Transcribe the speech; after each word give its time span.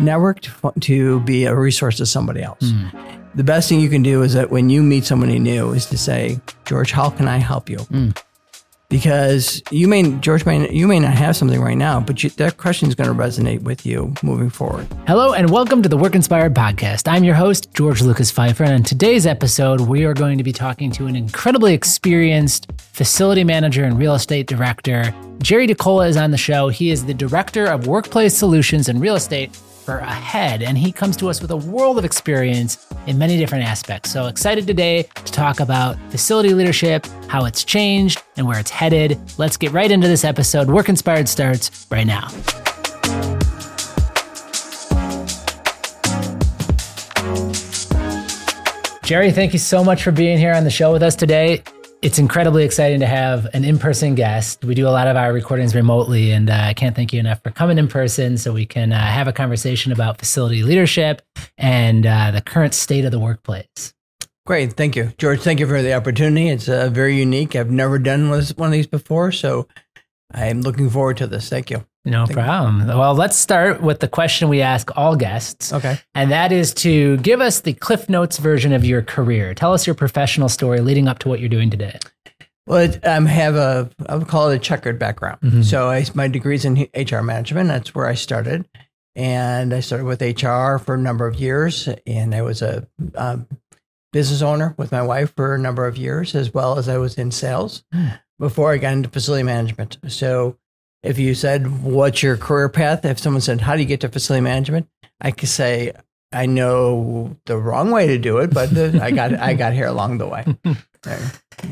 network 0.00 0.40
to, 0.40 0.72
to 0.80 1.20
be 1.20 1.44
a 1.44 1.54
resource 1.54 1.98
to 1.98 2.06
somebody 2.06 2.42
else. 2.42 2.70
Hmm. 2.70 2.88
The 3.34 3.44
best 3.44 3.68
thing 3.68 3.80
you 3.80 3.88
can 3.88 4.02
do 4.02 4.22
is 4.22 4.34
that 4.34 4.50
when 4.50 4.70
you 4.70 4.82
meet 4.82 5.04
somebody 5.04 5.38
new 5.38 5.70
is 5.72 5.86
to 5.86 5.98
say, 5.98 6.40
George, 6.64 6.90
how 6.90 7.10
can 7.10 7.28
I 7.28 7.36
help 7.36 7.70
you? 7.70 7.78
Hmm. 7.78 8.10
Because 8.88 9.62
you 9.70 9.86
may, 9.86 10.02
George, 10.18 10.44
may, 10.44 10.68
you 10.68 10.88
may 10.88 10.98
not 10.98 11.14
have 11.14 11.36
something 11.36 11.60
right 11.60 11.76
now, 11.76 12.00
but 12.00 12.24
you, 12.24 12.30
that 12.30 12.56
question 12.56 12.88
is 12.88 12.96
going 12.96 13.08
to 13.08 13.14
resonate 13.14 13.62
with 13.62 13.86
you 13.86 14.12
moving 14.20 14.50
forward. 14.50 14.88
Hello 15.06 15.32
and 15.32 15.48
welcome 15.50 15.80
to 15.82 15.88
the 15.88 15.96
Work 15.96 16.16
Inspired 16.16 16.54
Podcast. 16.54 17.06
I'm 17.06 17.22
your 17.22 17.36
host, 17.36 17.72
George 17.72 18.02
Lucas 18.02 18.32
Pfeiffer, 18.32 18.64
and 18.64 18.72
in 18.72 18.82
today's 18.82 19.26
episode, 19.26 19.82
we 19.82 20.04
are 20.04 20.12
going 20.12 20.38
to 20.38 20.44
be 20.44 20.52
talking 20.52 20.90
to 20.90 21.06
an 21.06 21.14
incredibly 21.14 21.72
experienced 21.72 22.66
facility 22.78 23.44
manager 23.44 23.84
and 23.84 23.96
real 23.96 24.16
estate 24.16 24.48
director. 24.48 25.14
Jerry 25.38 25.68
DeCola 25.68 26.08
is 26.08 26.16
on 26.16 26.32
the 26.32 26.36
show. 26.36 26.68
He 26.68 26.90
is 26.90 27.04
the 27.06 27.14
director 27.14 27.66
of 27.66 27.86
workplace 27.86 28.36
solutions 28.36 28.88
and 28.88 29.00
real 29.00 29.14
estate 29.14 29.56
Ahead, 29.98 30.62
and 30.62 30.78
he 30.78 30.92
comes 30.92 31.16
to 31.18 31.28
us 31.28 31.42
with 31.42 31.50
a 31.50 31.56
world 31.56 31.98
of 31.98 32.04
experience 32.04 32.86
in 33.06 33.18
many 33.18 33.36
different 33.36 33.64
aspects. 33.64 34.10
So 34.12 34.26
excited 34.26 34.66
today 34.66 35.02
to 35.02 35.32
talk 35.32 35.60
about 35.60 35.96
facility 36.10 36.54
leadership, 36.54 37.06
how 37.28 37.44
it's 37.44 37.64
changed, 37.64 38.22
and 38.36 38.46
where 38.46 38.58
it's 38.58 38.70
headed. 38.70 39.18
Let's 39.38 39.56
get 39.56 39.72
right 39.72 39.90
into 39.90 40.08
this 40.08 40.24
episode. 40.24 40.68
Work 40.68 40.88
Inspired 40.88 41.28
starts 41.28 41.86
right 41.90 42.06
now. 42.06 42.28
Jerry, 49.02 49.32
thank 49.32 49.52
you 49.52 49.58
so 49.58 49.82
much 49.82 50.04
for 50.04 50.12
being 50.12 50.38
here 50.38 50.52
on 50.52 50.62
the 50.62 50.70
show 50.70 50.92
with 50.92 51.02
us 51.02 51.16
today. 51.16 51.64
It's 52.02 52.18
incredibly 52.18 52.64
exciting 52.64 53.00
to 53.00 53.06
have 53.06 53.46
an 53.52 53.62
in 53.62 53.78
person 53.78 54.14
guest. 54.14 54.64
We 54.64 54.74
do 54.74 54.88
a 54.88 54.90
lot 54.90 55.06
of 55.06 55.16
our 55.18 55.34
recordings 55.34 55.74
remotely, 55.74 56.32
and 56.32 56.48
uh, 56.48 56.54
I 56.54 56.72
can't 56.72 56.96
thank 56.96 57.12
you 57.12 57.20
enough 57.20 57.42
for 57.42 57.50
coming 57.50 57.76
in 57.76 57.88
person 57.88 58.38
so 58.38 58.54
we 58.54 58.64
can 58.64 58.90
uh, 58.90 58.98
have 58.98 59.28
a 59.28 59.34
conversation 59.34 59.92
about 59.92 60.18
facility 60.18 60.62
leadership 60.62 61.20
and 61.58 62.06
uh, 62.06 62.30
the 62.30 62.40
current 62.40 62.72
state 62.72 63.04
of 63.04 63.10
the 63.10 63.18
workplace. 63.18 63.92
Great. 64.46 64.72
Thank 64.72 64.96
you, 64.96 65.12
George. 65.18 65.40
Thank 65.40 65.60
you 65.60 65.66
for 65.66 65.82
the 65.82 65.92
opportunity. 65.92 66.48
It's 66.48 66.70
uh, 66.70 66.88
very 66.88 67.18
unique. 67.18 67.54
I've 67.54 67.70
never 67.70 67.98
done 67.98 68.30
one 68.30 68.40
of 68.40 68.72
these 68.72 68.86
before, 68.86 69.30
so 69.30 69.68
I'm 70.32 70.62
looking 70.62 70.88
forward 70.88 71.18
to 71.18 71.26
this. 71.26 71.50
Thank 71.50 71.70
you. 71.70 71.84
No 72.04 72.26
problem. 72.26 72.86
Well, 72.86 73.14
let's 73.14 73.36
start 73.36 73.82
with 73.82 74.00
the 74.00 74.08
question 74.08 74.48
we 74.48 74.62
ask 74.62 74.90
all 74.96 75.16
guests. 75.16 75.72
Okay. 75.72 75.98
And 76.14 76.30
that 76.30 76.50
is 76.50 76.72
to 76.74 77.18
give 77.18 77.40
us 77.40 77.60
the 77.60 77.74
Cliff 77.74 78.08
Notes 78.08 78.38
version 78.38 78.72
of 78.72 78.84
your 78.84 79.02
career. 79.02 79.52
Tell 79.54 79.74
us 79.74 79.86
your 79.86 79.94
professional 79.94 80.48
story 80.48 80.80
leading 80.80 81.08
up 81.08 81.18
to 81.20 81.28
what 81.28 81.40
you're 81.40 81.50
doing 81.50 81.68
today. 81.68 81.98
Well, 82.66 82.90
I 83.04 83.06
um, 83.06 83.26
have 83.26 83.54
a, 83.54 83.90
I 84.08 84.16
would 84.16 84.28
call 84.28 84.48
it 84.50 84.56
a 84.56 84.58
checkered 84.58 84.98
background. 84.98 85.66
So 85.66 85.88
I, 85.88 86.04
my 86.14 86.28
degree's 86.28 86.64
in 86.64 86.88
HR 86.94 87.22
management. 87.22 87.68
That's 87.68 87.94
where 87.94 88.06
I 88.06 88.14
started. 88.14 88.66
And 89.14 89.74
I 89.74 89.80
started 89.80 90.04
with 90.04 90.22
HR 90.22 90.78
for 90.78 90.94
a 90.94 90.98
number 90.98 91.26
of 91.26 91.34
years. 91.34 91.88
And 92.06 92.34
I 92.34 92.42
was 92.42 92.62
a 92.62 92.86
um, 93.14 93.46
business 94.12 94.40
owner 94.40 94.74
with 94.78 94.92
my 94.92 95.02
wife 95.02 95.34
for 95.36 95.54
a 95.54 95.58
number 95.58 95.86
of 95.86 95.96
years, 95.96 96.34
as 96.34 96.54
well 96.54 96.78
as 96.78 96.88
I 96.88 96.96
was 96.96 97.18
in 97.18 97.30
sales 97.30 97.84
before 98.38 98.72
I 98.72 98.78
got 98.78 98.92
into 98.92 99.08
facility 99.08 99.42
management. 99.42 99.98
So 100.08 100.56
if 101.02 101.18
you 101.18 101.34
said, 101.34 101.82
what's 101.82 102.22
your 102.22 102.36
career 102.36 102.68
path? 102.68 103.04
If 103.04 103.18
someone 103.18 103.40
said, 103.40 103.60
how 103.60 103.74
do 103.74 103.80
you 103.82 103.88
get 103.88 104.00
to 104.00 104.08
facility 104.08 104.42
management? 104.42 104.88
I 105.20 105.30
could 105.30 105.48
say, 105.48 105.92
I 106.32 106.46
know 106.46 107.36
the 107.46 107.56
wrong 107.56 107.90
way 107.90 108.06
to 108.08 108.18
do 108.18 108.38
it, 108.38 108.52
but 108.54 108.70
the, 108.72 109.00
I 109.02 109.10
got 109.10 109.34
I 109.34 109.54
got 109.54 109.72
here 109.72 109.86
along 109.86 110.18
the 110.18 110.26
way. 110.28 110.44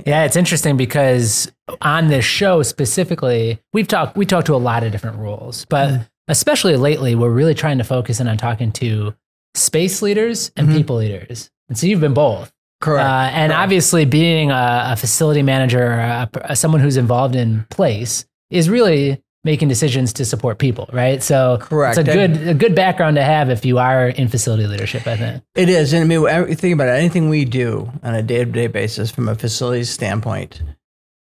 Yeah, 0.06 0.24
it's 0.24 0.36
interesting 0.36 0.76
because 0.76 1.50
on 1.82 2.08
this 2.08 2.24
show 2.24 2.62
specifically, 2.62 3.58
we've 3.72 3.88
talked 3.88 4.16
we 4.16 4.26
talked 4.26 4.46
to 4.48 4.54
a 4.54 4.56
lot 4.56 4.84
of 4.84 4.92
different 4.92 5.18
roles, 5.18 5.64
but 5.66 6.08
especially 6.28 6.76
lately, 6.76 7.14
we're 7.14 7.30
really 7.30 7.54
trying 7.54 7.78
to 7.78 7.84
focus 7.84 8.20
in 8.20 8.28
on 8.28 8.36
talking 8.36 8.70
to 8.72 9.14
space 9.54 10.02
leaders 10.02 10.50
and 10.56 10.68
Mhm. 10.68 10.76
people 10.76 10.96
leaders. 10.96 11.50
And 11.68 11.78
so 11.78 11.86
you've 11.86 12.00
been 12.00 12.14
both. 12.14 12.52
Correct. 12.80 13.06
Uh, 13.08 13.12
and 13.32 13.50
Correct. 13.50 13.62
obviously, 13.62 14.04
being 14.04 14.50
a, 14.50 14.88
a 14.92 14.96
facility 14.96 15.42
manager, 15.42 15.82
or 15.82 15.92
a, 16.00 16.30
a- 16.44 16.56
someone 16.56 16.80
who's 16.80 16.96
involved 16.98 17.34
in 17.34 17.64
place, 17.70 18.26
is 18.50 18.68
really 18.70 19.22
making 19.44 19.68
decisions 19.68 20.12
to 20.14 20.24
support 20.24 20.58
people, 20.58 20.88
right? 20.92 21.22
So 21.22 21.58
Correct. 21.60 21.96
it's 21.96 22.08
a 22.08 22.12
good 22.12 22.48
a 22.48 22.54
good 22.54 22.74
background 22.74 23.16
to 23.16 23.22
have 23.22 23.50
if 23.50 23.64
you 23.64 23.78
are 23.78 24.08
in 24.08 24.28
facility 24.28 24.66
leadership. 24.66 25.06
I 25.06 25.16
think. 25.16 25.42
It 25.54 25.68
is. 25.68 25.92
And 25.92 26.02
I 26.02 26.06
mean, 26.06 26.54
think 26.56 26.74
about 26.74 26.88
it. 26.88 26.92
Anything 26.98 27.28
we 27.28 27.44
do 27.44 27.90
on 28.02 28.14
a 28.14 28.22
day 28.22 28.38
to 28.44 28.50
day 28.50 28.66
basis 28.66 29.10
from 29.10 29.28
a 29.28 29.34
facilities 29.34 29.90
standpoint 29.90 30.62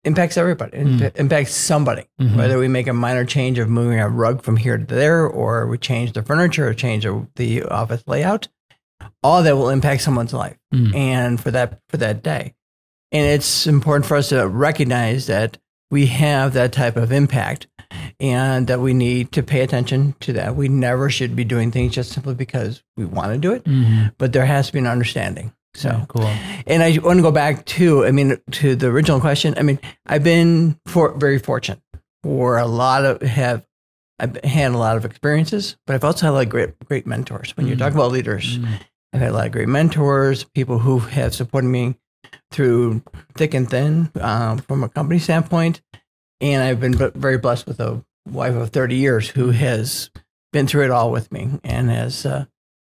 impacts 0.06 0.38
everybody, 0.38 0.78
Mm. 0.78 1.02
Imp- 1.02 1.18
impacts 1.20 1.54
somebody. 1.54 2.06
Mhm. 2.22 2.36
Whether 2.38 2.58
we 2.60 2.68
make 2.68 2.88
a 2.88 2.94
minor 2.94 3.26
change 3.26 3.58
of 3.60 3.68
moving 3.70 4.00
a 4.00 4.08
rug 4.08 4.44
from 4.44 4.56
here 4.58 4.78
to 4.78 4.86
there, 4.96 5.26
or 5.26 5.66
we 5.68 5.78
change 5.80 6.14
the 6.14 6.22
furniture 6.22 6.68
or 6.68 6.74
change 6.76 7.08
the 7.36 7.64
office 7.64 8.04
layout, 8.08 8.48
all 9.24 9.42
that 9.44 9.58
will 9.58 9.70
impact 9.70 10.04
someone's 10.04 10.32
life 10.34 10.58
Mm. 10.74 10.96
and 10.96 11.42
for 11.42 11.52
that 11.52 11.80
for 11.90 11.98
that 11.98 12.22
day. 12.24 12.54
And 13.12 13.26
it's 13.26 13.66
important 13.68 14.06
for 14.06 14.16
us 14.18 14.30
to 14.30 14.48
recognize 14.48 15.26
that 15.28 15.58
we 15.92 16.08
have 16.08 16.54
that 16.54 16.72
type 16.74 16.96
of 16.98 17.12
impact 17.12 17.68
and 18.20 18.68
that 18.68 18.80
we 18.80 18.94
need 18.94 19.32
to 19.34 19.44
pay 19.44 19.62
attention 19.62 20.16
to 20.22 20.34
that. 20.34 20.56
We 20.56 20.68
never 20.68 21.10
should 21.10 21.36
be 21.36 21.44
doing 21.44 21.72
things 21.72 21.94
just 21.94 22.12
simply 22.12 22.34
because 22.34 22.84
we 22.98 23.06
want 23.06 23.32
to 23.34 23.38
do 23.38 23.52
it 23.54 23.64
Mhm. 23.66 24.14
but 24.18 24.34
there 24.34 24.46
has 24.46 24.68
to 24.68 24.74
be 24.74 24.80
an 24.80 24.88
understanding. 24.88 25.54
So, 25.76 25.90
Very 25.90 26.06
cool. 26.08 26.32
and 26.68 26.82
I 26.82 26.98
want 27.04 27.18
to 27.18 27.22
go 27.22 27.32
back 27.32 27.66
to, 27.66 28.06
I 28.06 28.12
mean, 28.12 28.38
to 28.52 28.76
the 28.76 28.88
original 28.88 29.20
question. 29.20 29.54
I 29.58 29.62
mean, 29.62 29.78
I've 30.06 30.24
been 30.24 30.80
for, 30.88 31.14
very 31.18 31.38
fortunate 31.38 31.80
for 32.24 32.58
a 32.58 32.66
lot 32.66 33.04
of 33.06 33.22
have, 33.22 33.66
I've 34.18 34.42
had 34.46 34.72
a 34.72 34.78
lot 34.78 34.96
of 34.96 35.04
experiences, 35.04 35.76
but 35.86 35.94
I've 35.96 36.06
also 36.06 36.26
had 36.28 36.32
a 36.32 36.34
lot 36.36 36.44
of 36.44 36.50
great, 36.50 36.80
great 36.86 37.06
mentors. 37.06 37.52
When 37.58 37.68
you 37.68 37.76
Mm. 37.76 37.80
talk 37.80 37.94
about 37.94 38.12
leaders, 38.12 38.58
Mm. 38.58 38.68
I've 39.14 39.20
had 39.22 39.30
a 39.32 39.34
lot 39.34 39.46
of 39.48 39.52
great 39.52 39.68
mentors, 39.68 40.46
people 40.56 40.80
who 40.80 41.00
have 41.00 41.36
supported 41.36 41.68
me 41.68 41.96
through 42.52 43.02
thick 43.36 43.54
and 43.54 43.70
thin 43.70 44.12
um, 44.22 44.58
from 44.60 44.84
a 44.84 44.90
company 44.90 45.20
standpoint. 45.20 45.82
And 46.42 46.62
I've 46.64 46.80
been 46.80 46.98
b- 46.98 47.12
very 47.16 47.38
blessed 47.38 47.68
with 47.68 47.80
a 47.80 48.04
wife 48.30 48.56
of 48.56 48.70
30 48.72 48.96
years 48.96 49.30
who 49.30 49.52
has 49.52 50.10
been 50.54 50.68
through 50.68 50.86
it 50.86 50.92
all 50.92 51.12
with 51.12 51.32
me 51.32 51.50
and 51.64 51.90
has, 51.90 52.26
uh, 52.26 52.46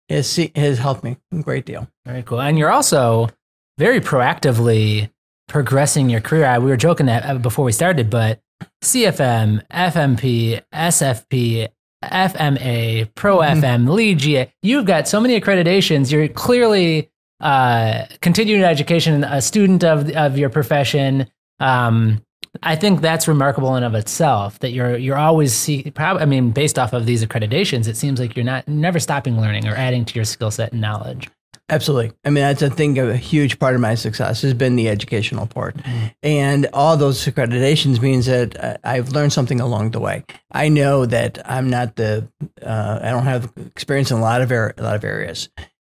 has, 0.10 0.30
see, 0.30 0.52
has 0.56 0.78
helped 0.80 1.04
me 1.04 1.18
a 1.32 1.38
great 1.42 1.66
deal. 1.66 1.88
Very 2.06 2.24
cool. 2.24 2.42
And 2.42 2.58
you're 2.58 2.72
also 2.72 3.30
very 3.78 4.00
proactively 4.02 5.10
progressing 5.48 6.10
your 6.10 6.22
career. 6.22 6.46
I- 6.46 6.60
We 6.60 6.70
were 6.70 6.78
joking 6.78 7.06
that 7.08 7.26
uh, 7.26 7.38
before 7.38 7.66
we 7.66 7.72
started, 7.72 8.10
but 8.10 8.40
CFM, 8.84 9.62
FMP, 9.72 10.62
SFP, 10.74 11.68
FMA, 12.04 13.10
Pro. 13.16 13.38
FM, 13.40 13.90
LEED 13.90 14.18
GA, 14.20 14.54
you've 14.64 14.86
got 14.86 15.08
so 15.08 15.20
many 15.20 15.40
accreditations. 15.40 16.12
You're 16.12 16.28
clearly 16.28 17.10
uh, 17.42 18.06
continuing 18.22 18.64
education, 18.64 19.24
a 19.24 19.42
student 19.42 19.84
of, 19.84 20.10
of 20.12 20.38
your 20.38 20.50
profession. 20.50 21.28
Um, 21.60 22.22
I 22.64 22.76
think 22.76 23.02
that's 23.02 23.28
remarkable 23.28 23.76
in 23.76 23.84
of 23.84 23.96
itself 23.96 24.60
that 24.60 24.72
you're 24.72 24.98
you're 24.98 25.18
always 25.18 25.54
see. 25.54 25.90
Probably, 25.92 26.22
I 26.22 26.26
mean, 26.26 26.52
based 26.52 26.78
off 26.78 26.92
of 26.94 27.06
these 27.06 27.26
accreditations, 27.26 27.88
it 27.88 27.96
seems 27.96 28.20
like 28.20 28.36
you're 28.36 28.46
not 28.46 28.68
never 28.68 29.00
stopping 29.00 29.40
learning 29.40 29.68
or 29.68 29.76
adding 29.76 30.04
to 30.06 30.16
your 30.16 30.26
skill 30.26 30.52
set 30.52 30.74
and 30.74 30.82
knowledge. 30.82 31.30
Absolutely. 31.72 32.12
I 32.26 32.30
mean, 32.30 32.44
that's 32.44 32.62
a 32.62 32.70
thing, 32.70 33.00
a 33.00 33.16
huge 33.16 33.58
part 33.58 33.76
of 33.76 33.82
my 33.82 33.96
success 33.96 34.42
has 34.42 34.54
been 34.54 34.76
the 34.76 34.90
educational 34.90 35.48
part. 35.48 35.78
And 36.22 36.68
all 36.74 36.98
those 36.98 37.24
accreditations 37.26 38.02
means 38.02 38.26
that 38.26 38.62
uh, 38.62 38.76
I've 38.84 39.10
learned 39.10 39.32
something 39.32 39.62
along 39.62 39.92
the 39.92 40.02
way. 40.02 40.26
I 40.52 40.68
know 40.68 41.06
that 41.06 41.40
I'm 41.50 41.70
not 41.70 41.96
the, 41.96 42.28
uh, 42.62 43.00
I 43.02 43.12
don't 43.12 43.24
have 43.24 43.54
experience 43.68 44.12
in 44.12 44.18
a 44.18 44.22
lot 44.22 44.42
of, 44.42 44.52
ar- 44.52 44.74
a 44.78 44.84
lot 44.84 44.96
of 44.96 45.06
areas. 45.06 45.48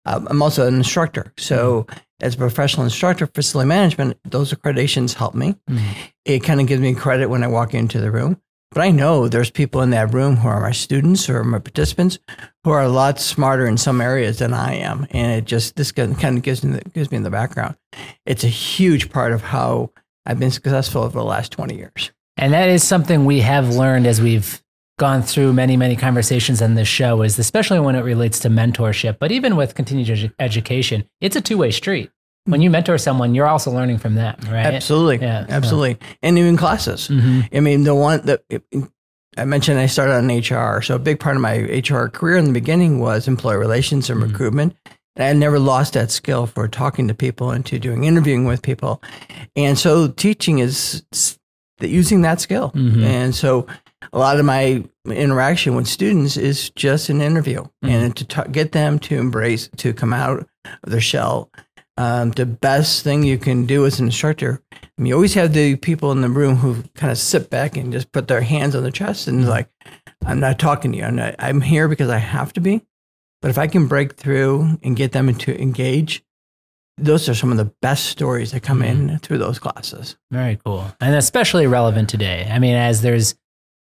Um, 0.09 0.27
I'm 0.29 0.41
also 0.41 0.67
an 0.67 0.75
instructor. 0.75 1.31
So, 1.37 1.85
as 2.21 2.35
a 2.35 2.37
professional 2.37 2.83
instructor, 2.83 3.27
for 3.27 3.33
facility 3.33 3.67
management, 3.67 4.17
those 4.25 4.51
accreditations 4.51 5.13
help 5.13 5.35
me. 5.35 5.55
It 6.25 6.39
kind 6.39 6.59
of 6.59 6.67
gives 6.67 6.81
me 6.81 6.93
credit 6.93 7.29
when 7.29 7.43
I 7.43 7.47
walk 7.47 7.73
into 7.73 8.01
the 8.01 8.11
room. 8.11 8.41
But 8.71 8.81
I 8.81 8.91
know 8.91 9.27
there's 9.27 9.49
people 9.49 9.81
in 9.81 9.91
that 9.91 10.13
room 10.13 10.35
who 10.37 10.47
are 10.47 10.61
my 10.61 10.71
students 10.71 11.29
or 11.29 11.43
my 11.43 11.59
participants 11.59 12.19
who 12.63 12.71
are 12.71 12.83
a 12.83 12.89
lot 12.89 13.19
smarter 13.19 13.65
in 13.65 13.77
some 13.77 13.99
areas 14.01 14.39
than 14.39 14.53
I 14.53 14.73
am, 14.75 15.07
and 15.11 15.31
it 15.31 15.45
just 15.45 15.75
this 15.75 15.91
kind 15.91 16.13
of 16.23 16.41
gives 16.43 16.63
me 16.63 16.77
the, 16.77 16.89
gives 16.89 17.09
me 17.09 17.17
in 17.17 17.23
the 17.23 17.31
background. 17.31 17.75
It's 18.25 18.43
a 18.43 18.47
huge 18.47 19.09
part 19.09 19.31
of 19.31 19.41
how 19.41 19.91
I've 20.25 20.39
been 20.39 20.51
successful 20.51 21.03
over 21.03 21.17
the 21.17 21.25
last 21.25 21.51
twenty 21.51 21.77
years. 21.77 22.11
And 22.37 22.53
that 22.53 22.69
is 22.69 22.83
something 22.83 23.25
we 23.25 23.39
have 23.39 23.75
learned 23.75 24.07
as 24.07 24.21
we've 24.21 24.61
gone 24.99 25.23
through 25.23 25.53
many, 25.53 25.75
many 25.75 25.95
conversations 25.95 26.61
on 26.61 26.75
this 26.75 26.87
show 26.87 27.23
is 27.23 27.39
especially 27.39 27.79
when 27.79 27.95
it 27.95 28.01
relates 28.01 28.37
to 28.41 28.49
mentorship, 28.49 29.17
but 29.17 29.31
even 29.31 29.55
with 29.55 29.73
continued 29.73 30.07
edu- 30.07 30.31
education, 30.37 31.05
it's 31.21 31.35
a 31.35 31.41
two-way 31.41 31.71
street. 31.71 32.11
When 32.45 32.61
you 32.61 32.69
mentor 32.69 32.97
someone, 32.99 33.33
you're 33.33 33.47
also 33.47 33.71
learning 33.71 33.97
from 33.97 34.15
them, 34.15 34.35
right? 34.45 34.65
Absolutely, 34.67 35.17
Yeah. 35.25 35.45
absolutely, 35.49 35.97
and 36.21 36.37
even 36.37 36.57
classes. 36.57 37.07
Mhm. 37.07 37.47
I 37.55 37.59
mean, 37.61 37.83
the 37.83 37.95
one 37.95 38.21
that 38.25 38.43
I 39.37 39.45
mentioned, 39.45 39.79
I 39.79 39.85
started 39.87 40.13
on 40.15 40.29
HR, 40.29 40.81
so 40.81 40.95
a 40.95 40.99
big 40.99 41.19
part 41.19 41.35
of 41.35 41.41
my 41.41 41.55
HR 41.55 42.09
career 42.09 42.37
in 42.37 42.45
the 42.45 42.51
beginning 42.53 42.99
was 42.99 43.27
employee 43.27 43.57
relations 43.57 44.09
and 44.09 44.19
Mhm. 44.21 44.27
recruitment. 44.31 44.75
And 45.15 45.25
I 45.25 45.33
never 45.33 45.59
lost 45.59 45.93
that 45.93 46.11
skill 46.11 46.45
for 46.45 46.67
talking 46.67 47.07
to 47.07 47.13
people 47.13 47.51
and 47.51 47.65
to 47.67 47.79
doing 47.79 48.03
interviewing 48.03 48.45
with 48.45 48.61
people. 48.61 49.01
And 49.55 49.77
so 49.77 50.07
teaching 50.07 50.59
is 50.59 51.03
using 51.81 52.21
that 52.23 52.41
skill. 52.41 52.71
Mhm. 52.75 53.03
And 53.03 53.35
so 53.35 53.65
a 54.13 54.17
lot 54.19 54.39
of 54.39 54.45
my 54.45 54.83
interaction 55.07 55.75
with 55.75 55.87
students 55.87 56.37
is 56.37 56.69
just 56.71 57.09
an 57.09 57.21
interview 57.21 57.61
Mm-hmm. 57.83 57.87
and 57.89 58.15
to 58.17 58.25
ta- 58.25 58.43
get 58.43 58.71
them 58.71 58.99
to 58.99 59.15
embrace, 59.17 59.69
to 59.77 59.93
come 59.93 60.13
out 60.13 60.47
of 60.83 60.89
their 60.91 61.01
shell. 61.01 61.49
Um, 61.97 62.31
the 62.31 62.45
best 62.45 63.03
thing 63.03 63.23
you 63.23 63.37
can 63.37 63.65
do 63.65 63.85
as 63.85 63.99
an 63.99 64.05
instructor, 64.05 64.61
I 64.73 64.77
mean, 64.97 65.07
you 65.07 65.15
always 65.15 65.33
have 65.33 65.51
the 65.53 65.75
people 65.75 66.13
in 66.13 66.21
the 66.21 66.29
room 66.29 66.55
who 66.55 66.81
kind 66.95 67.11
of 67.11 67.17
sit 67.17 67.49
back 67.49 67.75
and 67.75 67.91
just 67.91 68.11
put 68.13 68.27
their 68.29 68.39
hands 68.41 68.73
on 68.75 68.83
their 68.83 68.91
chest 68.91 69.27
and 69.27 69.41
Mm-hmm. 69.41 69.49
like, 69.49 69.69
I'm 70.25 70.39
not 70.39 70.59
talking 70.59 70.91
to 70.93 70.97
you. 70.97 71.03
I'm, 71.03 71.15
not, 71.15 71.35
I'm 71.39 71.59
here 71.61 71.87
because 71.87 72.09
I 72.09 72.17
have 72.17 72.53
to 72.53 72.61
be. 72.61 72.85
But 73.41 73.49
if 73.51 73.57
I 73.57 73.67
can 73.67 73.87
break 73.87 74.15
through 74.15 74.77
and 74.83 74.95
get 74.95 75.11
them 75.13 75.33
to 75.33 75.61
engage, 75.61 76.23
those 76.97 77.29
are 77.29 77.33
some 77.35 77.51
of 77.51 77.57
the 77.57 77.71
best 77.81 78.05
stories 78.07 78.51
that 78.51 78.61
come 78.63 78.79
Mm-hmm. 78.81 79.09
in 79.09 79.19
through 79.19 79.37
those 79.39 79.59
classes. 79.59 80.17
Very 80.31 80.57
cool. 80.65 80.85
And 81.01 81.15
especially 81.15 81.67
relevant 81.67 82.09
today. 82.09 82.47
I 82.49 82.59
mean, 82.59 82.75
as 82.75 83.01
there's, 83.01 83.35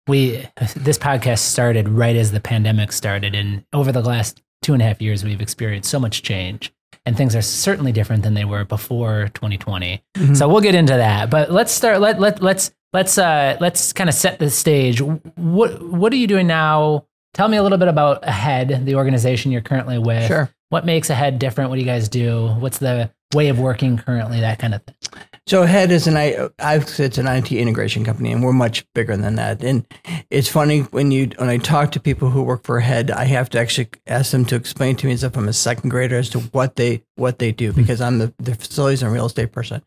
we, 0.09 0.49
this 0.75 0.99
podcast 0.99 1.41
started 1.41 1.89
right 1.89 2.17
as 2.17 2.33
the 2.33 2.41
pandemic 2.41 2.93
started. 2.93 3.35
And 3.35 3.65
over 3.73 3.93
the 3.93 4.01
last 4.01 4.43
two 4.63 4.73
and 4.73 4.83
a 4.83 4.87
half 4.87 5.01
years, 5.01 5.23
we've 5.23 5.41
experienced 5.41 5.91
so 5.91 6.01
much 6.01 6.23
change. 6.23 6.73
And 7.07 7.17
things 7.17 7.37
are 7.37 7.43
certainly 7.43 7.93
different 7.93 8.23
than 8.23 8.35
they 8.35 8.45
were 8.45 8.65
before 8.65 9.29
2020. 9.35 10.03
Mm-hmm. 10.17 10.35
So 10.35 10.49
we'll 10.49 10.61
get 10.61 10.75
into 10.75 10.95
that. 10.95 11.31
But 11.31 11.51
let's 11.51 11.73
start, 11.73 12.01
let, 12.01 12.21
let, 12.21 12.43
let's, 12.43 12.73
let's, 12.93 13.17
uh, 13.17 13.57
let's 13.61 13.93
kind 13.93 14.11
of 14.11 14.15
set 14.15 14.39
the 14.39 14.51
stage. 14.51 15.01
What, 15.01 15.83
what 15.83 16.13
are 16.13 16.17
you 16.17 16.27
doing 16.27 16.47
now? 16.47 17.07
Tell 17.35 17.49
me 17.49 17.57
a 17.57 17.63
little 17.63 17.79
bit 17.79 17.89
about 17.89 18.27
Ahead, 18.27 18.85
the 18.85 18.97
organization 18.97 19.53
you're 19.53 19.61
currently 19.61 19.99
with. 19.99 20.27
Sure. 20.27 20.51
What 20.71 20.85
makes 20.85 21.09
Ahead 21.09 21.39
different? 21.39 21.71
What 21.71 21.77
do 21.77 21.81
you 21.81 21.87
guys 21.87 22.09
do? 22.09 22.49
What's 22.59 22.79
the 22.79 23.11
way 23.33 23.49
of 23.49 23.59
working 23.59 23.97
currently? 23.97 24.41
That 24.41 24.59
kind 24.59 24.75
of 24.75 24.83
thing. 24.83 25.23
So 25.49 25.63
Head 25.63 25.91
is 25.91 26.07
an 26.07 26.15
I 26.19 26.51
it's 26.59 27.17
an 27.17 27.27
IT 27.27 27.51
integration 27.53 28.05
company, 28.05 28.33
and 28.33 28.45
we're 28.45 28.53
much 28.53 28.85
bigger 28.93 29.17
than 29.17 29.37
that. 29.37 29.65
And 29.65 29.87
it's 30.29 30.47
funny 30.47 30.81
when 30.81 31.11
you 31.11 31.31
when 31.37 31.49
I 31.49 31.57
talk 31.57 31.91
to 31.93 32.01
people 32.01 32.29
who 32.29 32.43
work 32.43 32.65
for 32.65 32.81
Head, 32.81 33.11
I 33.11 33.25
have 33.25 33.49
to 33.51 33.59
actually 33.59 33.89
ask 34.07 34.33
them 34.33 34.45
to 34.45 34.57
explain 34.57 34.97
to 34.97 35.07
me 35.07 35.15
as 35.15 35.25
if 35.25 35.39
I'm 35.39 35.49
a 35.49 35.55
second 35.55 35.89
grader 35.89 36.19
as 36.19 36.29
to 36.31 36.41
what 36.41 36.77
they 36.77 37.03
what 37.17 37.39
they 37.39 37.51
do 37.51 37.73
because 37.73 38.03
I'm 38.03 38.19
the, 38.19 38.35
the 38.39 38.57
facilities 38.57 39.03
and 39.03 39.11
real 39.11 39.25
estate 39.25 39.51
person. 39.51 39.83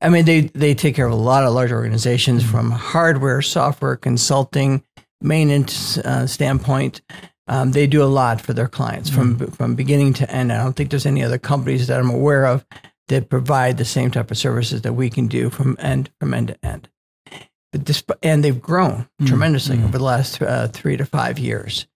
I 0.00 0.08
mean, 0.08 0.24
they 0.24 0.42
they 0.42 0.72
take 0.72 0.94
care 0.94 1.06
of 1.06 1.12
a 1.12 1.16
lot 1.16 1.42
of 1.42 1.52
large 1.52 1.72
organizations 1.72 2.48
from 2.48 2.70
hardware, 2.70 3.42
software, 3.42 3.96
consulting, 3.96 4.84
maintenance 5.20 5.98
uh, 5.98 6.28
standpoint. 6.28 7.02
Um, 7.48 7.72
they 7.72 7.88
do 7.88 8.04
a 8.04 8.06
lot 8.06 8.40
for 8.40 8.52
their 8.52 8.68
clients 8.68 9.10
from 9.10 9.36
from 9.50 9.74
beginning 9.74 10.12
to 10.14 10.30
end. 10.30 10.52
I 10.52 10.62
don't 10.62 10.74
think 10.74 10.90
there's 10.90 11.06
any 11.06 11.24
other 11.24 11.38
companies 11.38 11.88
that 11.88 11.98
I'm 11.98 12.10
aware 12.10 12.46
of 12.46 12.64
that 13.12 13.28
provide 13.28 13.76
the 13.76 13.84
same 13.84 14.10
type 14.10 14.30
of 14.30 14.38
services 14.38 14.82
that 14.82 14.94
we 14.94 15.10
can 15.10 15.26
do 15.28 15.50
from 15.50 15.76
end 15.78 16.10
from 16.18 16.32
end 16.32 16.48
to 16.48 16.66
end. 16.66 16.88
But 17.70 17.86
this, 17.86 18.02
and 18.22 18.42
they've 18.42 18.60
grown 18.60 19.08
tremendously 19.24 19.78
over 19.78 19.98
the 19.98 20.04
last 20.04 20.42
uh, 20.42 20.68
three 20.68 20.96
to 20.96 21.04
five 21.04 21.38
years, 21.38 21.86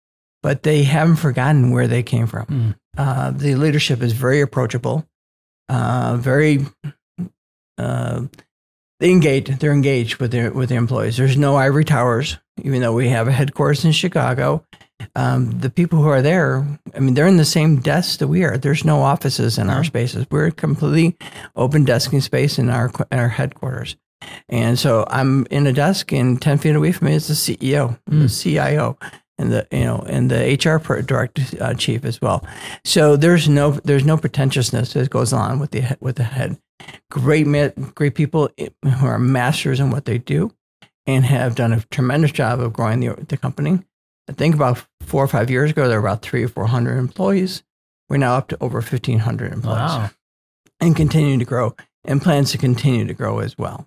but 0.42 0.62
they 0.62 0.84
haven't 0.84 1.16
forgotten 1.16 1.70
where 1.70 1.86
they 1.86 2.02
came 2.02 2.26
from. 2.26 2.46
Mm. 2.46 2.74
Uh, 2.96 3.30
the 3.30 3.56
leadership 3.56 4.02
is 4.02 4.12
very 4.12 4.40
approachable, 4.40 5.06
uh, 5.68 6.16
very. 6.18 6.66
Uh, 7.78 8.22
they 9.00 9.10
engage. 9.10 9.58
They're 9.58 9.72
engaged 9.72 10.16
with 10.16 10.32
their 10.32 10.50
with 10.50 10.68
their 10.68 10.78
employees. 10.78 11.16
There's 11.16 11.36
no 11.36 11.56
ivory 11.56 11.84
towers, 11.84 12.38
even 12.62 12.80
though 12.80 12.94
we 12.94 13.08
have 13.08 13.28
a 13.28 13.32
headquarters 13.32 13.84
in 13.84 13.92
Chicago. 13.92 14.64
Um, 15.14 15.60
the 15.60 15.70
people 15.70 16.02
who 16.02 16.08
are 16.08 16.22
there, 16.22 16.66
I 16.94 17.00
mean, 17.00 17.14
they're 17.14 17.26
in 17.26 17.36
the 17.36 17.44
same 17.44 17.80
desks 17.80 18.16
that 18.18 18.28
we 18.28 18.44
are. 18.44 18.58
There's 18.58 18.84
no 18.84 19.02
offices 19.02 19.58
in 19.58 19.70
our 19.70 19.84
spaces. 19.84 20.26
We're 20.30 20.50
completely 20.50 21.16
open 21.54 21.84
desking 21.84 22.22
space 22.22 22.58
in 22.58 22.70
our 22.70 22.90
in 23.12 23.18
our 23.18 23.28
headquarters. 23.28 23.96
And 24.48 24.78
so 24.78 25.04
I'm 25.08 25.46
in 25.50 25.66
a 25.66 25.72
desk, 25.72 26.12
and 26.12 26.40
ten 26.40 26.58
feet 26.58 26.74
away 26.74 26.92
from 26.92 27.08
me 27.08 27.14
is 27.14 27.28
the 27.28 27.34
CEO, 27.34 27.98
the 28.06 28.28
CIO, 28.28 28.98
and 29.38 29.52
the 29.52 29.66
you 29.70 29.84
know 29.84 30.04
and 30.06 30.30
the 30.30 30.54
HR 30.54 30.78
per- 30.78 31.02
direct 31.02 31.54
uh, 31.60 31.74
chief 31.74 32.04
as 32.04 32.20
well. 32.20 32.46
So 32.84 33.16
there's 33.16 33.48
no 33.48 33.72
there's 33.72 34.04
no 34.04 34.16
pretentiousness 34.16 34.92
that 34.94 35.10
goes 35.10 35.32
on 35.32 35.58
with 35.58 35.70
the 35.72 35.96
with 36.00 36.16
the 36.16 36.24
head. 36.24 36.58
Great 37.10 37.46
great 37.94 38.14
people 38.14 38.50
who 38.82 39.06
are 39.06 39.18
masters 39.18 39.80
in 39.80 39.90
what 39.90 40.04
they 40.04 40.18
do, 40.18 40.52
and 41.06 41.24
have 41.24 41.54
done 41.54 41.72
a 41.72 41.80
tremendous 41.90 42.32
job 42.32 42.60
of 42.60 42.72
growing 42.72 43.00
the 43.00 43.14
the 43.28 43.36
company. 43.36 43.80
I 44.28 44.32
think 44.32 44.54
about 44.54 44.84
four 45.02 45.22
or 45.22 45.28
five 45.28 45.50
years 45.50 45.70
ago, 45.70 45.88
there 45.88 46.00
were 46.00 46.06
about 46.08 46.22
three 46.22 46.42
or 46.44 46.48
four 46.48 46.66
hundred 46.66 46.98
employees. 46.98 47.62
We're 48.08 48.16
now 48.18 48.34
up 48.36 48.48
to 48.48 48.58
over 48.60 48.82
fifteen 48.82 49.20
hundred 49.20 49.52
employees, 49.52 49.78
Wow. 49.78 50.10
and 50.80 50.94
continuing 50.96 51.38
to 51.38 51.44
grow, 51.44 51.74
and 52.04 52.20
plans 52.22 52.50
to 52.52 52.58
continue 52.58 53.04
to 53.06 53.14
grow 53.14 53.38
as 53.40 53.56
well. 53.58 53.86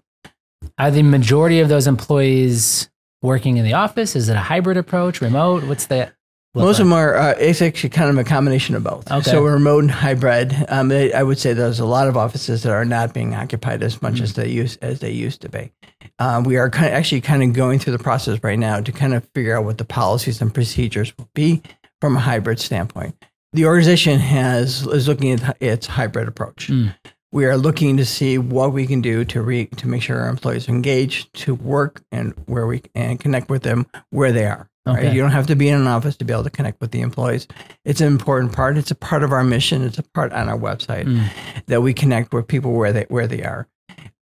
Are 0.77 0.91
the 0.91 1.03
majority 1.03 1.59
of 1.59 1.69
those 1.69 1.87
employees 1.87 2.89
working 3.21 3.57
in 3.57 3.65
the 3.65 3.73
office? 3.73 4.15
Is 4.15 4.29
it 4.29 4.35
a 4.35 4.39
hybrid 4.41 4.77
approach, 4.77 5.21
remote? 5.21 5.63
What's 5.65 5.87
that? 5.87 6.13
Most 6.55 6.65
like? 6.65 6.71
of 6.71 6.77
them 6.77 6.93
are. 6.93 7.15
Uh, 7.15 7.35
it's 7.39 7.61
actually 7.61 7.91
kind 7.91 8.09
of 8.09 8.17
a 8.17 8.23
combination 8.23 8.75
of 8.75 8.83
both. 8.83 9.11
Okay. 9.11 9.29
So 9.29 9.43
we're 9.43 9.53
remote 9.53 9.83
and 9.83 9.91
hybrid. 9.91 10.55
Um, 10.67 10.91
I 10.91 11.11
I 11.11 11.21
would 11.21 11.37
say 11.37 11.53
there's 11.53 11.79
a 11.79 11.85
lot 11.85 12.07
of 12.07 12.17
offices 12.17 12.63
that 12.63 12.71
are 12.71 12.85
not 12.85 13.13
being 13.13 13.35
occupied 13.35 13.83
as 13.83 14.01
much 14.01 14.19
as 14.19 14.33
they 14.33 14.49
used 14.49 14.83
as 14.83 14.99
they 14.99 15.11
used 15.11 15.41
to 15.41 15.49
be. 15.49 15.71
Um, 16.17 16.43
we 16.43 16.57
are 16.57 16.69
kind 16.69 16.87
of 16.87 16.93
actually 16.93 17.21
kind 17.21 17.43
of 17.43 17.53
going 17.53 17.77
through 17.77 17.95
the 17.95 18.03
process 18.03 18.39
right 18.43 18.57
now 18.57 18.81
to 18.81 18.91
kind 18.91 19.13
of 19.13 19.27
figure 19.35 19.55
out 19.55 19.63
what 19.63 19.77
the 19.77 19.85
policies 19.85 20.41
and 20.41 20.51
procedures 20.53 21.15
will 21.17 21.29
be 21.35 21.61
from 22.01 22.17
a 22.17 22.19
hybrid 22.19 22.59
standpoint. 22.59 23.15
The 23.53 23.65
organization 23.65 24.19
has 24.19 24.85
is 24.87 25.07
looking 25.07 25.31
at 25.31 25.57
its 25.59 25.87
hybrid 25.87 26.27
approach. 26.27 26.67
Mm. 26.67 26.95
We 27.31 27.45
are 27.45 27.57
looking 27.57 27.97
to 27.97 28.05
see 28.05 28.39
what 28.39 28.73
we 28.73 28.87
can 28.87 29.01
do 29.01 29.23
to 29.25 29.41
re, 29.41 29.67
to 29.67 29.87
make 29.87 30.01
sure 30.01 30.19
our 30.19 30.29
employees 30.29 30.67
are 30.67 30.71
engaged, 30.71 31.31
to 31.41 31.53
work 31.53 32.01
and 32.11 32.33
where 32.47 32.65
we 32.65 32.81
and 32.95 33.19
connect 33.19 33.49
with 33.49 33.61
them 33.61 33.85
where 34.09 34.31
they 34.31 34.45
are. 34.45 34.68
Right? 34.95 35.13
You 35.13 35.21
don't 35.21 35.31
have 35.31 35.47
to 35.47 35.55
be 35.55 35.69
in 35.69 35.79
an 35.79 35.87
office 35.87 36.15
to 36.17 36.25
be 36.25 36.33
able 36.33 36.43
to 36.43 36.49
connect 36.49 36.79
with 36.81 36.91
the 36.91 37.01
employees. 37.01 37.47
It's 37.85 38.01
an 38.01 38.07
important 38.07 38.53
part. 38.53 38.77
It's 38.77 38.91
a 38.91 38.95
part 38.95 39.23
of 39.23 39.31
our 39.31 39.43
mission. 39.43 39.83
It's 39.83 39.97
a 39.97 40.03
part 40.03 40.31
on 40.33 40.49
our 40.49 40.57
website 40.57 41.05
Mm. 41.05 41.29
that 41.67 41.81
we 41.81 41.93
connect 41.93 42.33
with 42.33 42.47
people 42.47 42.73
where 42.73 42.91
they 42.93 43.05
where 43.09 43.27
they 43.27 43.43
are. 43.43 43.67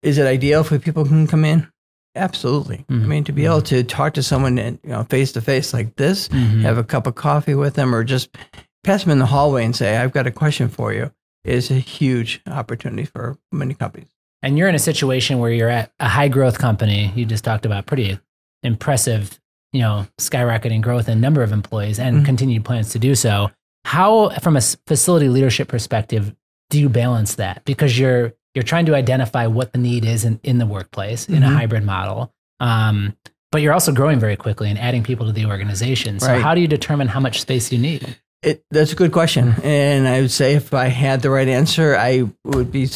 Is 0.02 0.18
it 0.18 0.26
ideal 0.26 0.60
if 0.60 0.84
people 0.84 1.04
can 1.04 1.26
come 1.26 1.44
in? 1.44 1.66
Absolutely. 2.16 2.84
Mhm. 2.90 3.02
I 3.02 3.06
mean, 3.06 3.24
to 3.24 3.32
be 3.32 3.44
able 3.44 3.62
to 3.62 3.82
talk 3.82 4.14
to 4.14 4.22
someone 4.22 4.58
and 4.58 4.78
you 4.84 4.90
know 4.90 5.02
face 5.04 5.32
to 5.32 5.40
face 5.40 5.72
like 5.74 5.96
this, 5.96 6.28
Mhm. 6.28 6.60
have 6.62 6.78
a 6.78 6.84
cup 6.84 7.06
of 7.06 7.14
coffee 7.14 7.54
with 7.54 7.74
them, 7.74 7.94
or 7.94 8.04
just 8.04 8.36
pass 8.84 9.02
them 9.02 9.10
in 9.12 9.18
the 9.18 9.26
hallway 9.26 9.64
and 9.64 9.74
say, 9.74 9.96
"I've 9.96 10.12
got 10.12 10.26
a 10.26 10.30
question 10.30 10.68
for 10.68 10.92
you," 10.92 11.10
is 11.44 11.70
a 11.70 11.74
huge 11.74 12.40
opportunity 12.46 13.04
for 13.04 13.38
many 13.50 13.74
companies. 13.74 14.08
And 14.42 14.58
you're 14.58 14.68
in 14.68 14.74
a 14.74 14.78
situation 14.78 15.38
where 15.38 15.50
you're 15.50 15.70
at 15.70 15.90
a 15.98 16.08
high 16.08 16.28
growth 16.28 16.58
company. 16.58 17.10
You 17.16 17.24
just 17.24 17.42
talked 17.44 17.64
about 17.66 17.86
pretty 17.86 18.18
impressive, 18.62 19.40
you 19.74 19.80
know, 19.80 20.06
skyrocketing 20.20 20.80
growth 20.80 21.08
in 21.08 21.20
number 21.20 21.42
of 21.42 21.52
employees 21.52 21.98
and 21.98 22.18
Mhm. 22.22 22.24
continued 22.24 22.64
plans 22.64 22.90
to 22.92 22.98
do 22.98 23.14
so. 23.14 23.50
How, 23.84 24.30
from 24.40 24.56
a 24.56 24.60
facility 24.86 25.28
leadership 25.28 25.68
perspective, 25.68 26.32
do 26.70 26.80
you 26.80 26.88
balance 26.88 27.34
that? 27.34 27.62
Because 27.66 27.98
you're 27.98 28.32
you're 28.54 28.62
trying 28.62 28.86
to 28.86 28.94
identify 28.94 29.48
what 29.48 29.72
the 29.72 29.78
need 29.78 30.04
is 30.04 30.24
in, 30.24 30.38
in 30.44 30.58
the 30.58 30.66
workplace 30.66 31.28
in 31.28 31.42
a 31.42 31.48
Mhm. 31.48 31.56
hybrid 31.56 31.82
model. 31.84 32.32
Um, 32.60 33.16
but 33.50 33.62
you're 33.62 33.72
also 33.72 33.90
growing 33.90 34.20
very 34.20 34.36
quickly 34.36 34.70
and 34.70 34.78
adding 34.78 35.02
people 35.02 35.26
to 35.26 35.32
the 35.32 35.46
organization. 35.46 36.20
So 36.20 36.28
Right. 36.28 36.40
how 36.40 36.54
do 36.54 36.60
you 36.60 36.68
determine 36.68 37.08
how 37.08 37.18
much 37.18 37.40
space 37.40 37.72
you 37.72 37.78
need? 37.80 38.16
It, 38.44 38.62
that's 38.70 38.92
a 38.92 38.94
good 38.94 39.10
question, 39.10 39.54
and 39.64 40.06
I 40.06 40.20
would 40.20 40.30
say 40.30 40.54
if 40.54 40.72
I 40.72 40.86
had 40.86 41.22
the 41.22 41.30
right 41.30 41.48
answer, 41.48 41.96
I 41.96 42.30
would 42.44 42.70
be 42.70 42.88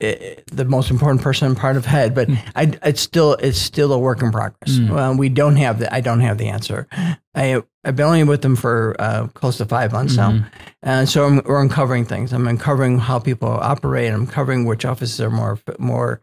eh, 0.00 0.36
the 0.52 0.64
most 0.64 0.90
important 0.90 1.22
person 1.22 1.54
part 1.54 1.76
of 1.76 1.84
head. 1.86 2.14
But 2.14 2.28
I, 2.54 2.72
it's 2.82 3.00
still 3.00 3.34
it's 3.34 3.58
still 3.58 3.92
a 3.92 3.98
work 3.98 4.22
in 4.22 4.30
progress. 4.32 4.78
Mm. 4.78 4.90
Well, 4.90 5.16
we 5.16 5.28
don't 5.28 5.56
have 5.56 5.78
the 5.78 5.92
I 5.94 6.00
don't 6.00 6.20
have 6.20 6.38
the 6.38 6.48
answer. 6.48 6.86
I 7.34 7.62
I've 7.84 7.96
been 7.96 8.06
only 8.06 8.24
with 8.24 8.42
them 8.42 8.56
for 8.56 8.96
uh, 8.98 9.28
close 9.28 9.58
to 9.58 9.64
five 9.64 9.92
months 9.92 10.16
now, 10.16 10.32
Mhm. 10.32 10.46
and 10.82 11.08
so 11.08 11.24
I'm, 11.24 11.40
we're 11.44 11.60
uncovering 11.62 12.04
things. 12.04 12.32
I'm 12.32 12.48
uncovering 12.48 12.98
how 12.98 13.18
people 13.20 13.48
operate. 13.48 14.12
I'm 14.12 14.22
uncovering 14.22 14.64
which 14.64 14.84
offices 14.84 15.20
are 15.20 15.30
more 15.30 15.58
more 15.78 16.20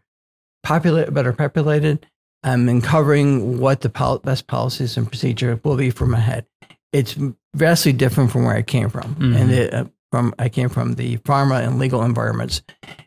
populated, 0.62 1.12
better 1.12 1.32
populated. 1.32 2.06
I'm 2.42 2.68
uncovering 2.68 3.58
what 3.58 3.80
the 3.80 3.88
pol- 3.88 4.18
best 4.18 4.46
policies 4.46 4.96
and 4.98 5.08
procedure 5.08 5.58
will 5.64 5.76
be 5.76 5.90
from 5.90 6.12
ahead. 6.12 6.44
It's 6.92 7.16
vastly 7.54 7.92
different 7.94 8.30
from 8.30 8.44
where 8.44 8.54
I 8.54 8.62
came 8.62 8.90
from, 8.90 9.14
Mhm. 9.16 9.36
and 9.40 9.50
it, 9.50 9.72
uh, 9.74 9.84
from 10.14 10.32
I 10.38 10.48
came 10.48 10.68
from 10.68 10.94
the 10.94 11.16
pharma 11.18 11.66
and 11.66 11.80
legal 11.80 12.04
environments, 12.04 12.62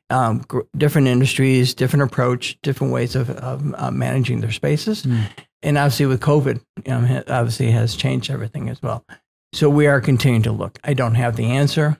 um, 0.10 0.40
gr- 0.46 0.64
different 0.76 1.08
industries, 1.08 1.74
different 1.74 2.04
approach, 2.04 2.58
different 2.64 2.92
ways 2.92 3.16
of, 3.16 3.30
of 3.30 3.74
uh, 3.78 3.92
managing 3.92 4.42
their 4.42 4.52
spaces, 4.52 5.04
Mm. 5.04 5.24
and 5.64 5.78
obviously 5.78 6.06
with 6.06 6.20
COVID, 6.20 6.60
um, 6.90 7.06
ha- 7.06 7.24
obviously 7.30 7.72
has 7.72 7.96
changed 7.96 8.30
everything 8.30 8.68
as 8.68 8.82
well. 8.82 9.06
So 9.54 9.70
we 9.70 9.88
are 9.88 10.02
continuing 10.02 10.44
to 10.44 10.52
look. 10.52 10.80
I 10.84 10.94
don't 10.94 11.16
have 11.16 11.38
the 11.38 11.46
answer. 11.46 11.98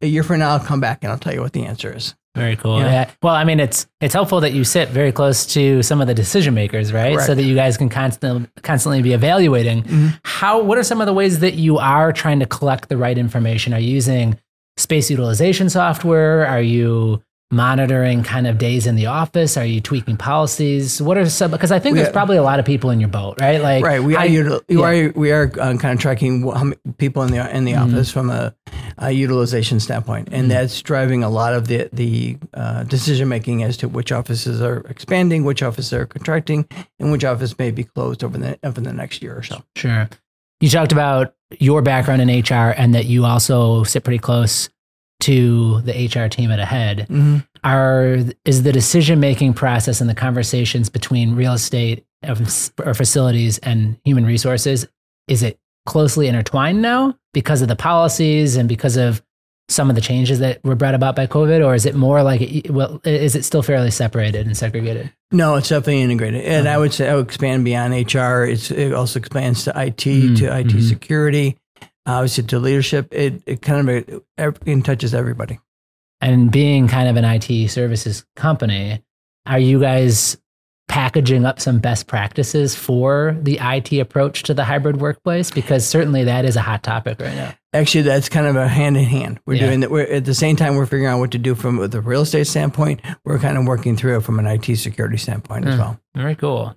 A 0.00 0.06
year 0.06 0.22
from 0.22 0.38
now, 0.38 0.50
I'll 0.50 0.60
come 0.60 0.78
back 0.80 1.02
and 1.02 1.10
I'll 1.10 1.18
tell 1.18 1.34
you 1.34 1.40
what 1.40 1.52
the 1.52 1.64
answer 1.66 1.92
is. 1.92 2.14
Very 2.34 2.56
cool. 2.56 2.78
Yeah. 2.80 2.90
Yeah. 2.90 3.10
Well, 3.22 3.34
I 3.34 3.44
mean, 3.44 3.60
it's 3.60 3.86
it's 4.00 4.14
helpful 4.14 4.40
that 4.40 4.52
you 4.52 4.64
sit 4.64 4.88
very 4.88 5.12
close 5.12 5.44
to 5.54 5.82
some 5.82 6.00
of 6.00 6.06
the 6.06 6.14
decision 6.14 6.54
makers, 6.54 6.92
right? 6.92 7.12
Correct. 7.12 7.26
So 7.26 7.34
that 7.34 7.42
you 7.42 7.54
guys 7.54 7.76
can 7.76 7.88
constantly 7.90 8.48
constantly 8.62 9.02
be 9.02 9.12
evaluating 9.12 9.82
Mhm. 9.82 10.18
how. 10.24 10.62
What 10.62 10.78
are 10.78 10.82
some 10.82 11.00
of 11.02 11.06
the 11.06 11.12
ways 11.12 11.40
that 11.40 11.54
you 11.54 11.76
are 11.78 12.10
trying 12.12 12.40
to 12.40 12.46
collect 12.46 12.88
the 12.88 12.96
right 12.96 13.18
information? 13.18 13.74
Are 13.74 13.80
you 13.80 13.92
using 13.92 14.38
space 14.78 15.10
utilization 15.10 15.68
software? 15.68 16.46
Are 16.46 16.62
you 16.62 17.22
monitoring 17.52 18.22
kind 18.22 18.46
of 18.46 18.58
days 18.58 18.86
in 18.86 18.96
the 18.96 19.06
office? 19.06 19.56
Are 19.56 19.64
you 19.64 19.80
tweaking 19.80 20.16
policies? 20.16 21.00
What 21.00 21.16
are 21.18 21.28
some? 21.28 21.50
Because 21.50 21.70
I 21.70 21.78
think 21.78 21.92
We 21.92 21.98
there's 21.98 22.08
are- 22.08 22.12
probably 22.12 22.38
a 22.38 22.42
lot 22.42 22.58
of 22.58 22.64
people 22.64 22.90
in 22.90 22.98
your 22.98 23.10
boat, 23.10 23.40
right? 23.40 23.60
Like, 23.60 23.84
Right. 23.84 24.02
We 24.02 24.16
are, 24.16 24.20
I- 24.20 24.24
yeah. 24.24 24.80
are, 24.80 25.12
we 25.14 25.30
are 25.30 25.52
uh, 25.60 25.76
kind 25.76 25.94
of 25.94 25.98
tracking 26.00 26.50
people 26.98 27.22
in 27.22 27.30
the 27.30 27.56
in 27.56 27.64
the 27.64 27.72
Mhm. 27.72 27.82
office 27.84 28.10
from 28.10 28.30
a, 28.30 28.54
a 28.98 29.10
utilization 29.12 29.78
standpoint, 29.80 30.28
and 30.32 30.46
Mhm. 30.46 30.48
that's 30.48 30.80
driving 30.82 31.22
a 31.22 31.28
lot 31.30 31.52
of 31.52 31.68
the 31.68 31.88
the 31.92 32.38
uh, 32.54 32.84
decision 32.84 33.28
making 33.28 33.62
as 33.62 33.76
to 33.78 33.88
which 33.88 34.10
offices 34.12 34.60
are 34.62 34.78
expanding, 34.88 35.44
which 35.44 35.62
offices 35.62 35.92
are 35.92 36.06
contracting, 36.06 36.66
and 36.98 37.12
which 37.12 37.24
office 37.24 37.58
may 37.58 37.70
be 37.70 37.84
closed 37.84 38.24
over 38.24 38.38
the 38.38 38.58
over 38.64 38.80
the 38.80 38.92
next 38.92 39.22
year 39.22 39.36
or 39.36 39.42
so. 39.42 39.62
Sure. 39.76 40.08
You 40.60 40.68
talked 40.70 40.92
about 40.92 41.34
your 41.58 41.82
background 41.82 42.22
in 42.22 42.28
HR 42.30 42.72
and 42.78 42.94
that 42.94 43.06
you 43.06 43.24
also 43.26 43.82
sit 43.82 44.04
pretty 44.04 44.18
close 44.20 44.70
to 45.22 45.80
the 45.82 45.92
HR 45.92 46.28
team 46.28 46.50
at 46.50 46.58
Ahead. 46.58 47.06
Mm-hmm. 47.08 47.38
Are 47.64 48.18
is 48.44 48.62
the 48.64 48.72
decision 48.72 49.20
making 49.20 49.54
process 49.54 50.00
and 50.00 50.10
the 50.10 50.14
conversations 50.14 50.88
between 50.88 51.34
real 51.36 51.52
estate 51.52 52.04
or 52.24 52.94
facilities 52.94 53.58
and 53.58 53.98
human 54.04 54.24
resources 54.24 54.86
is 55.28 55.42
it 55.42 55.58
closely 55.86 56.28
intertwined 56.28 56.82
now 56.82 57.16
because 57.32 57.62
of 57.62 57.68
the 57.68 57.76
policies 57.76 58.56
and 58.56 58.68
because 58.68 58.96
of 58.96 59.22
some 59.68 59.88
of 59.88 59.96
the 59.96 60.02
changes 60.02 60.38
that 60.40 60.62
were 60.64 60.74
brought 60.74 60.94
about 60.94 61.16
by 61.16 61.26
COVID, 61.26 61.64
or 61.64 61.74
is 61.74 61.86
it 61.86 61.94
more 61.94 62.22
like 62.22 62.66
well, 62.68 63.00
is 63.04 63.34
it 63.34 63.44
still 63.44 63.62
fairly 63.62 63.90
separated 63.90 64.46
and 64.46 64.56
segregated? 64.56 65.10
No, 65.30 65.54
it's 65.54 65.68
definitely 65.68 66.02
integrated, 66.02 66.42
and 66.44 66.68
I 66.68 66.76
would 66.76 66.92
say 66.92 67.08
I 67.08 67.14
would 67.14 67.26
expand 67.26 67.64
beyond 67.64 67.94
HR. 67.94 68.44
It's 68.44 68.70
it 68.70 68.92
also 68.92 69.18
expands 69.18 69.64
to 69.64 69.70
IT, 69.70 70.04
Mm, 70.04 70.36
to 70.38 70.58
IT 70.58 70.66
mhm. 70.66 70.88
security, 70.88 71.56
obviously 72.06 72.44
to 72.44 72.58
leadership. 72.58 73.08
It 73.12 73.42
it 73.46 73.62
kind 73.62 73.88
of 73.88 74.22
it, 74.36 74.84
touches 74.84 75.14
everybody. 75.14 75.58
and 76.20 76.50
being 76.52 76.88
kind 76.88 77.08
of 77.08 77.16
an 77.16 77.24
IT 77.24 77.68
services 77.68 78.24
company, 78.36 79.02
are 79.46 79.58
you 79.58 79.80
guys 79.80 80.36
packaging 80.88 81.44
up 81.46 81.58
some 81.58 81.78
best 81.78 82.06
practices 82.06 82.74
for 82.74 83.34
the 83.40 83.58
IT 83.62 83.92
approach 83.98 84.42
to 84.44 84.52
the 84.54 84.62
hybrid 84.64 85.00
workplace? 85.00 85.50
Because 85.50 85.86
certainly 85.86 86.24
that 86.24 86.44
is 86.44 86.54
a 86.56 86.60
hot 86.60 86.82
topic 86.82 87.18
right 87.20 87.34
now. 87.34 87.54
Actually, 87.72 88.02
that's 88.02 88.28
kind 88.28 88.46
of 88.46 88.56
a 88.56 88.68
hand 88.68 88.96
in 88.98 89.04
hand. 89.04 89.40
We're 89.46 89.54
Yeah. 89.54 89.66
doing 89.66 89.80
that. 89.80 89.90
We're 89.90 90.02
at 90.02 90.26
the 90.26 90.34
same 90.34 90.56
time 90.56 90.76
we're 90.76 90.84
figuring 90.86 91.06
out 91.06 91.18
what 91.18 91.30
to 91.30 91.38
do 91.38 91.54
from 91.54 91.88
the 91.88 92.00
real 92.02 92.20
estate 92.22 92.46
standpoint. 92.46 93.00
We're 93.24 93.38
kind 93.38 93.56
of 93.56 93.64
working 93.64 93.96
through 93.96 94.18
it 94.18 94.22
from 94.24 94.38
an 94.38 94.46
IT 94.46 94.76
security 94.76 95.16
standpoint 95.16 95.66
as 95.66 95.76
Mm. 95.76 95.78
well. 95.78 96.00
Very 96.14 96.34
cool. 96.34 96.76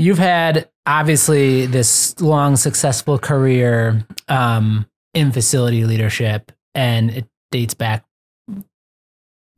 You've 0.00 0.18
had 0.18 0.66
obviously 0.86 1.66
this 1.66 2.18
long, 2.22 2.56
successful 2.56 3.18
career 3.18 4.06
um, 4.28 4.86
in 5.12 5.30
facility 5.30 5.84
leadership, 5.84 6.50
and 6.74 7.10
it 7.10 7.26
dates 7.50 7.74
back 7.74 8.06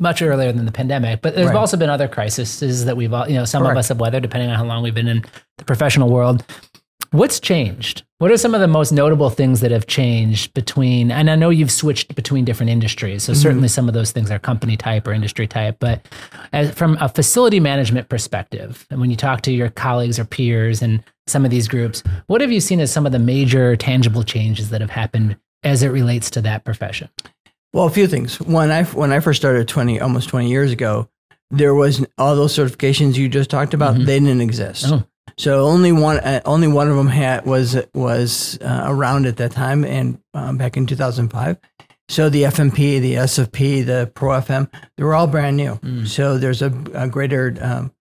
much 0.00 0.20
earlier 0.20 0.50
than 0.50 0.66
the 0.66 0.72
pandemic. 0.72 1.22
But 1.22 1.36
there's 1.36 1.46
Right. 1.46 1.56
also 1.56 1.76
been 1.76 1.90
other 1.90 2.08
crises 2.08 2.84
that 2.86 2.96
we've 2.96 3.12
all, 3.12 3.28
you 3.28 3.36
know, 3.36 3.44
some 3.44 3.64
of 3.64 3.76
us 3.76 3.86
have 3.86 4.00
weathered, 4.00 4.24
depending 4.24 4.50
on 4.50 4.56
how 4.56 4.64
long 4.64 4.82
we've 4.82 4.92
been 4.92 5.06
in 5.06 5.24
the 5.58 5.64
professional 5.64 6.10
world. 6.10 6.44
What's 7.12 7.40
changed? 7.40 8.04
What 8.18 8.30
are 8.30 8.38
some 8.38 8.54
of 8.54 8.60
the 8.62 8.68
most 8.68 8.90
notable 8.90 9.28
things 9.28 9.60
that 9.60 9.70
have 9.70 9.86
changed 9.86 10.54
between? 10.54 11.10
And 11.10 11.30
I 11.30 11.34
know 11.34 11.50
you've 11.50 11.70
switched 11.70 12.14
between 12.14 12.46
different 12.46 12.70
industries, 12.70 13.22
so 13.24 13.32
Mhm. 13.32 13.36
certainly 13.36 13.68
some 13.68 13.86
of 13.86 13.92
those 13.94 14.12
things 14.12 14.30
are 14.30 14.38
company 14.38 14.78
type 14.78 15.06
or 15.06 15.12
industry 15.12 15.46
type. 15.46 15.76
But 15.78 16.06
as, 16.54 16.70
from 16.70 16.96
a 17.00 17.10
facility 17.10 17.60
management 17.60 18.08
perspective, 18.08 18.86
and 18.90 18.98
when 18.98 19.10
you 19.10 19.16
talk 19.16 19.42
to 19.42 19.52
your 19.52 19.68
colleagues 19.68 20.18
or 20.18 20.24
peers 20.24 20.80
and 20.80 21.02
some 21.26 21.44
of 21.44 21.50
these 21.50 21.68
groups, 21.68 22.02
what 22.28 22.40
have 22.40 22.50
you 22.50 22.60
seen 22.60 22.80
as 22.80 22.90
some 22.90 23.04
of 23.04 23.12
the 23.12 23.18
major 23.18 23.76
tangible 23.76 24.22
changes 24.22 24.70
that 24.70 24.80
have 24.80 24.90
happened 24.90 25.36
as 25.62 25.82
it 25.82 25.88
relates 25.88 26.30
to 26.30 26.40
that 26.40 26.64
profession? 26.64 27.08
Well, 27.74 27.84
a 27.84 27.90
few 27.90 28.06
things. 28.06 28.40
When 28.40 28.70
I 28.70 28.84
when 28.84 29.12
I 29.12 29.20
first 29.20 29.40
started 29.40 29.68
twenty 29.68 30.00
almost 30.00 30.30
twenty 30.30 30.48
years 30.50 30.72
ago, 30.72 31.08
there 31.50 31.74
was 31.74 32.06
all 32.16 32.34
those 32.36 32.56
certifications 32.56 33.16
you 33.16 33.28
just 33.28 33.50
talked 33.50 33.74
about. 33.74 33.96
Mhm. 33.96 34.06
They 34.06 34.18
didn't 34.18 34.40
exist. 34.40 34.86
Oh. 34.88 35.04
So 35.38 35.64
only 35.64 35.92
one 35.92 36.18
uh, 36.18 36.40
only 36.44 36.68
one 36.68 36.88
of 36.88 36.96
them 36.96 37.08
had 37.08 37.44
was 37.46 37.76
was 37.94 38.58
uh, 38.60 38.84
around 38.86 39.26
at 39.26 39.36
that 39.38 39.52
time 39.52 39.84
and 39.84 40.20
um, 40.34 40.58
back 40.58 40.76
in 40.76 40.86
two 40.86 40.96
thousand 40.96 41.30
five. 41.30 41.58
So 42.08 42.28
the 42.28 42.42
FMP, 42.42 43.00
the 43.00 43.14
SFP, 43.14 43.86
the 43.86 44.10
Pro 44.14 44.30
FM, 44.40 44.70
they 44.96 45.04
were 45.04 45.14
all 45.14 45.26
brand 45.26 45.56
new. 45.56 45.76
Mm. 45.76 46.06
So 46.06 46.36
there's 46.36 46.60
a, 46.60 46.66
a 46.92 47.08
greater 47.08 47.56
um, 47.60 47.92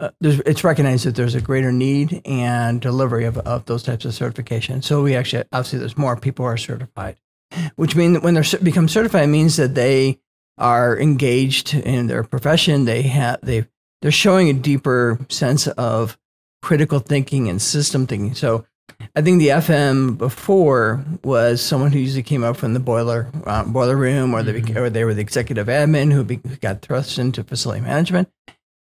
uh, 0.00 0.10
there's, 0.20 0.38
it's 0.40 0.62
recognized 0.62 1.04
that 1.06 1.16
there's 1.16 1.34
a 1.34 1.40
greater 1.40 1.72
need 1.72 2.22
and 2.24 2.80
delivery 2.80 3.24
of, 3.24 3.36
of 3.38 3.64
those 3.64 3.82
types 3.82 4.04
of 4.04 4.12
certifications. 4.12 4.84
So 4.84 5.02
we 5.02 5.16
actually 5.16 5.44
obviously 5.52 5.80
there's 5.80 5.98
more 5.98 6.16
people 6.16 6.44
who 6.44 6.52
are 6.52 6.56
certified, 6.56 7.16
which 7.76 7.96
means 7.96 8.14
that 8.14 8.22
when 8.22 8.34
they 8.34 8.40
are 8.40 8.58
become 8.62 8.88
certified, 8.88 9.24
it 9.24 9.28
means 9.28 9.56
that 9.56 9.74
they 9.74 10.20
are 10.56 10.98
engaged 10.98 11.74
in 11.74 12.06
their 12.06 12.22
profession. 12.24 12.84
They 12.84 13.02
have 13.02 13.40
they 13.42 13.66
they're 14.02 14.10
showing 14.10 14.48
a 14.48 14.52
deeper 14.54 15.18
sense 15.28 15.66
of 15.68 16.18
critical 16.62 16.98
thinking 16.98 17.48
and 17.48 17.60
system 17.62 18.06
thinking. 18.06 18.34
So 18.34 18.64
I 19.14 19.20
think 19.22 19.38
the 19.38 19.48
FM 19.48 20.16
before 20.18 21.04
was 21.22 21.60
someone 21.60 21.92
who 21.92 21.98
usually 21.98 22.22
came 22.22 22.42
up 22.42 22.56
from 22.56 22.74
the 22.74 22.80
boiler 22.80 23.30
uh, 23.44 23.64
boiler 23.64 23.96
room, 23.96 24.34
or, 24.34 24.42
the, 24.42 24.54
Mhm. 24.54 24.76
or 24.76 24.90
they 24.90 25.04
were 25.04 25.14
the 25.14 25.20
executive 25.20 25.66
admin 25.68 26.12
who 26.12 26.24
be, 26.24 26.36
got 26.36 26.82
thrust 26.82 27.18
into 27.18 27.44
facility 27.44 27.80
management. 27.80 28.28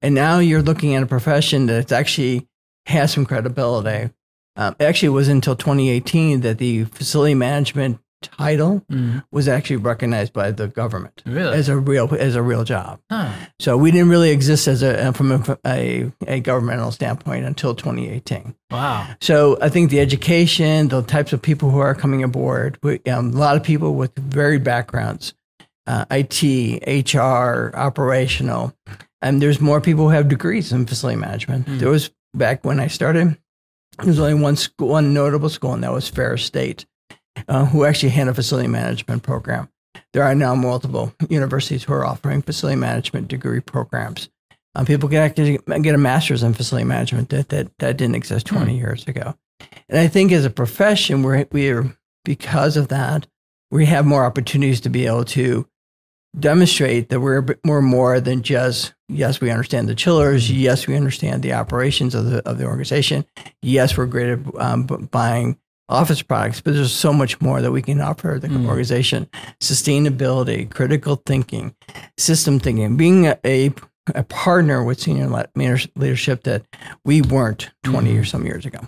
And 0.02 0.16
now 0.16 0.40
you're 0.40 0.62
looking 0.62 0.96
at 0.96 1.04
a 1.04 1.08
profession 1.08 1.66
that 1.68 1.92
actually 1.92 2.48
has 2.86 3.12
some 3.12 3.26
credibility. 3.26 4.12
Um, 4.56 4.76
actually, 4.80 5.08
it 5.08 5.10
was 5.10 5.28
until 5.28 5.56
2018 5.56 6.42
that 6.42 6.58
the 6.58 6.86
facility 6.86 7.36
management 7.36 8.00
title 8.22 8.84
was 9.32 9.48
actually 9.48 9.78
recognized 9.78 10.34
by 10.34 10.52
the 10.52 10.68
government 10.68 11.24
Really? 11.26 11.58
as 11.58 11.70
a 11.70 11.78
real 11.78 12.14
as 12.16 12.36
a 12.36 12.42
real 12.42 12.64
job. 12.64 13.00
Huh. 13.10 13.32
So 13.60 13.78
we 13.78 13.92
didn't 13.92 14.10
really 14.10 14.32
exist 14.32 14.68
as 14.68 14.84
a 14.84 15.14
from 15.14 15.32
a, 15.32 15.58
a, 15.66 16.12
a 16.28 16.40
governmental 16.40 16.92
standpoint 16.92 17.46
until 17.46 17.76
2018. 17.76 18.56
Wow. 18.72 19.08
So 19.22 19.58
I 19.62 19.70
think 19.70 19.90
the 19.90 20.00
education, 20.00 20.90
the 20.90 21.02
types 21.02 21.34
of 21.34 21.42
people 21.42 21.70
who 21.72 21.80
are 21.80 21.96
coming 21.96 22.24
aboard, 22.24 22.78
we, 22.84 23.00
um, 23.10 23.34
a 23.34 23.38
lot 23.38 23.56
of 23.56 23.64
people 23.64 23.96
with 23.96 24.16
varied 24.16 24.64
backgrounds, 24.64 25.34
uh, 25.88 26.06
IT, 26.12 27.14
HR, 27.16 27.72
operational, 27.76 28.74
and 29.22 29.42
there's 29.42 29.60
more 29.60 29.82
people 29.82 30.06
who 30.06 30.12
have 30.12 30.28
degrees 30.30 30.72
in 30.72 30.86
facility 30.86 31.18
management. 31.20 31.66
Mm. 31.68 31.80
There 31.80 31.90
was 31.90 32.12
back 32.34 32.64
when 32.66 32.80
I 32.80 32.88
started, 32.88 33.38
there 33.98 34.08
was 34.08 34.20
only 34.20 34.36
one 34.36 34.56
school, 34.56 34.90
one 34.90 35.14
notable 35.14 35.50
school, 35.50 35.74
and 35.74 35.84
that 35.84 35.92
was 35.92 36.08
Ferris 36.08 36.44
State, 36.46 36.86
uh, 37.48 37.66
who 37.66 37.86
actually 37.86 38.10
had 38.10 38.28
a 38.28 38.34
facility 38.34 38.68
management 38.68 39.24
program. 39.24 39.70
There 40.14 40.24
are 40.24 40.36
now 40.36 40.56
multiple 40.56 41.14
universities 41.30 41.84
who 41.84 41.94
are 41.94 42.06
offering 42.06 42.42
facility 42.42 42.80
management 42.80 43.28
degree 43.28 43.60
programs. 43.60 44.30
Um, 44.76 44.86
people 44.86 45.10
can 45.10 45.18
actually 45.18 45.58
get 45.82 45.96
a 45.96 45.98
master's 45.98 46.44
in 46.44 46.54
facility 46.54 46.86
management 46.86 47.30
that 47.30 47.50
that, 47.50 47.78
that 47.80 47.98
didn't 47.98 48.16
exist 48.16 48.46
20 48.46 48.78
years 48.78 49.08
ago. 49.08 49.36
And 49.90 50.00
I 50.00 50.08
think 50.08 50.32
as 50.32 50.46
a 50.46 50.50
profession, 50.50 51.24
we're, 51.24 51.46
we're, 51.52 51.98
because 52.24 52.78
of 52.78 52.90
that, 52.90 53.28
we 53.72 53.86
have 53.88 54.06
more 54.06 54.26
opportunities 54.26 54.82
to 54.82 54.90
be 54.90 55.06
able 55.06 55.26
to 55.26 55.68
demonstrate 56.40 57.10
that 57.10 57.20
we're, 57.20 57.38
a 57.38 57.44
bit- 57.44 57.60
we're 57.66 57.82
more 57.82 58.20
than 58.20 58.44
just, 58.44 58.94
yes, 59.08 59.42
we 59.42 59.50
understand 59.50 59.88
the 59.88 59.96
chillers. 59.96 60.52
Yes, 60.52 60.88
we 60.88 60.96
understand 60.96 61.42
the 61.42 61.54
operations 61.54 62.14
of 62.14 62.26
the, 62.26 62.48
of 62.48 62.58
the 62.58 62.66
organization. 62.66 63.26
Yes, 63.62 63.98
we're 63.98 64.06
great 64.06 64.30
at 64.30 64.40
um, 64.60 64.86
buying 65.12 65.58
office 65.90 66.22
products, 66.22 66.62
but 66.62 66.74
there's 66.74 66.94
so 66.94 67.12
much 67.12 67.42
more 67.42 67.62
that 67.62 67.72
we 67.72 67.82
can 67.82 68.00
offer 68.00 68.38
the 68.42 68.48
Mm. 68.48 68.66
organization 68.68 69.28
sustainability, 69.62 70.70
critical 70.70 71.22
thinking, 71.26 71.74
system 72.18 72.60
thinking, 72.60 72.96
being 72.98 73.28
a, 73.28 73.38
a, 73.46 73.72
a 74.16 74.24
partner 74.24 74.84
with 74.84 75.00
senior 75.00 75.28
le- 75.28 75.48
leadership 75.96 76.44
that 76.44 76.64
we 77.06 77.22
weren't 77.22 77.70
20 77.84 78.14
Mhm. 78.14 78.22
or 78.22 78.26
some 78.26 78.46
years 78.46 78.66
ago. 78.66 78.80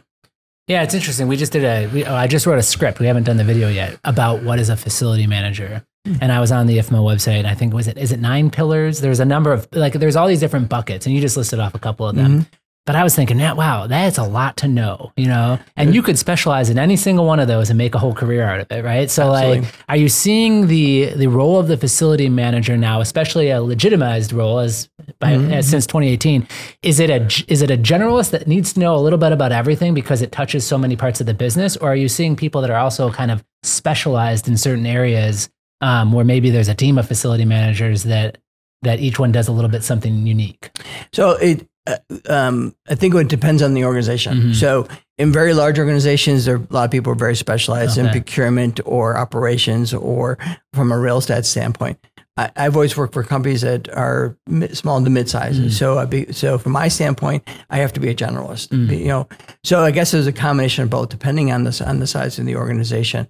Yeah, 0.67 0.83
it's 0.83 0.93
interesting. 0.93 1.27
We 1.27 1.37
just 1.37 1.51
did 1.51 1.63
a. 1.65 1.87
We, 1.87 2.05
oh, 2.05 2.15
I 2.15 2.27
just 2.27 2.45
wrote 2.45 2.59
a 2.59 2.63
script. 2.63 2.99
We 2.99 3.07
haven't 3.07 3.23
done 3.23 3.35
the 3.37 3.43
video 3.43 3.67
yet 3.67 3.99
about 4.03 4.43
what 4.43 4.57
is 4.59 4.69
a 4.69 4.77
facility 4.77 5.27
manager. 5.27 5.83
And 6.21 6.31
I 6.31 6.39
was 6.39 6.51
on 6.51 6.65
the 6.67 6.77
IFMA 6.77 6.99
website. 6.99 7.39
And 7.39 7.47
I 7.47 7.55
think 7.55 7.73
was 7.73 7.87
it 7.87 7.97
is 7.97 8.11
it 8.11 8.19
nine 8.19 8.49
pillars? 8.51 9.01
There's 9.01 9.19
a 9.19 9.25
number 9.25 9.51
of 9.51 9.67
like 9.73 9.93
there's 9.93 10.15
all 10.15 10.27
these 10.27 10.39
different 10.39 10.69
buckets, 10.69 11.05
and 11.05 11.13
you 11.13 11.19
just 11.21 11.35
listed 11.35 11.59
off 11.59 11.75
a 11.75 11.79
couple 11.79 12.07
of 12.07 12.15
them. 12.15 12.41
Mhm. 12.41 12.47
But 12.87 12.95
I 12.95 13.03
was 13.03 13.15
thinking, 13.15 13.37
wow, 13.37 13.85
that's 13.85 14.17
a 14.17 14.23
lot 14.23 14.57
to 14.57 14.67
know, 14.67 15.11
you 15.15 15.27
know. 15.27 15.59
And 15.77 15.93
you 15.93 16.01
could 16.01 16.17
specialize 16.17 16.67
in 16.69 16.79
any 16.79 16.95
single 16.97 17.25
one 17.27 17.39
of 17.39 17.47
those 17.47 17.69
and 17.69 17.77
make 17.77 17.93
a 17.93 17.99
whole 17.99 18.13
career 18.15 18.43
out 18.43 18.59
of 18.59 18.71
it, 18.71 18.83
right? 18.83 19.09
So, 19.09 19.27
like, 19.29 19.63
are 19.87 19.95
you 19.97 20.09
seeing 20.09 20.65
the 20.65 21.13
the 21.15 21.27
role 21.27 21.59
of 21.59 21.67
the 21.67 21.77
facility 21.77 22.27
manager 22.27 22.75
now, 22.77 22.99
especially 22.99 23.51
a 23.51 23.61
legitimized 23.61 24.33
role 24.33 24.57
as, 24.59 24.89
by, 25.19 25.33
Mhm. 25.33 25.53
as 25.53 25.69
since 25.69 25.85
2018? 25.85 26.47
Is 26.81 26.99
it 26.99 27.11
a 27.11 27.27
is 27.47 27.61
it 27.61 27.69
a 27.69 27.77
generalist 27.77 28.31
that 28.31 28.47
needs 28.47 28.73
to 28.73 28.79
know 28.79 28.95
a 28.95 29.01
little 29.01 29.19
bit 29.19 29.31
about 29.31 29.51
everything 29.51 29.93
because 29.93 30.23
it 30.23 30.31
touches 30.31 30.65
so 30.65 30.77
many 30.79 30.95
parts 30.95 31.21
of 31.21 31.27
the 31.27 31.35
business, 31.35 31.77
or 31.77 31.91
are 31.91 31.95
you 31.95 32.09
seeing 32.09 32.35
people 32.35 32.61
that 32.61 32.71
are 32.71 32.79
also 32.79 33.11
kind 33.11 33.29
of 33.29 33.43
specialized 33.61 34.47
in 34.47 34.57
certain 34.57 34.87
areas 34.87 35.49
um, 35.81 36.11
where 36.13 36.25
maybe 36.25 36.49
there's 36.49 36.67
a 36.67 36.75
team 36.75 36.97
of 36.97 37.07
facility 37.07 37.45
managers 37.45 38.03
that 38.03 38.39
that 38.81 38.99
each 38.99 39.19
one 39.19 39.31
does 39.31 39.47
a 39.47 39.51
little 39.51 39.69
bit 39.69 39.83
something 39.83 40.25
unique? 40.25 40.71
So 41.13 41.31
it, 41.33 41.67
uh, 41.87 41.97
um, 42.29 42.75
I 42.89 42.95
think 42.95 43.15
it 43.15 43.27
depends 43.27 43.61
on 43.61 43.73
the 43.73 43.85
organization. 43.85 44.37
Mhm. 44.51 44.55
So 44.55 44.87
in 45.17 45.31
very 45.31 45.53
large 45.53 45.79
organizations, 45.79 46.45
there 46.45 46.57
a 46.57 46.67
lot 46.69 46.85
of 46.85 46.91
people 46.91 47.11
are 47.13 47.15
very 47.15 47.35
specialized 47.35 47.97
in 47.97 48.05
procurement 48.11 48.79
or 48.85 49.17
operations 49.17 49.93
or 49.93 50.37
from 50.73 50.91
a 50.91 50.97
real 50.99 51.17
estate 51.17 51.45
standpoint. 51.45 51.97
I, 52.37 52.49
I've 52.55 52.75
always 52.75 52.95
worked 52.95 53.13
for 53.13 53.23
companies 53.23 53.61
that 53.61 53.89
are 53.89 54.37
small 54.71 55.03
to 55.03 55.09
mid 55.09 55.29
sizes. 55.29 55.77
So, 55.77 55.97
I 55.99 56.05
be, 56.05 56.31
so 56.31 56.57
from 56.57 56.71
my 56.71 56.87
standpoint, 56.87 57.43
I 57.69 57.77
have 57.79 57.91
to 57.93 57.99
be 57.99 58.07
a 58.09 58.15
generalist. 58.15 58.69
Be- 58.87 58.97
You 58.99 59.07
know, 59.07 59.27
so 59.65 59.81
I 59.83 59.91
guess 59.91 60.11
there's 60.11 60.27
a 60.27 60.31
combination 60.31 60.83
of 60.83 60.89
both, 60.89 61.09
depending 61.09 61.51
on 61.51 61.65
the 61.65 61.83
on 61.85 61.99
the 61.99 62.07
size 62.07 62.39
of 62.39 62.45
the 62.45 62.55
organization. 62.55 63.27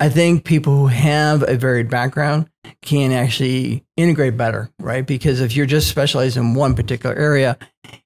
I 0.00 0.08
think 0.08 0.44
people 0.44 0.76
who 0.76 0.86
have 0.86 1.48
a 1.48 1.56
varied 1.56 1.90
background 1.90 2.48
can 2.82 3.12
actually 3.12 3.84
integrate 3.96 4.36
better, 4.36 4.70
right? 4.78 5.04
Because 5.06 5.40
if 5.40 5.56
you're 5.56 5.66
just 5.66 5.88
specialized 5.88 6.36
in 6.36 6.54
one 6.54 6.74
particular 6.74 7.16
area, 7.16 7.58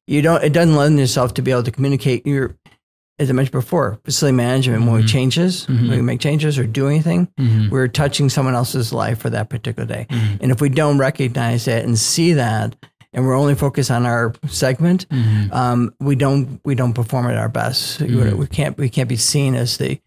you 0.07 0.23
don't. 0.23 0.43
It 0.43 0.53
doesn't 0.53 0.75
lend 0.75 0.99
yourself 0.99 1.35
to 1.35 1.43
be 1.43 1.51
able 1.51 1.65
to 1.65 1.71
communicate 1.71 2.27
your. 2.27 2.57
As 3.19 3.29
I 3.29 3.35
mentioned 3.35 3.53
before, 3.53 4.01
facility 4.05 4.35
management 4.35 4.85
when 4.85 4.95
we 4.95 5.05
changes, 5.05 5.67
mm-hmm. 5.67 5.89
when 5.89 5.97
we 5.99 6.03
make 6.03 6.19
changes 6.19 6.59
or 6.59 6.67
do 6.67 6.89
anything, 6.89 7.29
mm-hmm. 7.39 7.69
we're 7.69 7.87
touching 7.87 8.29
someone 8.31 8.55
else's 8.55 8.93
life 8.93 9.19
for 9.19 9.31
that 9.31 9.49
particular 9.49 9.87
day. 9.87 10.07
And 10.41 10.51
if 10.51 10.61
we 10.61 10.71
don't 10.71 10.99
recognize 10.99 11.67
that 11.67 11.85
and 11.85 11.97
see 11.97 12.33
that, 12.33 12.75
and 13.13 13.25
we're 13.25 13.37
only 13.37 13.55
focused 13.55 13.91
on 13.91 14.07
our 14.07 14.33
segment, 14.49 15.07
um, 15.53 15.95
we 16.01 16.17
don't 16.17 16.61
we 16.65 16.75
don't 16.75 16.95
perform 16.95 17.27
at 17.27 17.37
our 17.37 17.51
best. 17.51 18.01
We- 18.01 18.17
We 18.35 18.47
can't 18.47 18.77
we 18.79 18.89
can't 18.89 19.11
be 19.11 19.19
seen 19.19 19.55
as 19.55 19.77
the 19.77 20.01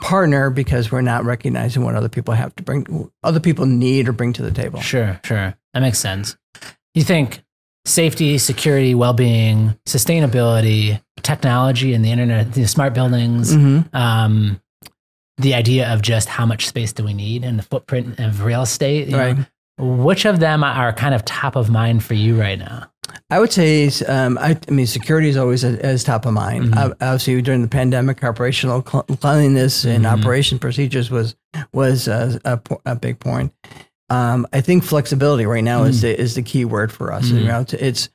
partner 0.00 0.50
because 0.50 0.90
we're 0.90 1.00
not 1.02 1.24
recognizing 1.24 1.84
what 1.84 1.94
other 1.94 2.08
people 2.08 2.34
have 2.34 2.54
to 2.56 2.62
bring, 2.62 3.10
other 3.22 3.40
people 3.40 3.66
need 3.66 4.08
or 4.08 4.12
bring 4.12 4.32
to 4.34 4.42
the 4.42 4.50
table. 4.50 4.80
Sure, 4.80 5.20
sure. 5.24 5.54
That 5.74 5.80
makes 5.80 5.98
sense. 5.98 6.36
You 6.94 7.02
think 7.02 7.42
safety, 7.84 8.38
security, 8.38 8.94
well 8.94 9.12
being, 9.12 9.76
sustainability, 9.86 11.00
technology, 11.22 11.94
and 11.94 12.04
the 12.04 12.10
internet, 12.10 12.52
the 12.52 12.66
smart 12.66 12.94
buildings, 12.94 13.54
Mhm. 13.54 13.94
um, 13.94 14.60
the 15.38 15.54
idea 15.54 15.92
of 15.92 16.02
just 16.02 16.28
how 16.28 16.44
much 16.44 16.66
space 16.66 16.92
do 16.92 17.04
we 17.04 17.14
need 17.14 17.44
and 17.44 17.58
the 17.58 17.62
footprint 17.62 18.18
of 18.18 18.42
real 18.44 18.62
estate. 18.62 19.06
you 19.08 19.12
know, 19.16 19.18
Right. 19.34 19.36
which 19.78 20.24
of 20.26 20.40
them 20.40 20.62
are 20.62 20.92
kind 20.92 21.14
of 21.14 21.24
top 21.24 21.56
of 21.56 21.70
mind 21.70 22.02
for 22.04 22.14
you 22.14 22.38
right 22.38 22.58
now? 22.58 22.90
I 23.30 23.38
would 23.38 23.52
say, 23.52 23.88
um, 24.08 24.38
I, 24.38 24.58
I 24.68 24.70
mean, 24.70 24.86
security 24.86 25.28
is 25.28 25.36
always 25.36 25.64
as 25.64 26.04
top 26.04 26.26
of 26.26 26.32
mind. 26.34 26.74
Ob- 26.78 26.96
Obviously, 27.00 27.40
during 27.42 27.62
the 27.62 27.68
pandemic, 27.68 28.22
operational 28.24 28.84
cl- 28.86 29.02
cleanliness 29.04 29.84
and 29.84 30.06
operation 30.06 30.58
procedures 30.58 31.10
was 31.10 31.36
was 31.72 32.08
uh, 32.08 32.38
a, 32.44 32.60
a 32.86 32.94
big 32.96 33.18
point. 33.20 33.52
Um, 34.10 34.46
I 34.52 34.60
think 34.60 34.82
flexibility 34.82 35.46
right 35.46 35.62
now 35.62 35.84
is 35.84 36.00
the 36.02 36.20
is 36.20 36.34
the 36.34 36.42
key 36.42 36.64
word 36.64 36.90
for 36.92 37.12
us. 37.12 37.28
You 37.28 37.44
know, 37.44 37.60
it's, 37.60 37.72
it's 37.74 38.08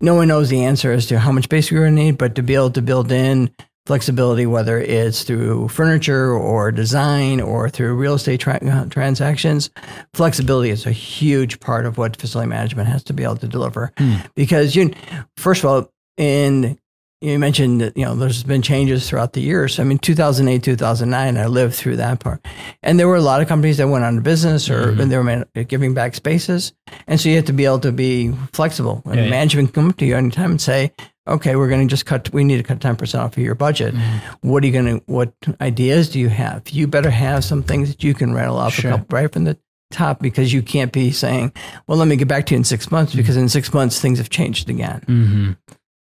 no 0.00 0.14
one 0.14 0.28
knows 0.28 0.48
the 0.48 0.64
answer 0.64 0.92
as 0.92 1.06
to 1.06 1.18
how 1.18 1.30
much 1.32 1.44
space 1.44 1.70
we're 1.70 1.80
going 1.80 1.96
to 1.96 2.02
need, 2.02 2.16
but 2.18 2.34
to 2.36 2.42
be 2.42 2.54
able 2.54 2.70
to 2.70 2.82
build 2.82 3.12
in 3.12 3.50
flexibility, 3.86 4.44
whether 4.46 4.78
it's 4.78 5.22
through 5.22 5.68
furniture 5.68 6.32
or 6.32 6.72
design 6.72 7.40
or 7.40 7.70
through 7.70 7.94
real 7.94 8.14
estate 8.14 8.40
tra- 8.40 8.86
transactions, 8.90 9.70
flexibility 10.12 10.70
is 10.70 10.84
a 10.86 10.92
huge 10.92 11.60
part 11.60 11.86
of 11.86 11.96
what 11.96 12.16
facility 12.16 12.48
management 12.48 12.88
has 12.88 13.02
to 13.04 13.12
be 13.12 13.22
able 13.22 13.36
to 13.36 13.48
deliver. 13.48 13.92
Hmm. 13.96 14.16
Because 14.34 14.74
you, 14.76 14.92
first 15.36 15.64
of 15.64 15.70
all, 15.70 15.92
in 16.16 16.78
you 17.22 17.38
mentioned 17.38 17.80
that 17.80 17.96
you 17.96 18.04
know 18.04 18.14
there's 18.14 18.42
been 18.42 18.60
changes 18.60 19.08
throughout 19.08 19.32
the 19.32 19.40
years. 19.40 19.78
I 19.80 19.84
mean, 19.84 19.98
2008, 19.98 20.62
2009, 20.62 21.36
I 21.38 21.46
lived 21.46 21.74
through 21.74 21.96
that 21.96 22.20
part, 22.20 22.44
and 22.82 23.00
there 23.00 23.08
were 23.08 23.16
a 23.16 23.22
lot 23.22 23.40
of 23.40 23.48
companies 23.48 23.78
that 23.78 23.88
went 23.88 24.04
out 24.04 24.14
of 24.14 24.22
business 24.22 24.68
or 24.68 24.90
and 24.90 25.10
they 25.10 25.16
were 25.16 25.46
giving 25.64 25.94
back 25.94 26.14
spaces, 26.14 26.74
and 27.06 27.18
so 27.18 27.28
you 27.30 27.36
have 27.36 27.46
to 27.46 27.54
be 27.54 27.64
able 27.64 27.80
to 27.80 27.92
be 27.92 28.32
flexible. 28.52 29.02
And 29.06 29.14
Yeah, 29.16 29.24
yeah. 29.24 29.30
management 29.30 29.72
can 29.72 29.82
come 29.82 29.90
up 29.90 29.96
to 29.96 30.06
you 30.06 30.14
anytime 30.14 30.50
and 30.52 30.60
say, 30.60 30.92
"Okay, 31.28 31.56
we're 31.56 31.68
going 31.68 31.86
to 31.86 31.90
just 31.90 32.06
cut. 32.06 32.32
We 32.32 32.44
need 32.44 32.58
to 32.58 32.62
cut 32.62 32.80
10 32.80 32.96
percent 32.96 33.22
off 33.24 33.36
of 33.36 33.42
your 33.42 33.54
budget. 33.54 33.94
What 34.42 34.62
are 34.62 34.66
you 34.66 34.72
going 34.72 34.98
to? 35.00 35.04
What 35.06 35.32
ideas 35.60 36.08
do 36.10 36.18
you 36.20 36.28
have? 36.28 36.68
You 36.70 36.86
better 36.86 37.10
have 37.10 37.44
some 37.44 37.62
things 37.62 37.88
that 37.88 38.02
you 38.04 38.14
can 38.14 38.32
rattle 38.34 38.56
off 38.56 38.74
Sure. 38.74 38.90
a 38.92 38.98
couple 38.98 39.16
right 39.16 39.32
from 39.32 39.44
the." 39.44 39.58
Top 39.92 40.18
because 40.20 40.52
you 40.52 40.62
can't 40.62 40.90
be 40.90 41.12
saying, 41.12 41.52
"Well, 41.86 41.96
let 41.96 42.08
me 42.08 42.16
get 42.16 42.26
back 42.26 42.44
to 42.46 42.54
you 42.54 42.58
in 42.58 42.64
six 42.64 42.90
months," 42.90 43.14
because 43.14 43.36
in 43.36 43.48
six 43.48 43.72
months 43.72 44.00
things 44.00 44.18
have 44.18 44.30
changed 44.30 44.68
again. 44.68 45.00
hmm 45.06 45.50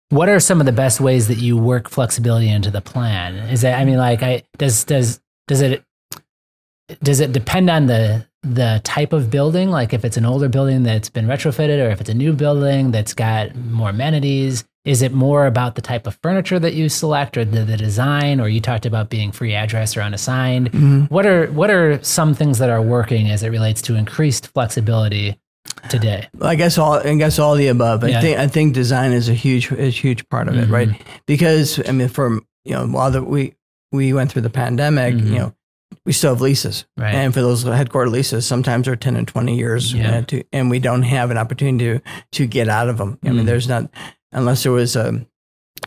What 0.10 0.28
are 0.28 0.42
some 0.42 0.60
of 0.60 0.66
the 0.66 0.74
best 0.74 1.00
ways 1.00 1.30
that 1.30 1.38
you 1.38 1.56
work 1.56 1.90
flexibility 1.90 2.50
into 2.50 2.70
the 2.70 2.82
plan? 2.82 3.36
Is 3.50 3.62
that 3.62 3.80
I 3.80 3.86
mean, 3.86 3.98
like, 3.98 4.22
I 4.24 4.44
does 4.58 4.84
does 4.84 5.22
does 5.48 5.62
it 5.62 5.86
does 7.02 7.22
it 7.22 7.32
depend 7.32 7.70
on 7.70 7.88
the 7.88 8.26
the 8.44 8.82
type 8.84 9.14
of 9.14 9.30
building? 9.32 9.70
Like, 9.70 9.94
if 9.94 10.04
it's 10.04 10.18
an 10.18 10.26
older 10.26 10.50
building 10.50 10.84
that's 10.84 11.10
been 11.10 11.26
retrofitted, 11.26 11.82
or 11.82 11.90
if 11.92 12.02
it's 12.02 12.10
a 12.10 12.14
new 12.14 12.34
building 12.34 12.92
that's 12.92 13.14
got 13.14 13.56
more 13.56 13.92
amenities? 13.92 14.66
Is 14.84 15.04
it 15.04 15.14
more 15.14 15.46
about 15.46 15.76
the 15.76 15.82
type 15.82 16.08
of 16.08 16.18
furniture 16.24 16.58
that 16.58 16.74
you 16.74 16.90
select, 16.90 17.38
or 17.38 17.46
the, 17.46 17.64
the 17.64 17.78
design, 17.78 18.40
or 18.42 18.50
you 18.50 18.60
talked 18.60 18.88
about 18.88 19.12
being 19.12 19.32
free 19.32 19.54
address 19.54 19.96
or 19.96 20.02
unassigned? 20.02 21.10
What 21.12 21.26
are 21.28 21.48
what 21.52 21.70
are 21.70 22.02
some 22.04 22.34
things 22.34 22.58
that 22.58 22.72
are 22.72 22.82
working 22.82 23.30
as 23.30 23.44
it 23.44 23.50
relates 23.50 23.84
to 23.84 23.96
increased 23.96 24.48
flexibility 24.48 25.38
today? 25.90 26.28
I 26.42 26.56
guess 26.56 26.80
all 26.80 26.94
I 26.94 27.14
guess 27.16 27.38
all 27.38 27.54
the 27.56 27.68
above. 27.68 28.04
I 28.04 28.08
Yeah. 28.08 28.22
think 28.22 28.40
I 28.40 28.48
think 28.48 28.74
design 28.74 29.12
is 29.12 29.30
a 29.30 29.36
huge 29.36 29.72
is 29.72 29.94
a 29.94 29.98
huge 29.98 30.28
part 30.30 30.48
of 30.48 30.56
it, 30.58 30.68
right? 30.68 30.90
Because 31.28 31.80
I 31.88 31.92
mean, 31.92 32.08
from 32.08 32.44
you 32.66 32.74
know, 32.74 32.88
while 32.88 33.12
the, 33.12 33.22
we 33.22 33.54
we 33.92 34.14
went 34.14 34.32
through 34.32 34.42
the 34.44 34.50
pandemic, 34.50 35.14
Mhm. 35.14 35.28
you 35.28 35.38
know, 35.38 35.54
we 36.08 36.12
still 36.14 36.34
have 36.34 36.42
leases, 36.42 36.86
Right. 36.98 37.14
and 37.14 37.32
for 37.36 37.42
those 37.42 37.62
headquarter 37.62 38.10
leases, 38.10 38.48
sometimes 38.48 38.86
they're 38.88 38.96
ten 38.96 39.16
and 39.16 39.28
twenty 39.28 39.56
years, 39.58 39.94
Yeah. 39.94 40.18
uh, 40.18 40.22
to, 40.24 40.44
and 40.52 40.72
we 40.72 40.80
don't 40.80 41.04
have 41.04 41.30
an 41.30 41.38
opportunity 41.38 42.00
to 42.00 42.02
to 42.32 42.48
get 42.48 42.68
out 42.68 42.90
of 42.90 42.98
them. 42.98 43.20
I 43.24 43.30
mean, 43.30 43.46
there's 43.46 43.68
not 43.68 43.92
unless 44.32 44.64
there 44.64 44.72
was 44.72 44.96
a 44.96 45.26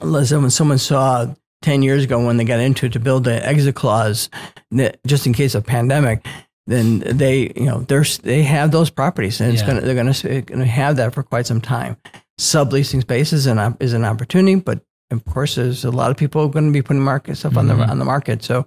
unless 0.01 0.29
someone 0.31 0.51
someone 0.51 0.79
saw. 0.79 1.35
10 1.63 1.81
years 1.81 2.05
ago 2.05 2.23
when 2.23 2.37
they 2.37 2.45
got 2.45 2.61
into 2.61 2.85
it 2.85 2.93
to 2.93 3.01
build 3.01 3.27
an 3.27 3.43
exit 3.43 3.75
clause 3.75 4.29
that 4.71 4.99
just 5.07 5.27
in 5.27 5.33
case 5.33 5.55
of 5.55 5.65
pandemic 5.65 6.23
then 6.67 7.01
they 7.01 7.53
you 7.57 7.65
know 7.65 7.81
there's 7.81 8.19
they 8.19 8.43
have 8.43 8.71
those 8.71 8.91
properties 8.91 9.41
and 9.41 9.53
it's 9.53 9.63
gonna 9.63 9.81
they're 9.81 9.95
gonna, 9.95 10.65
have 10.65 10.97
that 10.97 11.13
for 11.13 11.23
quite 11.23 11.47
some 11.47 11.61
time. 11.61 11.97
Subleasing 12.41 13.03
space 13.03 13.33
is 13.33 13.47
an, 13.47 13.77
is 13.81 13.93
an 13.93 14.05
opportunity 14.05 14.55
but 14.57 14.81
of 15.11 15.25
course 15.27 15.57
there's 15.57 15.85
a 15.85 15.91
lot 15.91 16.11
of 16.11 16.17
people 16.17 16.49
going 16.49 16.67
to 16.67 16.73
be 16.73 16.83
putting 16.83 17.03
market 17.03 17.37
stuff 17.37 17.57
on 17.57 17.69
the 17.69 17.75
on 17.75 17.99
the 17.99 18.05
market 18.05 18.43
so 18.43 18.67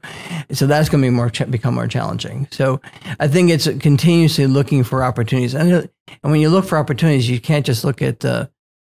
so 0.52 0.68
that's 0.68 0.88
going 0.88 1.02
to 1.02 1.06
be 1.08 1.10
more 1.10 1.30
ch- 1.30 1.50
become 1.50 1.74
more 1.74 1.88
challenging. 1.88 2.48
So 2.52 2.80
i 3.20 3.28
think 3.28 3.50
it's 3.50 3.68
continuously 3.80 4.46
looking 4.46 4.84
for 4.84 5.04
opportunities 5.04 5.56
and, 5.56 5.72
and 5.72 6.32
when 6.32 6.40
you 6.40 6.50
look 6.50 6.66
for 6.66 6.78
opportunities 6.78 7.30
you 7.30 7.42
can't 7.42 7.66
just 7.66 7.84
look 7.84 8.02
at 8.02 8.24
uh, 8.24 8.48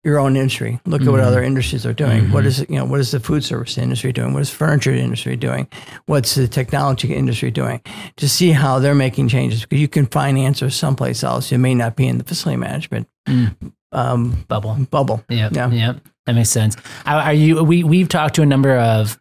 your 0.05 0.19
own 0.19 0.37
industry. 0.37 0.81
Look 0.87 1.03
at 1.03 1.09
what 1.09 1.21
Mhm. 1.21 1.25
other 1.27 1.43
industries 1.43 1.85
are 1.85 1.93
doing. 1.93 2.31
What 2.31 2.45
Mhm. 2.45 2.47
is 2.47 2.67
you 2.69 2.77
know 2.77 2.85
what 2.85 3.01
is 3.01 3.11
the 3.11 3.21
food 3.21 3.43
service 3.45 3.77
industry 3.77 4.13
doing? 4.13 4.33
What 4.33 4.43
is 4.43 4.51
furniture 4.51 4.93
industry 4.93 5.37
doing? 5.37 5.67
What's 6.07 6.35
the 6.37 6.47
technology 6.49 7.15
industry 7.15 7.51
doing? 7.51 7.81
To 8.17 8.29
see 8.29 8.53
how 8.53 8.79
they're 8.79 8.95
making 8.95 9.29
changes 9.29 9.63
because 9.63 9.81
you 9.81 9.89
can 9.89 10.07
find 10.07 10.39
answers 10.39 10.77
someplace 10.77 11.25
else. 11.25 11.51
It 11.53 11.59
may 11.59 11.75
not 11.75 11.97
be 11.97 12.07
in 12.07 12.19
the 12.19 12.25
facility 12.25 12.57
management 12.59 13.09
Mm. 13.29 13.55
um, 13.93 14.45
Bubble. 14.49 14.77
bubble. 14.91 15.25
Yep. 15.29 15.53
Yeah. 15.55 15.71
Yep. 15.71 15.97
That 16.27 16.35
makes 16.35 16.51
sense. 16.51 16.77
Are 17.07 17.33
you? 17.35 17.65
We 17.65 17.83
we've 17.83 18.09
talked 18.09 18.35
to 18.37 18.43
a 18.43 18.47
number 18.47 18.77
of 18.77 19.19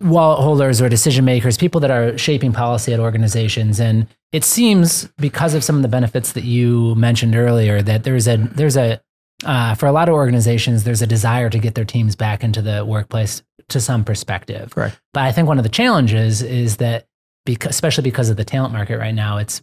wallet 0.00 0.40
holders 0.40 0.80
or 0.80 0.88
decision 0.88 1.24
makers, 1.24 1.56
people 1.56 1.80
that 1.80 1.90
are 1.90 2.16
shaping 2.18 2.52
policy 2.52 2.92
at 2.92 3.00
organizations, 3.00 3.78
and 3.80 4.06
it 4.32 4.44
seems 4.44 5.08
because 5.18 5.54
of 5.54 5.62
some 5.62 5.76
of 5.76 5.82
the 5.82 5.88
benefits 5.88 6.32
that 6.32 6.44
you 6.44 6.94
mentioned 6.96 7.36
earlier 7.36 7.82
that 7.82 8.04
there's 8.04 8.26
a 8.28 8.36
there's 8.36 8.76
a 8.76 9.00
uh, 9.44 9.74
for 9.74 9.86
a 9.86 9.92
lot 9.92 10.08
of 10.08 10.14
organizations 10.14 10.84
there's 10.84 11.02
a 11.02 11.06
desire 11.06 11.50
to 11.50 11.58
get 11.58 11.74
their 11.74 11.84
teams 11.84 12.16
back 12.16 12.42
into 12.44 12.62
the 12.62 12.84
workplace 12.84 13.42
to 13.68 13.80
some 13.80 14.04
perspective. 14.04 14.70
Correct. 14.74 15.00
But 15.14 15.22
I 15.24 15.32
think 15.32 15.48
one 15.48 15.58
of 15.58 15.64
the 15.64 15.70
challenges 15.70 16.42
is 16.42 16.76
that. 16.78 17.06
Because, 17.44 17.70
especially 17.70 18.04
because 18.04 18.30
of 18.30 18.36
the 18.36 18.44
talent 18.44 18.72
market 18.72 18.98
right 18.98 19.12
now, 19.14 19.38
it's 19.38 19.62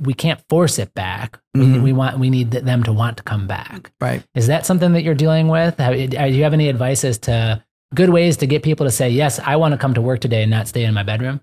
we 0.00 0.14
can't 0.14 0.40
force 0.48 0.80
it 0.80 0.92
back. 0.94 1.38
We, 1.54 1.60
Mhm. 1.60 1.82
we 1.84 1.92
want 1.92 2.18
we 2.18 2.28
need 2.28 2.50
them 2.50 2.82
to 2.82 2.92
want 2.92 3.18
to 3.18 3.22
come 3.22 3.46
back. 3.46 3.92
Right. 4.00 4.24
Is 4.34 4.48
that 4.48 4.66
something 4.66 4.94
that 4.94 5.04
you're 5.04 5.14
dealing 5.14 5.46
with? 5.46 5.78
How, 5.78 5.92
do 5.92 5.98
you 6.00 6.42
have 6.42 6.52
any 6.52 6.68
advice 6.68 7.04
as 7.04 7.18
to 7.18 7.62
good 7.94 8.10
ways 8.10 8.36
to 8.38 8.48
get 8.48 8.64
people 8.64 8.84
to 8.84 8.90
say, 8.90 9.10
yes, 9.10 9.38
I 9.38 9.54
want 9.54 9.70
to 9.74 9.78
come 9.78 9.94
to 9.94 10.02
work 10.02 10.18
today 10.18 10.42
and 10.42 10.50
not 10.50 10.66
stay 10.66 10.82
in 10.84 10.92
my 10.92 11.04
bedroom? 11.04 11.40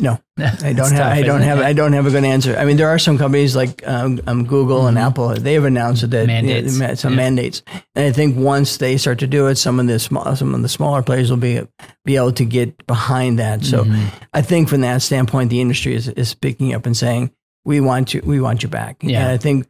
No, 0.00 0.20
I 0.38 0.72
don't 0.72 0.90
have. 0.90 0.98
tough, 0.98 1.12
I 1.12 1.22
don't 1.22 1.40
have. 1.42 1.58
it? 1.58 1.64
I 1.64 1.72
don't 1.72 1.92
have 1.92 2.06
a 2.06 2.10
good 2.10 2.24
answer. 2.24 2.56
I 2.56 2.64
mean, 2.64 2.76
there 2.76 2.88
are 2.88 2.98
some 2.98 3.18
companies 3.18 3.56
like 3.56 3.86
um, 3.86 4.20
um, 4.26 4.44
Google 4.46 4.86
and 4.86 4.98
Apple. 4.98 5.28
They 5.34 5.54
have 5.54 5.64
announced 5.64 6.08
that 6.10 6.26
Mandates. 6.26 6.80
uh, 6.80 6.94
some 6.96 7.12
Yeah. 7.12 7.16
mandates, 7.16 7.62
and 7.94 8.06
I 8.06 8.12
think 8.12 8.36
once 8.36 8.76
they 8.78 8.96
start 8.96 9.18
to 9.20 9.26
do 9.26 9.46
it, 9.48 9.56
some 9.56 9.80
of 9.80 9.86
the 9.86 9.98
small, 9.98 10.34
some 10.36 10.54
of 10.54 10.62
the 10.62 10.68
smaller 10.68 11.02
players 11.02 11.30
will 11.30 11.36
be 11.38 11.60
be 12.04 12.16
able 12.16 12.32
to 12.32 12.44
get 12.44 12.86
behind 12.86 13.38
that. 13.38 13.64
So, 13.64 13.84
Mhm. 13.84 14.06
I 14.32 14.42
think 14.42 14.68
from 14.68 14.80
that 14.82 15.02
standpoint, 15.02 15.50
the 15.50 15.60
industry 15.60 15.94
is, 15.94 16.08
is 16.08 16.28
speaking 16.28 16.74
up 16.74 16.86
and 16.86 16.96
saying, 16.96 17.30
"We 17.64 17.80
want 17.80 18.14
you. 18.14 18.22
We 18.24 18.40
want 18.40 18.62
you 18.62 18.68
back." 18.68 18.96
Yeah. 19.02 19.20
And 19.22 19.28
I 19.30 19.36
think, 19.36 19.66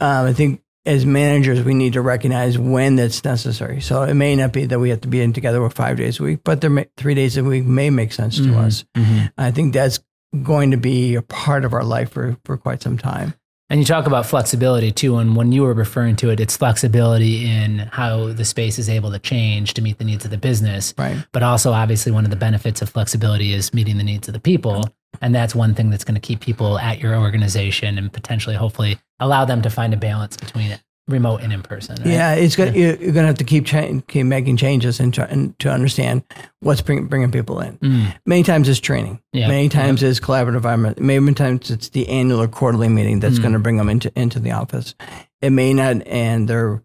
um, 0.00 0.26
I 0.26 0.32
think 0.32 0.60
as 0.86 1.06
managers, 1.06 1.62
we 1.62 1.74
need 1.74 1.94
to 1.94 2.02
recognize 2.02 2.58
when 2.58 2.96
that's 2.96 3.24
necessary. 3.24 3.80
So 3.80 4.02
it 4.02 4.14
may 4.14 4.36
not 4.36 4.52
be 4.52 4.66
that 4.66 4.78
we 4.78 4.90
have 4.90 5.00
to 5.02 5.08
be 5.08 5.20
in 5.20 5.32
together 5.32 5.62
with 5.62 5.72
five 5.72 5.96
days 5.96 6.20
a 6.20 6.22
week, 6.22 6.40
but 6.44 6.60
there 6.60 6.70
may, 6.70 6.86
three 6.96 7.14
days 7.14 7.36
a 7.36 7.44
week 7.44 7.64
may 7.64 7.90
make 7.90 8.12
sense 8.12 8.36
to 8.36 8.42
Mhm. 8.42 8.56
us. 8.56 8.84
Mhm. 8.96 9.32
I 9.38 9.50
think 9.50 9.72
that's 9.72 10.00
going 10.42 10.72
to 10.72 10.76
be 10.76 11.14
a 11.14 11.22
part 11.22 11.64
of 11.64 11.72
our 11.72 11.84
life 11.84 12.10
for, 12.10 12.36
for 12.44 12.56
quite 12.56 12.82
some 12.82 12.98
time. 12.98 13.34
And 13.70 13.80
you 13.80 13.86
talk 13.86 14.06
about 14.06 14.26
flexibility 14.26 14.92
too. 14.92 15.16
And 15.16 15.34
when 15.36 15.50
you 15.50 15.62
were 15.62 15.72
referring 15.72 16.16
to 16.16 16.28
it, 16.30 16.38
it's 16.38 16.56
flexibility 16.56 17.46
in 17.50 17.78
how 17.92 18.32
the 18.32 18.44
space 18.44 18.78
is 18.78 18.90
able 18.90 19.10
to 19.12 19.18
change 19.18 19.72
to 19.74 19.82
meet 19.82 19.96
the 19.98 20.04
needs 20.04 20.24
of 20.26 20.30
the 20.30 20.36
business. 20.36 20.92
Right. 20.98 21.16
But 21.32 21.42
also, 21.42 21.72
obviously, 21.72 22.12
one 22.12 22.24
of 22.24 22.30
the 22.30 22.36
benefits 22.36 22.82
of 22.82 22.90
flexibility 22.90 23.54
is 23.54 23.72
meeting 23.72 23.96
the 23.96 24.04
needs 24.04 24.28
of 24.28 24.34
the 24.34 24.40
people. 24.40 24.84
And 25.20 25.34
that's 25.34 25.54
one 25.54 25.74
thing 25.74 25.90
that's 25.90 26.04
going 26.04 26.14
to 26.14 26.20
keep 26.20 26.40
people 26.40 26.78
at 26.78 26.98
your 27.00 27.14
organization 27.16 27.98
and 27.98 28.12
potentially, 28.12 28.56
hopefully, 28.56 28.98
allow 29.20 29.44
them 29.44 29.62
to 29.62 29.70
find 29.70 29.92
a 29.94 29.96
balance 29.96 30.36
between 30.36 30.70
it 30.70 30.80
remote 31.06 31.42
and 31.42 31.52
in 31.52 31.62
person. 31.62 31.96
Right? 31.96 32.06
Yeah, 32.06 32.32
it's 32.34 32.56
good. 32.56 32.74
You're, 32.74 32.94
you're 32.94 33.12
going 33.12 33.24
to 33.24 33.26
have 33.26 33.36
to 33.38 33.44
keep 33.44 33.66
cha- 33.66 33.90
keep 34.08 34.24
making 34.24 34.56
changes 34.56 35.00
and, 35.00 35.12
try, 35.12 35.26
and 35.26 35.58
to 35.58 35.70
understand 35.70 36.22
what's 36.60 36.80
bring, 36.80 37.06
bringing 37.06 37.30
people 37.30 37.60
in. 37.60 37.76
Mm. 37.78 38.14
Many 38.24 38.42
times 38.42 38.68
it's 38.70 38.80
training. 38.80 39.20
Yeah. 39.34 39.48
Many 39.48 39.68
times 39.68 40.02
it's 40.02 40.18
collaborative 40.18 40.56
environment. 40.56 40.98
Many 40.98 41.34
times 41.34 41.70
it's 41.70 41.90
the 41.90 42.08
annual 42.08 42.40
or 42.40 42.48
quarterly 42.48 42.88
meeting 42.88 43.20
that's 43.20 43.38
Mm. 43.38 43.42
going 43.42 43.52
to 43.52 43.58
bring 43.58 43.76
them 43.76 43.90
into 43.90 44.10
into 44.18 44.40
the 44.40 44.52
office. 44.52 44.94
It 45.42 45.50
may 45.50 45.74
not, 45.74 46.06
and 46.06 46.48
they're. 46.48 46.82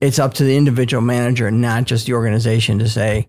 It's 0.00 0.18
up 0.18 0.32
to 0.34 0.44
the 0.44 0.56
individual 0.56 1.02
manager, 1.02 1.50
not 1.50 1.84
just 1.84 2.06
the 2.06 2.14
organization, 2.14 2.78
to 2.78 2.88
say, 2.88 3.28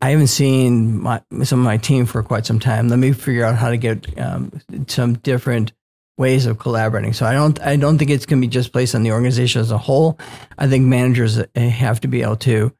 "I 0.00 0.10
haven't 0.10 0.28
seen 0.28 1.00
my, 1.02 1.20
some 1.44 1.60
of 1.60 1.64
my 1.64 1.76
team 1.76 2.06
for 2.06 2.22
quite 2.22 2.46
some 2.46 2.58
time. 2.60 2.88
Let 2.88 2.98
me 2.98 3.12
figure 3.12 3.44
out 3.44 3.56
how 3.56 3.70
to 3.70 3.76
get 3.76 4.18
um, 4.18 4.52
some 4.86 5.14
different." 5.14 5.72
ways 6.20 6.46
of 6.46 6.58
collaborating. 6.58 7.12
So 7.12 7.24
I 7.26 7.32
don't 7.32 7.60
I 7.62 7.76
don't 7.76 7.96
think 7.96 8.10
it's 8.10 8.26
going 8.26 8.42
to 8.42 8.44
be 8.48 8.50
just 8.50 8.72
placed 8.72 8.92
on 8.96 9.04
the 9.04 9.12
organization 9.12 9.60
as 9.60 9.70
a 9.70 9.78
whole. 9.78 10.18
I 10.58 10.66
think 10.66 10.84
managers 10.84 11.38
uh, 11.38 11.46
have 11.54 12.00
to 12.00 12.08
be 12.08 12.22
able 12.22 12.34
to 12.38 12.72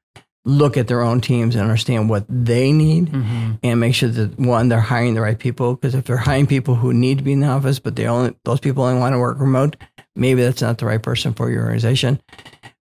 look 0.44 0.76
at 0.76 0.88
their 0.88 1.02
own 1.02 1.20
teams 1.20 1.54
and 1.54 1.62
understand 1.62 2.10
what 2.10 2.24
they 2.28 2.72
need 2.72 3.12
Mhm. 3.12 3.60
and 3.62 3.78
make 3.78 3.94
sure 3.94 4.08
that 4.08 4.40
one 4.40 4.68
they're 4.68 4.80
hiring 4.80 5.14
the 5.14 5.20
right 5.20 5.38
people 5.38 5.76
because 5.76 5.94
if 5.94 6.04
they're 6.06 6.16
hiring 6.16 6.48
people 6.48 6.74
who 6.74 6.92
need 6.92 7.18
to 7.18 7.22
be 7.22 7.30
in 7.32 7.38
the 7.38 7.46
office 7.46 7.78
but 7.78 7.94
they 7.94 8.08
only 8.08 8.34
those 8.44 8.58
people 8.58 8.82
only 8.82 8.98
want 8.98 9.12
to 9.14 9.20
work 9.20 9.38
remote, 9.38 9.76
maybe 10.16 10.42
that's 10.42 10.60
not 10.62 10.78
the 10.78 10.86
right 10.86 11.00
person 11.02 11.32
for 11.32 11.48
your 11.48 11.62
organization. 11.62 12.20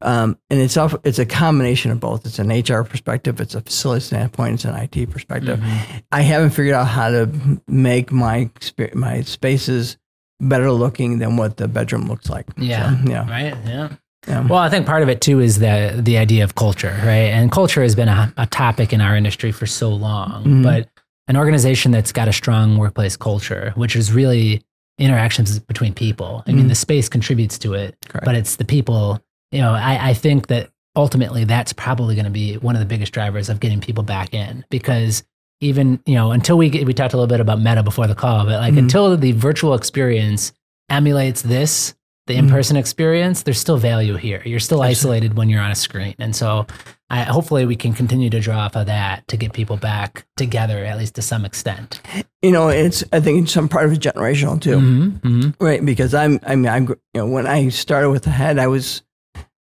Um, 0.01 0.37
and 0.49 0.59
it's 0.59 0.77
off, 0.77 0.93
it's 1.03 1.19
a 1.19 1.25
combination 1.25 1.89
of 1.91 1.99
both. 1.99 2.25
It's 2.25 2.37
an 2.39 2.49
HR 2.49 2.83
perspective, 2.83 3.39
it's 3.39 3.55
a 3.55 3.61
facility 3.61 4.01
standpoint, 4.01 4.55
it's 4.55 4.65
an 4.65 4.75
IT 4.75 5.09
perspective. 5.09 5.59
Mhm. 5.59 6.03
I 6.11 6.21
haven't 6.21 6.49
figured 6.51 6.75
out 6.75 6.87
how 6.87 7.09
to 7.09 7.29
make 7.67 8.11
my 8.11 8.49
my 8.93 9.21
spaces 9.21 9.97
better 10.41 10.69
looking 10.71 11.19
than 11.19 11.37
what 11.37 11.57
the 11.57 11.67
bedroom 11.67 12.07
looks 12.07 12.29
like. 12.29 12.45
Yeah. 12.57 13.01
So, 13.03 13.09
yeah. 13.09 13.29
Right. 13.29 13.55
Yeah. 13.65 13.89
Yeah. 14.27 14.41
Well, 14.47 14.59
I 14.59 14.69
think 14.69 14.85
part 14.85 15.01
of 15.01 15.07
it 15.09 15.21
too 15.21 15.39
is 15.39 15.59
the 15.59 15.97
the 15.97 16.17
idea 16.17 16.43
of 16.43 16.55
culture, 16.55 16.93
right? 17.03 17.31
And 17.31 17.51
culture 17.51 17.81
has 17.81 17.95
been 17.95 18.09
a, 18.09 18.33
a 18.37 18.45
topic 18.47 18.91
in 18.91 18.99
our 18.99 19.15
industry 19.15 19.51
for 19.51 19.65
so 19.65 19.89
long. 19.89 20.43
Mhm. 20.43 20.63
But 20.63 20.89
an 21.27 21.37
organization 21.37 21.91
that's 21.91 22.11
got 22.11 22.27
a 22.27 22.33
strong 22.33 22.77
workplace 22.77 23.15
culture, 23.15 23.71
which 23.75 23.95
is 23.95 24.11
really 24.11 24.61
interactions 24.99 25.57
between 25.59 25.93
people. 25.93 26.43
I 26.47 26.51
mean, 26.51 26.65
Mhm. 26.65 26.69
the 26.69 26.75
space 26.75 27.07
contributes 27.09 27.57
to 27.59 27.73
it, 27.73 27.95
Correct. 28.09 28.25
but 28.25 28.35
it's 28.35 28.57
the 28.57 28.65
people. 28.65 29.21
You 29.55 29.61
know, 29.61 29.71
I, 29.73 30.09
I 30.09 30.13
think 30.13 30.47
that 30.47 30.69
ultimately 30.97 31.45
that's 31.45 31.71
probably 31.71 32.13
going 32.15 32.25
to 32.25 32.31
be 32.31 32.55
one 32.57 32.75
of 32.75 32.79
the 32.81 32.85
biggest 32.85 33.13
drivers 33.13 33.47
of 33.49 33.59
getting 33.61 33.79
people 33.79 34.03
back 34.03 34.33
in 34.33 34.65
because 34.69 35.23
even 35.61 35.99
you 36.05 36.15
know 36.15 36.31
until 36.31 36.57
we 36.57 36.69
get, 36.69 36.85
we 36.85 36.93
talked 36.93 37.13
a 37.13 37.17
little 37.17 37.27
bit 37.33 37.39
about 37.39 37.61
meta 37.61 37.81
before 37.81 38.05
the 38.07 38.15
call, 38.15 38.43
but 38.45 38.59
like 38.59 38.73
Mhm. 38.73 38.79
until 38.79 39.15
the 39.15 39.31
virtual 39.31 39.73
experience 39.73 40.51
emulates 40.89 41.41
this, 41.41 41.95
the 42.27 42.33
Mhm. 42.35 42.39
in-person 42.39 42.75
experience, 42.75 43.43
there's 43.43 43.59
still 43.59 43.77
value 43.77 44.15
here. 44.17 44.41
You're 44.45 44.59
still 44.59 44.83
Absolutely. 44.83 44.89
isolated 45.17 45.37
when 45.37 45.47
you're 45.49 45.61
on 45.61 45.71
a 45.71 45.75
screen, 45.75 46.15
and 46.19 46.35
so 46.35 46.65
I, 47.09 47.21
hopefully 47.23 47.65
we 47.65 47.75
can 47.77 47.93
continue 47.93 48.29
to 48.31 48.39
draw 48.41 48.57
off 48.59 48.75
of 48.75 48.87
that 48.87 49.27
to 49.29 49.37
get 49.37 49.53
people 49.53 49.77
back 49.77 50.25
together 50.35 50.83
at 50.83 50.97
least 50.97 51.15
to 51.15 51.21
some 51.21 51.45
extent. 51.45 52.01
you 52.41 52.51
know, 52.51 52.67
it's 52.69 53.03
I 53.13 53.19
think 53.21 53.43
it's 53.43 53.53
some 53.53 53.67
part 53.69 53.85
of 53.85 53.93
it 53.93 53.99
generational 54.01 54.59
too, 54.61 54.77
Mhm, 54.77 55.19
mhm. 55.21 55.53
right? 55.59 55.83
Because 55.83 56.13
I'm 56.13 56.39
I 56.45 56.55
mean 56.55 56.67
I 56.67 56.79
gr- 56.81 56.93
you 57.13 57.21
know 57.21 57.27
when 57.27 57.47
I 57.47 57.69
started 57.69 58.09
with 58.11 58.23
the 58.23 58.29
head, 58.31 58.59
I 58.59 58.67
was 58.67 59.01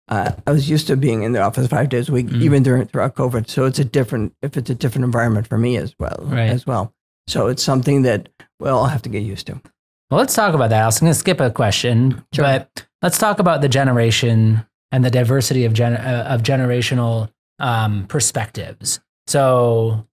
uh, 0.09 0.33
I 0.47 0.53
was 0.53 0.69
used 0.71 0.87
to 0.89 0.97
being 0.97 1.23
in 1.23 1.33
the 1.33 1.41
office 1.43 1.67
five 1.69 1.89
days 1.89 2.09
a 2.09 2.13
week, 2.13 2.27
Mhm. 2.29 2.43
even 2.43 2.63
during 2.63 2.87
throughout 2.87 3.15
COVID. 3.15 3.49
So 3.49 3.65
it's 3.67 3.79
a 3.79 3.85
different 3.85 4.33
if 4.43 4.57
it's 4.57 4.71
a 4.71 4.75
different 4.75 5.05
environment 5.05 5.47
for 5.47 5.59
me 5.59 5.77
as 5.77 5.95
well 5.99 6.19
Right. 6.23 6.51
as 6.51 6.67
well. 6.67 6.93
So 7.27 7.49
it's 7.49 7.63
something 7.63 8.03
that 8.03 8.29
well 8.61 8.79
I'll 8.79 8.87
have 8.87 9.03
to 9.03 9.09
get 9.11 9.23
used 9.23 9.47
to. 9.49 9.61
Well, 10.11 10.19
let's 10.19 10.35
talk 10.35 10.55
about 10.55 10.71
that. 10.71 10.83
I 10.83 10.87
was 10.87 10.99
going 11.01 11.13
to 11.13 11.19
skip 11.19 11.39
a 11.41 11.51
question, 11.51 12.25
Sure. 12.33 12.45
but 12.45 12.87
let's 13.03 13.19
talk 13.19 13.39
about 13.39 13.61
the 13.61 13.69
generation 13.69 14.65
and 14.91 15.05
the 15.05 15.11
diversity 15.11 15.67
of 15.67 15.75
gen- 15.75 15.97
uh, 15.97 16.27
of 16.31 16.43
generational 16.43 17.29
um, 17.61 18.07
perspectives. 18.09 19.01
So, 19.27 20.07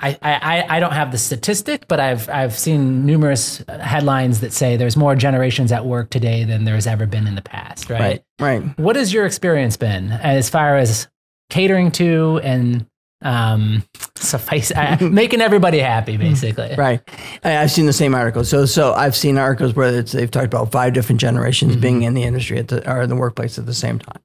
I, 0.00 0.18
I 0.22 0.66
I 0.68 0.80
don't 0.80 0.92
have 0.92 1.12
the 1.12 1.18
statistic, 1.18 1.86
but 1.86 2.00
I've 2.00 2.28
I've 2.28 2.58
seen 2.58 3.06
numerous 3.06 3.62
headlines 3.68 4.40
that 4.40 4.52
say 4.52 4.76
there's 4.76 4.96
more 4.96 5.14
generations 5.14 5.70
at 5.70 5.86
work 5.86 6.10
today 6.10 6.42
than 6.44 6.64
there's 6.64 6.86
ever 6.86 7.06
been 7.06 7.26
in 7.28 7.36
the 7.36 7.42
past. 7.42 7.88
Right. 7.88 8.00
Right. 8.00 8.24
Right. 8.62 8.78
What 8.78 8.96
has 8.96 9.12
your 9.12 9.24
experience 9.24 9.76
been 9.76 10.10
as 10.10 10.50
far 10.50 10.76
as 10.76 11.06
catering 11.48 11.92
to 11.92 12.40
and 12.42 12.86
um, 13.24 13.82
suffice 14.16 14.70
uh, 14.70 14.96
making 15.00 15.40
everybody 15.40 15.78
happy, 15.80 16.16
basically? 16.16 16.74
Right. 16.76 17.00
I've 17.42 17.70
seen 17.70 17.86
the 17.86 17.92
same 17.92 18.14
articles. 18.14 18.48
So, 18.48 18.66
so 18.66 18.92
I've 18.92 19.16
seen 19.16 19.38
articles 19.38 19.74
where 19.74 19.92
it's, 19.98 20.12
they've 20.12 20.30
talked 20.30 20.46
about 20.46 20.70
five 20.70 20.92
different 20.92 21.20
generations 21.20 21.76
Mhm. 21.76 21.80
being 21.80 22.02
in 22.02 22.14
the 22.14 22.22
industry 22.22 22.58
at 22.58 22.68
the, 22.68 22.88
or 22.90 23.02
in 23.02 23.08
the 23.08 23.16
workplace 23.16 23.58
at 23.58 23.66
the 23.66 23.74
same 23.74 23.98
time. 23.98 24.20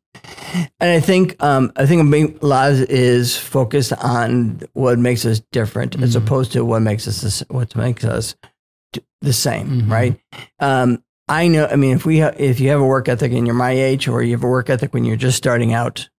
And 0.80 0.92
I 0.92 1.00
think, 1.00 1.42
um, 1.44 1.72
I 1.76 1.86
think 1.86 2.14
a 2.14 2.46
lot 2.46 2.72
is 2.74 3.36
focused 3.38 3.94
on 3.94 4.62
what 4.74 5.00
makes 5.00 5.26
us 5.26 5.40
different 5.52 6.00
as 6.02 6.16
Mhm. 6.16 6.24
opposed 6.24 6.52
to 6.54 6.64
what 6.66 6.82
makes 6.82 7.08
us, 7.08 7.22
this, 7.22 7.44
what 7.50 7.76
makes 7.76 8.04
us 8.04 8.36
the 9.22 9.34
same. 9.34 9.84
Mhm. 9.84 9.92
Right. 9.92 10.20
Um, 10.60 11.04
I 11.28 11.48
know, 11.48 11.68
I 11.72 11.76
mean, 11.76 11.96
if 11.96 12.06
we, 12.06 12.20
ha- 12.20 12.34
if 12.38 12.60
you 12.60 12.70
have 12.70 12.80
a 12.80 12.86
work 12.86 13.08
ethic 13.08 13.32
and 13.34 13.46
you're 13.46 13.56
my 13.56 13.72
age 13.72 14.08
or 14.08 14.24
you 14.24 14.32
have 14.32 14.44
a 14.44 14.48
work 14.48 14.70
ethic 14.70 14.94
when 14.94 15.06
you're 15.06 15.16
just 15.16 15.38
starting 15.38 15.74
out, 15.74 16.10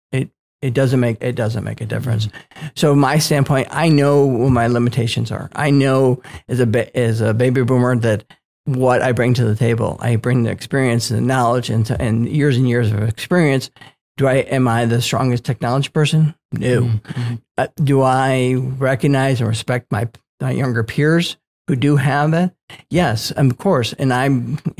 it, 0.62 0.74
doesn't 0.74 1.00
make, 1.00 1.18
it 1.22 1.34
doesn't 1.34 1.64
make 1.64 1.80
a 1.80 1.86
difference. 1.86 2.28
So 2.76 2.94
my 2.94 3.18
standpoint, 3.18 3.68
I 3.70 3.88
know 3.88 4.26
what 4.26 4.50
my 4.50 4.66
limitations 4.66 5.30
are. 5.32 5.50
I 5.54 5.70
know 5.70 6.22
as 6.48 6.60
a 6.60 6.66
ba- 6.66 6.94
as 6.96 7.20
a 7.20 7.32
baby 7.34 7.62
boomer 7.62 7.96
that 7.96 8.24
what 8.64 9.02
I 9.02 9.12
bring 9.12 9.34
to 9.34 9.44
the 9.44 9.56
table. 9.56 9.96
I 10.00 10.16
bring 10.16 10.42
the 10.42 10.50
experience 10.50 11.10
and 11.10 11.18
the 11.18 11.26
knowledge 11.26 11.70
and, 11.70 11.84
to, 11.86 12.00
and 12.00 12.28
years 12.28 12.56
and 12.56 12.68
years 12.68 12.92
of 12.92 13.02
experience. 13.02 13.70
Do 14.16 14.26
I 14.26 14.34
am 14.34 14.68
I 14.68 14.84
the 14.84 15.00
strongest 15.00 15.44
technology 15.44 15.88
person? 15.88 16.34
No. 16.52 16.82
Mhm. 16.82 17.40
Uh, 17.56 17.68
do 17.76 18.02
I 18.02 18.54
recognize 18.54 19.40
and 19.40 19.48
respect 19.48 19.90
my, 19.90 20.08
my 20.40 20.50
younger 20.50 20.84
peers 20.84 21.38
who 21.68 21.76
do 21.76 21.96
have 21.96 22.34
it? 22.34 22.50
Yes, 22.90 23.30
of 23.30 23.56
course. 23.56 23.94
And 23.94 24.12
I 24.12 24.28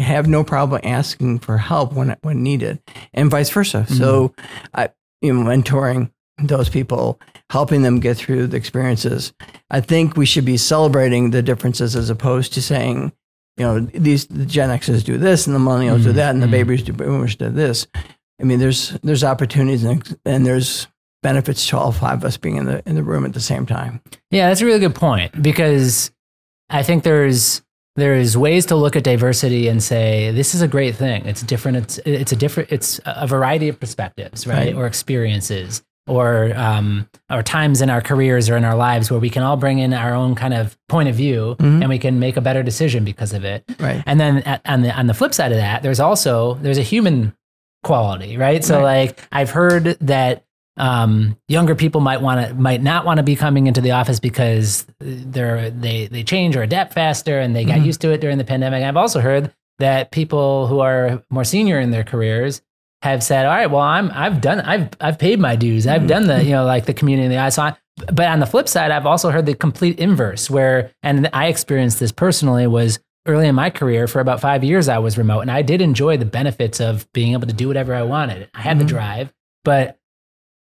have 0.01 0.29
no 0.29 0.45
problem 0.45 0.81
asking 0.85 1.39
for 1.39 1.57
help 1.57 1.95
when 1.95 2.17
when 2.23 2.43
needed, 2.43 2.81
and 3.15 3.31
vice 3.31 3.49
versa. 3.51 3.87
So, 3.89 4.35
I 4.75 4.91
you 5.21 5.33
know 5.33 5.41
mentoring 5.49 6.11
those 6.39 6.69
people, 6.69 7.21
helping 7.51 7.83
them 7.83 8.01
get 8.01 8.17
through 8.17 8.47
the 8.47 8.57
experiences. 8.57 9.33
I 9.71 9.81
think 9.81 10.17
we 10.17 10.25
should 10.27 10.45
be 10.45 10.57
celebrating 10.57 11.31
the 11.31 11.43
differences 11.43 11.95
as 11.95 12.09
opposed 12.09 12.55
to 12.55 12.63
saying, 12.63 13.13
you 13.59 13.65
know, 13.67 13.81
these 13.81 14.27
the 14.27 14.47
Gen 14.47 14.71
X's 14.71 15.05
do 15.05 15.19
this 15.19 15.47
and 15.47 15.55
the 15.55 15.61
millennials 15.61 16.03
do 16.03 16.13
Mhm, 16.13 16.15
that 16.15 16.31
and 16.35 16.43
the 16.43 16.47
mhm. 16.47 16.53
babies 16.53 16.83
do 16.83 16.93
boomers 16.93 17.37
do 17.37 17.51
this. 17.51 17.87
I 18.41 18.45
mean, 18.45 18.59
there's 18.59 18.91
there's 19.03 19.23
opportunities 19.25 19.85
and, 19.85 20.17
and 20.25 20.47
there's 20.47 20.87
benefits 21.23 21.67
to 21.69 21.77
all 21.77 21.93
five 21.93 22.19
of 22.19 22.25
us 22.25 22.39
being 22.39 22.57
in 22.57 22.65
the 22.65 22.83
in 22.89 22.95
the 22.95 23.03
room 23.03 23.27
at 23.27 23.35
the 23.35 23.41
same 23.41 23.67
time. 23.67 24.01
Yeah, 24.31 24.49
that's 24.49 24.63
a 24.63 24.67
really 24.67 24.81
good 24.81 24.95
point 24.95 25.43
because 25.43 26.11
I 26.71 26.83
think 26.83 27.03
there's 27.03 27.61
there's 28.01 28.37
ways 28.37 28.67
to 28.67 28.77
look 28.77 28.97
at 28.97 29.05
diversity 29.05 29.69
and 29.69 29.83
say 29.83 30.31
this 30.33 30.55
is 30.55 30.63
a 30.63 30.69
great 30.69 30.97
thing. 30.97 31.25
It's 31.27 31.43
different. 31.43 31.77
It's 31.79 31.99
it's 32.05 32.33
a 32.33 32.37
different. 32.37 32.73
It's 32.73 33.01
a 33.07 33.27
variety 33.27 33.69
of 33.69 33.79
perspectives, 33.79 34.47
right, 34.47 34.57
Right. 34.57 34.75
or 34.75 34.87
experiences, 34.87 35.83
or 36.09 36.53
um, 36.57 37.09
or 37.31 37.43
times 37.43 37.81
in 37.81 37.91
our 37.91 38.01
careers 38.01 38.49
or 38.51 38.57
in 38.57 38.65
our 38.65 38.75
lives 38.75 39.11
where 39.11 39.21
we 39.21 39.31
can 39.31 39.43
all 39.43 39.57
bring 39.57 39.79
in 39.79 39.93
our 39.95 40.15
own 40.15 40.35
kind 40.35 40.55
of 40.55 40.77
point 40.89 41.09
of 41.09 41.15
view 41.15 41.57
Mhm. 41.61 41.81
and 41.83 41.89
we 41.89 41.99
can 41.99 42.19
make 42.19 42.37
a 42.37 42.41
better 42.41 42.63
decision 42.63 43.05
because 43.05 43.33
of 43.33 43.45
it. 43.45 43.63
Right. 43.79 44.03
And 44.07 44.19
then 44.19 44.39
at, 44.39 44.61
on 44.67 44.83
the 44.83 44.91
on 44.99 45.07
the 45.07 45.15
flip 45.15 45.35
side 45.35 45.53
of 45.53 45.59
that, 45.59 45.83
there's 45.83 46.01
also 46.01 46.55
there's 46.63 46.79
a 46.79 46.83
human 46.83 47.33
quality, 47.85 48.37
right? 48.37 48.65
So 48.65 48.77
Right. 48.83 49.09
like 49.09 49.23
I've 49.33 49.51
heard 49.51 49.97
that 50.01 50.45
um, 50.77 51.37
younger 51.49 51.75
people 51.75 52.01
might 52.01 52.21
want 52.23 52.47
to 52.49 52.55
might 52.55 52.83
not 52.83 53.05
want 53.05 53.19
to 53.19 53.23
be 53.23 53.37
coming 53.37 53.67
into 53.67 53.81
the 53.81 53.91
office 53.91 54.21
because 54.21 54.87
they're 55.01 55.71
they 55.71 56.07
they 56.07 56.23
change 56.23 56.57
or 56.57 56.63
adapt 56.63 56.95
faster 56.95 57.39
and 57.39 57.55
they 57.55 57.65
got 57.65 57.79
Mhm. 57.81 57.87
used 57.87 58.01
to 58.03 58.11
it 58.13 58.21
during 58.21 58.39
the 58.39 58.45
pandemic. 58.45 58.83
I've 58.85 58.97
also 58.97 59.21
heard 59.21 59.53
that 59.79 60.11
people 60.11 60.67
who 60.69 60.81
are 60.81 61.23
more 61.31 61.45
senior 61.45 61.81
in 61.81 61.91
their 61.91 62.05
careers 62.05 62.63
have 63.03 63.23
said, 63.23 63.47
"All 63.47 63.53
right, 63.53 63.71
well, 63.71 63.81
I'm 63.83 64.11
I've 64.15 64.41
done 64.41 64.61
I've 64.61 64.89
I've 65.01 65.19
paid 65.19 65.39
my 65.41 65.57
dues. 65.57 65.87
I've 65.87 66.07
done 66.07 66.27
the 66.27 66.43
you 66.45 66.53
know 66.53 66.65
like 66.65 66.87
the 66.87 66.95
community 66.95 67.27
in 67.27 67.31
the 67.33 67.39
eye." 67.39 67.49
So 67.51 67.63
I, 67.63 67.77
but 68.13 68.29
on 68.29 68.41
the 68.41 68.47
flip 68.47 68.69
side, 68.69 68.91
I've 68.91 69.07
also 69.07 69.31
heard 69.31 69.47
the 69.47 69.55
complete 69.55 69.99
inverse, 69.99 70.49
where 70.51 70.91
and 71.03 71.29
I 71.33 71.47
experienced 71.49 71.99
this 72.01 72.13
personally 72.13 72.67
was 72.67 72.99
early 73.27 73.47
in 73.49 73.55
my 73.55 73.69
career 73.71 74.07
for 74.07 74.21
about 74.21 74.41
five 74.41 74.65
years 74.65 74.89
I 74.89 74.99
was 74.99 75.19
remote, 75.19 75.41
and 75.41 75.51
I 75.51 75.61
did 75.63 75.81
enjoy 75.83 76.17
the 76.17 76.25
benefits 76.25 76.81
of 76.81 77.07
being 77.13 77.33
able 77.33 77.47
to 77.49 77.53
do 77.53 77.69
whatever 77.69 77.95
I 77.95 78.03
wanted. 78.03 78.49
I 78.55 78.61
had 78.63 78.79
the 78.79 78.85
Mhm. 78.85 78.89
drive, 78.89 79.33
but 79.65 79.97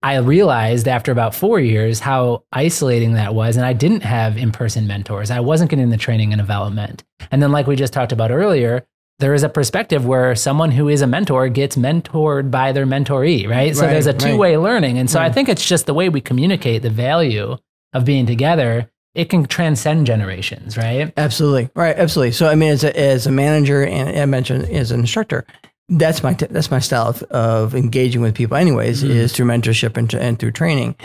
I 0.01 0.17
realized 0.17 0.87
after 0.87 1.11
about 1.11 1.35
four 1.35 1.59
years 1.59 1.99
how 1.99 2.43
isolating 2.51 3.13
that 3.13 3.35
was, 3.35 3.57
and 3.57 3.65
I 3.65 3.73
didn't 3.73 4.03
have 4.03 4.37
in 4.37 4.51
person 4.51 4.87
mentors. 4.87 5.29
I 5.29 5.41
wasn't 5.41 5.69
getting 5.69 5.89
the 5.89 5.97
training 5.97 6.31
and 6.31 6.39
development. 6.39 7.03
And 7.31 7.43
then, 7.43 7.51
like 7.51 7.67
we 7.67 7.75
just 7.75 7.93
talked 7.93 8.11
about 8.11 8.31
earlier, 8.31 8.85
there 9.19 9.33
is 9.33 9.43
a 9.43 9.49
perspective 9.49 10.05
where 10.05 10.35
someone 10.35 10.71
who 10.71 10.87
is 10.87 11.01
a 11.01 11.07
mentor 11.07 11.49
gets 11.49 11.75
mentored 11.75 12.49
by 12.49 12.71
their 12.71 12.85
mentoree, 12.85 13.49
right? 13.49 13.75
So 13.75 13.81
there's 13.81 14.07
a 14.07 14.13
two 14.13 14.37
way 14.37 14.57
learning. 14.57 14.97
And 14.97 15.09
so 15.09 15.19
I 15.19 15.29
think 15.29 15.49
it's 15.49 15.67
just 15.67 15.85
the 15.85 15.93
way 15.93 16.07
we 16.07 16.21
communicate 16.21 16.81
the 16.81 16.89
value 16.89 17.57
of 17.93 18.05
being 18.05 18.25
together 18.25 18.89
it 19.15 19.29
can 19.29 19.45
transcend 19.45 20.05
generations, 20.05 20.77
right? 20.77 21.11
Absolutely. 21.17 21.69
Right. 21.75 21.95
Absolutely. 21.95 22.31
So, 22.31 22.47
I 22.47 22.55
mean, 22.55 22.71
as 22.71 22.83
a, 22.83 22.97
as 22.97 23.27
a 23.27 23.31
manager 23.31 23.83
and 23.83 24.17
I 24.17 24.25
mentioned 24.25 24.65
as 24.65 24.91
an 24.91 24.99
instructor, 24.99 25.45
that's 25.89 26.23
my, 26.23 26.33
that's 26.33 26.71
my 26.71 26.79
style 26.79 27.07
of, 27.07 27.23
of 27.23 27.75
engaging 27.75 28.21
with 28.21 28.35
people 28.35 28.55
anyways, 28.57 29.03
Mhm. 29.03 29.09
is 29.09 29.33
through 29.33 29.47
mentorship 29.47 29.97
and, 29.97 30.13
and 30.13 30.37
through 30.39 30.51
training. 30.51 30.95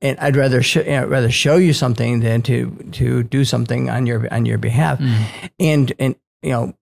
And 0.00 0.18
I'd 0.20 0.36
rather, 0.36 0.62
sh- 0.62 0.76
you 0.76 0.84
know, 0.84 1.06
rather 1.06 1.30
show 1.30 1.56
you 1.56 1.72
something 1.72 2.20
than 2.20 2.42
to, 2.42 2.70
to 2.92 3.24
do 3.24 3.44
something 3.44 3.90
on 3.90 4.06
your, 4.06 4.32
on 4.32 4.46
your 4.46 4.58
behalf. 4.58 4.98
Mm. 5.00 5.24
And, 5.58 5.92
and, 5.98 6.16
you 6.42 6.50
know, 6.50 6.74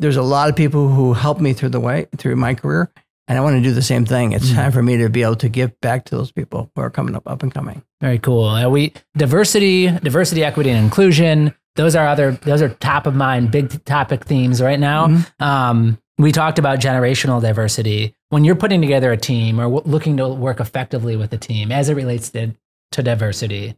there's 0.00 0.16
a 0.16 0.22
lot 0.22 0.48
of 0.48 0.56
people 0.56 0.88
who 0.88 1.12
helped 1.12 1.40
me 1.40 1.52
through 1.52 1.68
the 1.68 1.78
way, 1.80 2.06
through 2.18 2.34
my 2.36 2.54
career. 2.54 2.90
And 3.28 3.38
I 3.38 3.40
want 3.42 3.54
to 3.56 3.62
do 3.62 3.72
the 3.72 3.80
same 3.80 4.04
thing. 4.04 4.32
It's 4.32 4.50
Mhm. 4.50 4.54
time 4.56 4.72
for 4.72 4.82
me 4.82 4.96
to 4.98 5.08
be 5.08 5.22
able 5.22 5.36
to 5.36 5.48
give 5.48 5.80
back 5.80 6.04
to 6.06 6.16
those 6.16 6.32
people 6.32 6.70
who 6.74 6.82
are 6.82 6.90
coming 6.90 7.14
up, 7.14 7.22
up 7.26 7.42
and 7.44 7.54
coming. 7.54 7.82
Very 8.00 8.18
cool. 8.18 8.44
Uh, 8.44 8.68
we 8.68 8.92
diversity, 9.16 9.86
diversity, 10.02 10.44
equity, 10.44 10.68
and 10.70 10.84
inclusion. 10.84 11.54
Those 11.76 11.96
are 11.96 12.06
other. 12.06 12.32
Those 12.32 12.60
are 12.60 12.68
top 12.68 13.06
of 13.06 13.14
mind, 13.14 13.50
big 13.50 13.82
topic 13.84 14.24
themes 14.26 14.60
right 14.60 14.78
now. 14.78 15.06
Mhm. 15.06 15.26
Um, 15.40 15.98
we 16.18 16.32
talked 16.32 16.58
about 16.58 16.78
generational 16.80 17.40
diversity. 17.40 18.14
When 18.30 18.44
you're 18.44 18.54
putting 18.56 18.80
together 18.80 19.10
a 19.12 19.16
team 19.16 19.58
or 19.60 19.64
w- 19.64 19.82
looking 19.84 20.16
to 20.18 20.28
work 20.28 20.60
effectively 20.60 21.16
with 21.16 21.32
a 21.32 21.38
team 21.38 21.72
as 21.72 21.88
it 21.88 21.94
relates 21.94 22.30
to, 22.30 22.54
to 22.92 23.02
diversity, 23.02 23.76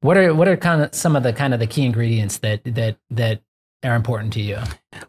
what 0.00 0.16
are 0.16 0.34
what 0.34 0.48
are 0.48 0.56
kind 0.56 0.82
of 0.82 0.94
some 0.94 1.16
of 1.16 1.22
the 1.22 1.32
kind 1.32 1.54
of 1.54 1.60
the 1.60 1.66
key 1.66 1.84
ingredients 1.84 2.38
that 2.38 2.62
that 2.64 2.96
that 3.10 3.40
are 3.82 3.94
important 3.94 4.32
to 4.34 4.40
you? 4.40 4.58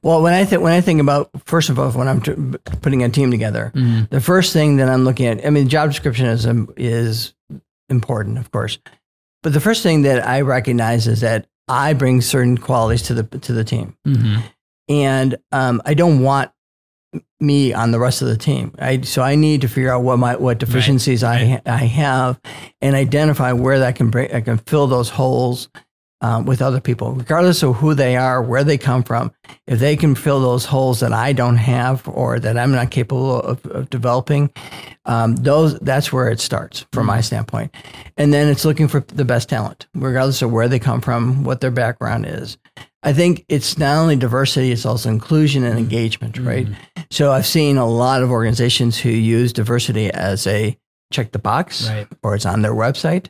Well, 0.01 0.21
when 0.21 0.33
I 0.33 0.45
think 0.45 0.61
when 0.61 0.73
I 0.73 0.81
think 0.81 1.01
about 1.01 1.29
first 1.45 1.69
of 1.69 1.77
all, 1.79 1.91
when 1.91 2.07
I'm 2.07 2.21
t- 2.21 2.33
putting 2.81 3.03
a 3.03 3.09
team 3.09 3.31
together, 3.31 3.71
Mm, 3.75 4.09
the 4.09 4.21
first 4.21 4.53
thing 4.53 4.77
that 4.77 4.89
I'm 4.89 5.03
looking 5.05 5.25
at, 5.27 5.45
I 5.45 5.49
mean, 5.49 5.67
job 5.69 5.89
description 5.89 6.25
is 6.27 6.45
um, 6.45 6.69
is 6.77 7.33
important, 7.89 8.37
of 8.37 8.51
course, 8.51 8.79
but 9.43 9.53
the 9.53 9.59
first 9.61 9.83
thing 9.83 10.01
that 10.03 10.25
I 10.25 10.41
recognize 10.41 11.07
is 11.07 11.21
that 11.21 11.45
I 11.67 11.93
bring 11.93 12.21
certain 12.21 12.57
qualities 12.57 13.01
to 13.03 13.13
the 13.15 13.23
to 13.39 13.51
the 13.53 13.63
team, 13.65 13.97
mhm, 14.07 14.43
and 14.87 15.35
um, 15.51 15.81
I 15.85 15.93
don't 15.93 16.21
want 16.21 16.51
me 17.39 17.73
on 17.73 17.91
the 17.91 17.99
rest 17.99 18.21
of 18.21 18.27
the 18.27 18.37
team. 18.37 18.73
I 18.79 19.01
so 19.01 19.21
I 19.21 19.35
need 19.35 19.61
to 19.61 19.67
figure 19.67 19.91
out 19.91 20.03
what 20.03 20.19
my 20.19 20.35
what 20.35 20.57
deficiencies 20.57 21.23
I 21.23 21.61
I 21.65 21.77
have, 21.77 22.39
and 22.81 22.95
identify 22.95 23.51
where 23.53 23.79
that 23.79 23.95
can 23.95 24.09
bring 24.09 24.33
I 24.33 24.41
can 24.41 24.57
fill 24.57 24.87
those 24.87 25.09
holes. 25.09 25.69
Um, 26.21 26.45
with 26.45 26.61
other 26.61 26.79
people, 26.79 27.11
regardless 27.11 27.61
of 27.61 27.75
who 27.75 27.93
they 27.93 28.15
are, 28.15 28.41
where 28.41 28.63
they 28.63 28.77
come 28.77 29.03
from, 29.03 29.31
if 29.67 29.79
they 29.79 29.95
can 29.97 30.15
fill 30.15 30.39
those 30.39 30.65
holes 30.65 31.01
that 31.01 31.11
I 31.11 31.33
don't 31.33 31.57
have 31.57 32.07
or 32.07 32.39
that 32.39 32.57
I'm 32.57 32.71
not 32.71 32.89
capable 32.89 33.41
of, 33.41 33.63
of 33.65 33.89
developing, 33.89 34.49
um, 35.03 35.35
those 35.35 35.77
that's 35.79 36.13
where 36.13 36.29
it 36.29 36.39
starts 36.39 36.85
from 36.93 37.07
my 37.07 37.21
standpoint. 37.21 37.75
And 38.17 38.33
then 38.33 38.47
it's 38.47 38.65
looking 38.65 38.87
for 38.87 39.01
the 39.01 39.25
best 39.25 39.49
talent, 39.49 39.87
regardless 39.93 40.41
of 40.41 40.51
where 40.51 40.69
they 40.69 40.79
come 40.79 41.01
from, 41.01 41.43
what 41.43 41.59
their 41.59 41.69
background 41.69 42.25
is. 42.25 42.57
I 43.05 43.13
think 43.13 43.45
it's 43.47 43.77
not 43.77 43.97
only 43.97 44.15
diversity, 44.15 44.71
it's 44.71 44.85
also 44.85 45.09
inclusion 45.09 45.63
and 45.63 45.77
engagement, 45.77 46.37
right? 46.39 46.67
So 47.11 47.31
I've 47.31 47.45
seen 47.45 47.77
a 47.77 47.87
lot 47.87 48.23
of 48.23 48.31
organizations 48.31 48.97
who 48.97 49.09
use 49.09 49.53
diversity 49.53 50.09
as 50.11 50.47
a 50.47 50.77
check 51.13 51.31
the 51.31 51.39
box 51.39 51.87
Right. 51.87 52.07
or 52.23 52.33
it's 52.35 52.45
on 52.47 52.63
their 52.63 52.73
website. 52.73 53.27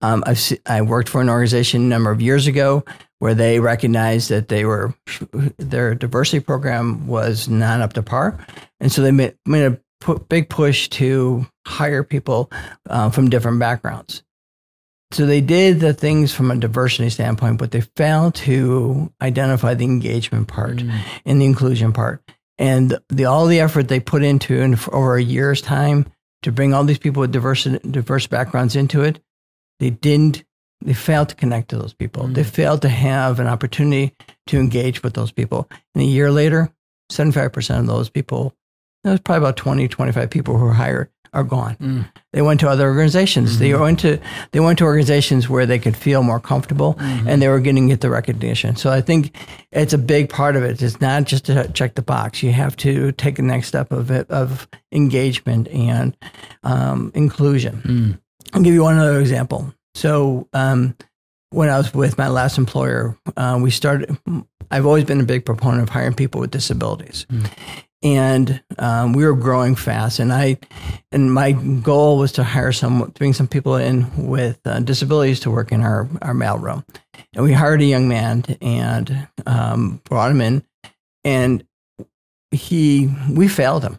Um, 0.00 0.24
I've 0.26 0.38
se- 0.38 0.60
I 0.64 0.80
worked 0.80 1.10
for 1.10 1.20
an 1.20 1.28
organization 1.28 1.82
a 1.82 1.86
number 1.86 2.10
of 2.10 2.22
years 2.22 2.46
ago 2.46 2.82
where 3.18 3.34
they 3.34 3.60
recognized 3.60 4.30
that 4.30 4.48
they 4.48 4.64
were 4.64 4.94
their 5.58 5.94
diversity 5.94 6.40
program 6.40 7.06
was 7.06 7.46
not 7.46 7.82
up 7.82 7.92
to 7.92 8.02
par, 8.02 8.38
and 8.80 8.90
so 8.90 9.02
they 9.02 9.10
made, 9.12 9.36
made 9.44 9.66
a 9.66 9.78
pu- 10.00 10.24
big 10.30 10.48
push 10.48 10.88
to 10.88 11.46
hire 11.66 12.02
people 12.02 12.50
uh, 12.88 13.10
from 13.10 13.28
different 13.28 13.58
backgrounds. 13.58 14.22
So 15.12 15.26
they 15.26 15.40
did 15.40 15.80
the 15.80 15.92
things 15.92 16.32
from 16.32 16.50
a 16.50 16.56
diversity 16.56 17.10
standpoint, 17.10 17.58
but 17.58 17.72
they 17.72 17.80
failed 17.80 18.36
to 18.36 19.12
identify 19.20 19.74
the 19.74 19.84
engagement 19.84 20.46
part 20.48 20.76
Mm, 20.76 21.00
and 21.24 21.40
the 21.40 21.46
inclusion 21.46 21.92
part. 21.92 22.22
And 22.58 22.96
the 23.08 23.24
all 23.24 23.46
the 23.46 23.60
effort 23.60 23.88
they 23.88 24.00
put 24.00 24.22
into 24.22 24.60
in 24.60 24.76
for 24.76 24.94
over 24.94 25.16
a 25.16 25.22
year's 25.22 25.62
time 25.62 26.06
to 26.42 26.52
bring 26.52 26.72
all 26.72 26.84
these 26.84 26.98
people 26.98 27.20
with 27.20 27.32
diverse 27.32 27.64
diverse 27.64 28.26
backgrounds 28.26 28.76
into 28.76 29.02
it, 29.02 29.20
they 29.80 29.90
didn't. 29.90 30.44
They 30.82 30.94
failed 30.94 31.28
to 31.30 31.34
connect 31.34 31.70
to 31.70 31.76
those 31.78 31.92
people. 31.92 32.26
They 32.26 32.44
failed 32.44 32.82
to 32.82 32.88
have 32.88 33.38
an 33.38 33.46
opportunity 33.46 34.14
to 34.46 34.58
engage 34.58 35.02
with 35.02 35.12
those 35.12 35.30
people. 35.32 35.68
And 35.94 36.02
a 36.02 36.06
year 36.06 36.30
later, 36.30 36.72
seventy 37.10 37.34
five 37.34 37.52
percent 37.52 37.80
of 37.80 37.86
those 37.86 38.08
people, 38.08 38.54
there's 39.04 39.20
probably 39.20 39.44
about 39.44 39.56
20, 39.56 39.88
25 39.88 40.30
people 40.30 40.56
who 40.56 40.64
were 40.64 40.72
hired, 40.72 41.10
are 41.32 41.44
gone. 41.44 41.76
mm, 41.80 42.04
They 42.32 42.42
went 42.42 42.60
to 42.60 42.68
other 42.68 42.88
organizations. 42.88 43.58
They 43.58 43.74
went 43.74 44.00
to 44.00 44.18
they 44.52 44.60
went 44.60 44.78
to 44.78 44.84
organizations 44.84 45.48
where 45.48 45.66
they 45.66 45.78
could 45.78 45.96
feel 45.96 46.22
more 46.22 46.40
comfortable, 46.40 46.96
and 47.00 47.40
they 47.40 47.48
were 47.48 47.60
getting 47.60 47.88
get 47.88 48.00
the 48.00 48.10
recognition. 48.10 48.76
So 48.76 48.90
I 48.90 49.00
think 49.00 49.36
it's 49.72 49.92
a 49.92 49.98
big 49.98 50.28
part 50.28 50.56
of 50.56 50.62
it. 50.62 50.82
It's 50.82 51.00
not 51.00 51.24
just 51.24 51.44
to 51.46 51.68
check 51.72 51.94
the 51.94 52.02
box. 52.02 52.42
You 52.42 52.52
have 52.52 52.76
to 52.78 53.12
take 53.12 53.36
the 53.36 53.42
next 53.42 53.68
step 53.68 53.92
of 53.92 54.10
it 54.10 54.30
of 54.30 54.68
engagement 54.92 55.68
and 55.68 56.16
um, 56.64 57.10
inclusion. 57.14 57.82
mm, 57.84 58.20
I'll 58.52 58.62
give 58.62 58.74
you 58.74 58.82
one 58.82 58.98
other 58.98 59.20
example. 59.20 59.72
So 59.94 60.48
um, 60.52 60.94
when 61.50 61.68
I 61.68 61.78
was 61.78 61.92
with 61.94 62.16
my 62.18 62.28
last 62.28 62.58
employer, 62.58 63.16
uh, 63.36 63.58
we 63.62 63.70
started. 63.70 64.16
I've 64.72 64.86
always 64.86 65.04
been 65.04 65.20
a 65.20 65.24
big 65.24 65.44
proponent 65.44 65.82
of 65.82 65.88
hiring 65.88 66.14
people 66.14 66.40
with 66.40 66.52
disabilities, 66.52 67.26
and 68.02 68.62
um, 68.78 69.12
we 69.12 69.24
were 69.24 69.34
growing 69.34 69.74
fast. 69.74 70.18
And 70.18 70.32
I, 70.32 70.58
and 71.12 71.32
my 71.32 71.52
goal 71.52 72.18
was 72.18 72.32
to 72.32 72.44
hire 72.44 72.72
some, 72.72 73.12
bring 73.16 73.32
some 73.32 73.48
people 73.48 73.76
in 73.76 74.26
with 74.26 74.58
uh, 74.66 74.80
disabilities 74.80 75.40
to 75.40 75.50
work 75.50 75.72
in 75.72 75.82
our 75.82 76.08
our 76.22 76.34
mailroom. 76.34 76.84
And 77.34 77.44
we 77.44 77.52
hired 77.52 77.82
a 77.82 77.84
young 77.84 78.08
man 78.08 78.44
and 78.60 79.28
um, 79.46 80.00
brought 80.04 80.30
him 80.30 80.40
in, 80.40 80.64
and 81.24 81.64
he 82.50 83.10
we 83.30 83.48
failed 83.48 83.84
him 83.84 83.98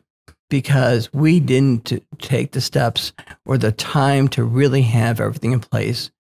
because 0.49 1.11
we 1.13 1.39
didn't 1.39 1.93
take 2.19 2.51
the 2.51 2.61
steps 2.61 3.13
or 3.45 3.57
the 3.57 3.71
time 3.71 4.27
to 4.27 4.43
really 4.43 4.81
have 4.81 5.21
everything 5.21 5.53
in 5.53 5.61
place 5.61 6.11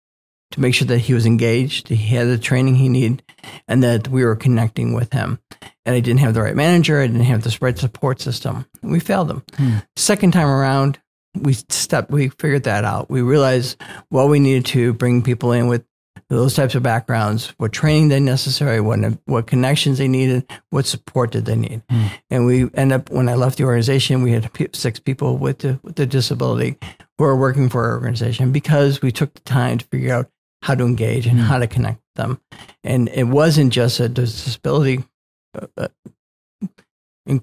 to 0.51 0.61
make 0.61 0.73
sure 0.75 0.87
that 0.87 0.99
he 0.99 1.13
was 1.13 1.25
engaged, 1.25 1.87
he 1.87 1.95
had 2.15 2.27
the 2.27 2.37
training 2.37 2.75
he 2.75 2.89
needed, 2.89 3.23
and 3.67 3.81
that 3.83 4.07
we 4.07 4.23
were 4.23 4.35
connecting 4.35 4.93
with 4.93 5.11
him. 5.13 5.39
And 5.85 5.95
I 5.95 5.99
didn't 5.99 6.19
have 6.19 6.33
the 6.33 6.41
right 6.41 6.55
manager, 6.55 7.01
I 7.01 7.07
didn't 7.07 7.23
have 7.23 7.43
the 7.43 7.57
right 7.61 7.77
support 7.77 8.21
system. 8.21 8.65
We 8.81 8.99
failed 8.99 9.31
him. 9.31 9.43
Hmm. 9.55 9.77
Second 9.95 10.31
time 10.33 10.47
around, 10.47 10.99
we 11.35 11.53
stepped, 11.53 12.11
we 12.11 12.29
figured 12.29 12.63
that 12.63 12.83
out. 12.83 13.09
We 13.09 13.21
realized 13.21 13.81
what 14.09 14.29
we 14.29 14.39
needed 14.39 14.65
to 14.67 14.93
bring 14.93 15.21
people 15.21 15.51
in 15.53 15.67
with 15.67 15.83
those 16.29 16.53
types 16.53 16.75
of 16.75 16.83
backgrounds, 16.83 17.53
what 17.57 17.73
training 17.73 18.07
they 18.07 18.19
necessary, 18.19 18.79
what 18.79 18.99
what 19.25 19.47
connections 19.47 19.97
they 19.97 20.07
needed, 20.07 20.49
what 20.69 20.85
support 20.85 21.31
did 21.31 21.43
they 21.45 21.57
need, 21.57 21.81
Hmm. 21.89 22.07
and 22.29 22.45
we 22.45 22.69
end 22.73 22.93
up 22.93 23.09
when 23.09 23.27
I 23.27 23.35
left 23.35 23.57
the 23.57 23.65
organization, 23.65 24.21
we 24.21 24.31
had 24.31 24.49
six 24.73 24.99
people 24.99 25.37
with 25.37 25.59
the 25.59 25.79
with 25.83 25.95
the 25.95 26.05
disability 26.05 26.77
who 27.17 27.25
are 27.25 27.35
working 27.35 27.67
for 27.69 27.83
our 27.85 27.93
organization 27.95 28.51
because 28.53 29.01
we 29.01 29.11
took 29.11 29.33
the 29.33 29.41
time 29.41 29.79
to 29.79 29.85
figure 29.87 30.13
out 30.13 30.29
how 30.61 30.75
to 30.75 30.83
engage 30.85 31.25
and 31.27 31.39
Hmm. 31.39 31.45
how 31.45 31.57
to 31.59 31.67
connect 31.67 31.97
with 31.97 32.25
them, 32.25 32.39
and 32.83 33.09
it 33.09 33.23
wasn't 33.25 33.73
just 33.73 33.99
a 33.99 34.07
disability. 34.09 35.03
Uh, 35.59 35.67
uh, 35.77 35.87
in, 37.25 37.41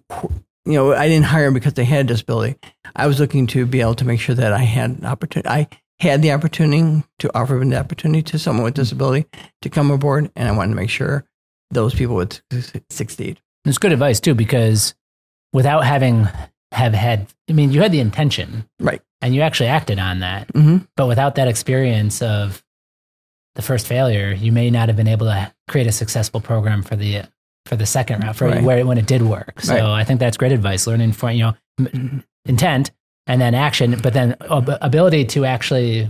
you 0.64 0.74
know, 0.74 0.92
I 0.92 1.08
didn't 1.08 1.26
hire 1.26 1.44
them 1.44 1.54
because 1.54 1.74
they 1.74 1.84
had 1.84 2.06
a 2.06 2.08
disability. 2.08 2.56
I 2.96 3.06
was 3.06 3.20
looking 3.20 3.46
to 3.48 3.66
be 3.66 3.80
able 3.80 3.94
to 3.96 4.04
make 4.04 4.20
sure 4.20 4.34
that 4.34 4.52
I 4.52 4.58
had 4.60 4.90
an 4.98 5.06
opportunity. 5.06 5.48
I 5.48 5.68
had 6.00 6.22
the 6.22 6.32
opportunity 6.32 7.02
to 7.20 7.30
offer 7.36 7.58
the 7.64 7.78
opportunity 7.78 8.22
to 8.22 8.38
someone 8.38 8.64
with 8.64 8.74
disability 8.74 9.26
to 9.62 9.70
come 9.70 9.90
aboard, 9.90 10.30
and 10.36 10.48
I 10.48 10.52
wanted 10.52 10.70
to 10.70 10.76
make 10.76 10.90
sure 10.90 11.24
those 11.70 11.94
people 11.94 12.14
would 12.16 12.40
su- 12.52 12.80
succeed. 12.90 13.40
It's 13.64 13.78
good 13.78 13.92
advice 13.92 14.20
too, 14.20 14.34
because 14.34 14.94
without 15.52 15.84
having 15.84 16.28
have 16.72 16.92
had, 16.94 17.26
I 17.48 17.52
mean, 17.54 17.72
you 17.72 17.80
had 17.82 17.92
the 17.92 18.00
intention, 18.00 18.68
Right. 18.78 19.00
and 19.22 19.34
you 19.34 19.40
actually 19.42 19.68
acted 19.70 19.98
on 19.98 20.20
that, 20.20 20.48
Mm-hmm. 20.52 20.84
but 20.96 21.06
without 21.08 21.34
that 21.36 21.48
experience 21.48 22.20
of 22.22 22.62
the 23.58 23.62
first 23.62 23.88
failure, 23.88 24.30
you 24.32 24.52
may 24.52 24.70
not 24.70 24.88
have 24.88 24.96
been 24.96 25.08
able 25.08 25.26
to 25.26 25.52
create 25.66 25.88
a 25.88 25.92
successful 25.92 26.40
program 26.40 26.82
for 26.82 26.94
the 26.96 27.22
for 27.66 27.74
the 27.76 27.84
second 27.86 28.22
round, 28.22 28.36
for 28.36 28.46
Right. 28.46 28.62
where 28.62 28.86
when 28.86 28.96
it 28.98 29.06
did 29.06 29.20
work. 29.20 29.60
So 29.60 29.74
Right. 29.74 29.82
I 30.00 30.04
think 30.04 30.20
that's 30.20 30.36
great 30.38 30.52
advice. 30.52 30.86
Learning 30.86 31.10
from 31.12 31.32
you 31.32 31.42
know 31.42 31.54
m- 31.78 32.24
intent 32.46 32.92
and 33.26 33.40
then 33.40 33.54
action, 33.54 33.98
but 34.02 34.14
then 34.14 34.36
ab- 34.48 34.78
ability 34.80 35.24
to 35.26 35.44
actually 35.44 36.08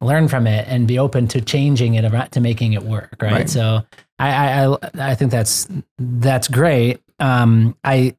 learn 0.00 0.26
from 0.28 0.46
it 0.48 0.66
and 0.68 0.88
be 0.88 0.98
open 0.98 1.28
to 1.28 1.40
changing 1.40 1.94
it 1.94 2.04
around 2.04 2.30
to 2.32 2.40
making 2.40 2.72
it 2.72 2.82
work. 2.82 3.14
Right. 3.22 3.32
Right. 3.32 3.48
So 3.48 3.86
I, 4.18 4.28
I 4.28 4.66
I 4.72 4.76
I 5.12 5.14
think 5.14 5.30
that's 5.30 5.68
that's 5.98 6.48
great. 6.48 7.00
Um, 7.20 7.76
I 7.84 8.16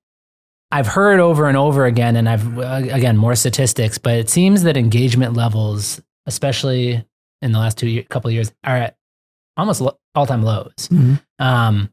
I've 0.71 0.87
heard 0.87 1.19
over 1.19 1.47
and 1.49 1.57
over 1.57 1.85
again, 1.85 2.15
and 2.15 2.27
I've 2.29 2.57
uh, 2.57 2.81
again 2.91 3.17
more 3.17 3.35
statistics, 3.35 3.97
but 3.97 4.13
it 4.15 4.29
seems 4.29 4.63
that 4.63 4.77
engagement 4.77 5.33
levels, 5.35 6.01
especially 6.25 7.05
in 7.43 7.51
the 7.51 7.59
last 7.59 7.77
two 7.77 7.87
year, 7.87 8.03
couple 8.03 8.29
of 8.29 8.33
years, 8.33 8.51
are 8.63 8.77
at 8.77 8.97
almost 9.57 9.81
lo- 9.81 9.97
all 10.15 10.25
time 10.25 10.43
lows. 10.43 10.73
Mhm. 10.91 11.21
Um, 11.39 11.89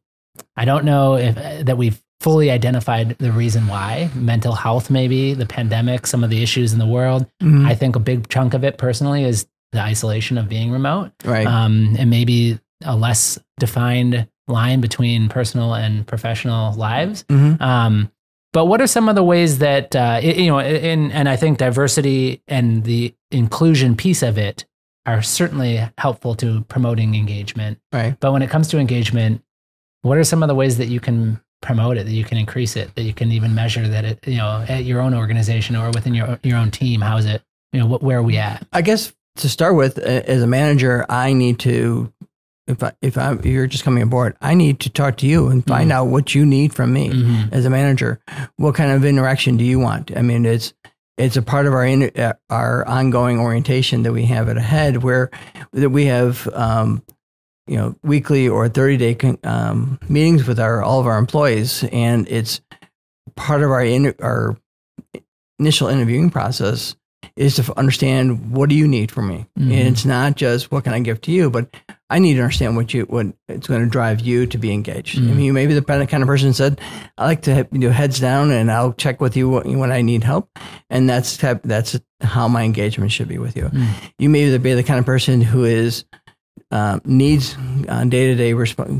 I 0.56 0.64
don't 0.64 0.84
know 0.84 1.16
if 1.16 1.36
uh, 1.36 1.62
that 1.64 1.76
we've 1.76 2.00
fully 2.20 2.50
identified 2.50 3.16
the 3.18 3.32
reason 3.32 3.66
why. 3.66 4.10
Mental 4.14 4.52
health, 4.54 4.90
maybe 4.90 5.32
the 5.34 5.46
pandemic, 5.46 6.06
some 6.06 6.22
of 6.22 6.30
the 6.30 6.42
issues 6.42 6.72
in 6.72 6.78
the 6.78 6.86
world. 6.86 7.26
Mhm. 7.42 7.66
I 7.66 7.74
think 7.74 7.96
a 7.96 8.00
big 8.00 8.28
chunk 8.28 8.54
of 8.54 8.62
it, 8.64 8.78
personally, 8.78 9.24
is 9.24 9.46
the 9.72 9.80
isolation 9.80 10.36
of 10.38 10.48
being 10.48 10.70
remote, 10.70 11.12
Right. 11.24 11.46
um, 11.46 11.96
and 11.98 12.10
maybe 12.10 12.58
a 12.84 12.96
less 12.96 13.38
defined 13.58 14.26
line 14.48 14.80
between 14.80 15.28
personal 15.28 15.74
and 15.74 16.06
professional 16.06 16.74
lives. 16.74 17.24
Mhm. 17.28 17.60
Um, 17.60 18.10
but 18.52 18.64
what 18.66 18.80
are 18.80 18.86
some 18.88 19.08
of 19.08 19.14
the 19.14 19.22
ways 19.22 19.58
that 19.58 19.94
uh, 19.94 20.18
i- 20.18 20.20
you 20.20 20.48
know, 20.48 20.58
in, 20.58 21.12
and 21.12 21.28
I 21.28 21.36
think 21.36 21.58
diversity 21.58 22.42
and 22.48 22.82
the 22.84 23.14
inclusion 23.30 23.94
piece 23.96 24.22
of 24.22 24.36
it 24.38 24.64
are 25.14 25.22
certainly 25.22 25.80
helpful 25.98 26.34
to 26.36 26.62
promoting 26.62 27.14
engagement. 27.14 27.78
Right. 27.92 28.16
But 28.20 28.32
when 28.32 28.42
it 28.42 28.50
comes 28.50 28.68
to 28.68 28.78
engagement, 28.78 29.42
what 30.02 30.18
are 30.18 30.24
some 30.24 30.42
of 30.42 30.48
the 30.48 30.54
ways 30.54 30.78
that 30.78 30.86
you 30.86 31.00
can 31.00 31.40
promote 31.62 31.96
it, 31.98 32.04
that 32.06 32.12
you 32.12 32.24
can 32.24 32.38
increase 32.38 32.76
it, 32.76 32.94
that 32.94 33.02
you 33.02 33.12
can 33.12 33.32
even 33.32 33.54
measure 33.54 33.86
that 33.88 34.04
it, 34.04 34.26
you 34.26 34.38
know, 34.38 34.64
at 34.68 34.84
your 34.84 35.00
own 35.00 35.14
organization 35.14 35.76
or 35.76 35.90
within 35.90 36.14
your 36.14 36.38
your 36.42 36.56
own 36.58 36.70
team? 36.70 37.00
How 37.00 37.16
is 37.18 37.26
it? 37.26 37.42
You 37.72 37.80
know, 37.80 37.86
what, 37.86 38.02
where 38.02 38.18
are 38.18 38.22
we 38.22 38.36
at? 38.38 38.66
I 38.72 38.82
guess 38.82 39.12
to 39.36 39.48
start 39.48 39.74
with, 39.76 39.98
as 39.98 40.42
a 40.42 40.46
manager, 40.46 41.06
I 41.08 41.32
need 41.34 41.58
to, 41.60 42.12
if 42.66 42.82
I, 42.82 42.92
if 43.00 43.16
I'm, 43.16 43.40
you're 43.44 43.66
just 43.66 43.84
coming 43.84 44.02
aboard, 44.02 44.36
I 44.40 44.54
need 44.54 44.80
to 44.80 44.90
talk 44.90 45.16
to 45.18 45.26
you 45.26 45.48
and 45.48 45.64
find 45.66 45.92
out 45.92 46.06
what 46.06 46.34
you 46.34 46.44
need 46.44 46.74
from 46.74 46.92
me 46.92 47.10
Mhm. 47.10 47.52
as 47.52 47.64
a 47.64 47.70
manager. 47.70 48.20
What 48.56 48.74
kind 48.74 48.90
of 48.90 49.04
interaction 49.04 49.56
do 49.56 49.64
you 49.64 49.78
want? 49.78 50.16
I 50.16 50.22
mean, 50.22 50.44
it's, 50.46 50.74
it's 51.20 51.36
a 51.36 51.42
part 51.42 51.66
of 51.66 51.74
our 51.74 51.84
in, 51.84 52.10
uh, 52.16 52.32
our 52.48 52.86
ongoing 52.86 53.38
orientation 53.38 54.02
that 54.04 54.12
we 54.12 54.24
have 54.26 54.48
at 54.48 54.56
AHEAD 54.56 55.02
where 55.02 55.30
that 55.72 55.90
we 55.90 56.06
have, 56.06 56.48
um, 56.54 57.02
you 57.66 57.76
know, 57.76 57.94
weekly 58.02 58.48
or 58.48 58.68
30 58.68 58.96
day 58.96 59.14
con- 59.14 59.38
um, 59.44 59.98
meetings 60.08 60.46
with 60.46 60.58
our, 60.58 60.82
all 60.82 60.98
of 60.98 61.06
our 61.06 61.18
employees. 61.18 61.84
And 61.92 62.26
it's 62.28 62.60
part 63.36 63.62
of 63.62 63.70
our, 63.70 63.84
in, 63.84 64.14
our 64.20 64.56
initial 65.58 65.88
interviewing 65.88 66.30
process 66.30 66.96
is 67.36 67.56
to 67.56 67.78
understand 67.78 68.50
what 68.50 68.68
do 68.68 68.74
you 68.74 68.88
need 68.88 69.10
from 69.10 69.28
me. 69.28 69.46
Mhm. 69.58 69.72
And 69.72 69.88
it's 69.88 70.04
not 70.04 70.36
just 70.36 70.72
what 70.72 70.84
can 70.84 70.94
I 70.94 71.00
give 71.00 71.20
to 71.22 71.32
you, 71.32 71.50
but 71.50 71.74
I 72.10 72.18
need 72.18 72.34
to 72.34 72.40
understand 72.40 72.76
what 72.76 72.92
you 72.92 73.02
what 73.04 73.26
it's 73.48 73.66
going 73.68 73.84
to 73.84 73.88
drive 73.88 74.20
you 74.20 74.46
to 74.46 74.58
be 74.58 74.72
engaged. 74.72 75.18
I 75.18 75.22
Mhm. 75.22 75.36
mean, 75.36 75.40
you 75.46 75.52
may 75.52 75.66
be 75.66 75.74
the 75.74 75.82
kind 75.82 76.22
of 76.22 76.26
person 76.26 76.52
said, 76.52 76.80
"I 77.16 77.24
like 77.24 77.42
to 77.42 77.66
know, 77.70 77.90
heads 77.90 78.18
down, 78.18 78.50
and 78.50 78.70
I'll 78.70 78.92
check 78.92 79.20
with 79.20 79.36
you 79.36 79.48
when 79.48 79.92
I 79.92 80.02
need 80.02 80.24
help," 80.24 80.50
and 80.90 81.08
that's 81.08 81.36
type, 81.36 81.60
that's 81.64 81.98
how 82.20 82.48
my 82.48 82.64
engagement 82.64 83.12
should 83.12 83.28
be 83.28 83.38
with 83.38 83.56
you. 83.56 83.64
Mm. 83.72 83.86
You 84.18 84.28
may 84.28 84.56
be 84.58 84.74
the 84.74 84.82
kind 84.82 84.98
of 84.98 85.06
person 85.06 85.40
who 85.40 85.64
is 85.64 86.04
um, 86.72 87.00
needs 87.04 87.56
day 88.08 88.26
to 88.28 88.34
day 88.36 88.54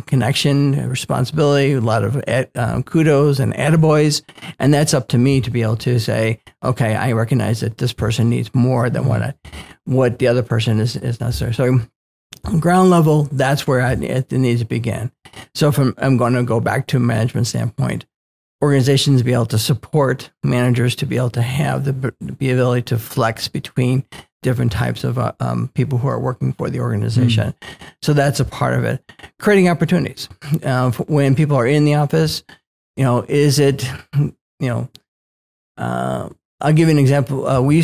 connection, 0.06 0.88
responsibility, 0.88 1.72
a 1.72 1.80
lot 1.80 2.02
of 2.02 2.20
um, 2.56 2.82
kudos 2.82 3.38
and 3.38 3.54
attaboys. 3.54 4.22
And 4.58 4.74
that's 4.74 4.92
up 4.94 5.08
to 5.08 5.18
me 5.18 5.40
to 5.40 5.50
be 5.50 5.62
able 5.62 5.76
to 5.78 6.00
say, 6.00 6.40
okay, 6.64 6.96
I 6.96 7.12
recognize 7.12 7.60
that 7.60 7.78
this 7.78 7.92
person 7.92 8.28
needs 8.28 8.50
more 8.54 8.90
than 8.90 9.06
what 9.06 9.22
I, 9.22 9.34
what 9.84 10.18
the 10.18 10.26
other 10.26 10.42
person 10.42 10.80
is, 10.80 10.96
is 10.96 11.20
necessary. 11.20 11.54
So 11.54 11.80
ground 12.58 12.90
level, 12.90 13.24
that's 13.32 13.66
where 13.66 13.80
I, 13.80 13.92
it 13.92 14.32
needs 14.32 14.60
to 14.60 14.66
begin. 14.66 15.12
So 15.54 15.72
from, 15.72 15.94
I'm 15.98 16.16
going 16.16 16.34
to 16.34 16.42
go 16.42 16.60
back 16.60 16.86
to 16.88 16.96
a 16.96 17.00
management 17.00 17.46
standpoint. 17.46 18.06
Organizations 18.62 19.22
be 19.22 19.32
able 19.32 19.46
to 19.46 19.58
support 19.58 20.30
managers 20.42 20.94
to 20.96 21.06
be 21.06 21.16
able 21.16 21.30
to 21.30 21.42
have 21.42 21.84
the, 21.84 22.14
the 22.20 22.50
ability 22.50 22.82
to 22.82 22.98
flex 22.98 23.48
between 23.48 24.04
different 24.42 24.72
types 24.72 25.04
of 25.04 25.18
uh, 25.18 25.32
um, 25.40 25.68
people 25.74 25.98
who 25.98 26.08
are 26.08 26.20
working 26.20 26.52
for 26.52 26.70
the 26.70 26.80
organization. 26.80 27.54
So 28.02 28.12
that's 28.12 28.40
a 28.40 28.44
part 28.44 28.74
of 28.74 28.84
it. 28.84 29.12
Creating 29.38 29.68
opportunities. 29.68 30.28
Uh, 30.62 30.90
when 31.08 31.34
people 31.34 31.56
are 31.56 31.66
in 31.66 31.84
the 31.84 31.94
office, 31.94 32.42
you 32.96 33.04
know, 33.04 33.24
is 33.28 33.58
it, 33.58 33.90
you 34.14 34.34
know, 34.60 34.88
uh, 35.76 36.28
I'll 36.60 36.72
give 36.74 36.88
you 36.88 36.92
an 36.92 36.98
example. 36.98 37.46
Uh, 37.46 37.60
we, 37.62 37.82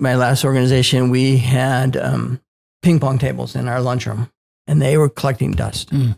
my 0.00 0.16
last 0.16 0.44
organization, 0.44 1.10
we 1.10 1.36
had 1.36 1.96
um, 1.96 2.40
ping 2.86 3.00
pong 3.00 3.18
tables 3.18 3.56
in 3.56 3.66
our 3.66 3.80
lunchroom 3.80 4.30
and 4.68 4.80
they 4.80 4.96
were 4.96 5.08
collecting 5.08 5.50
dust. 5.50 5.90
Mm. 5.90 6.16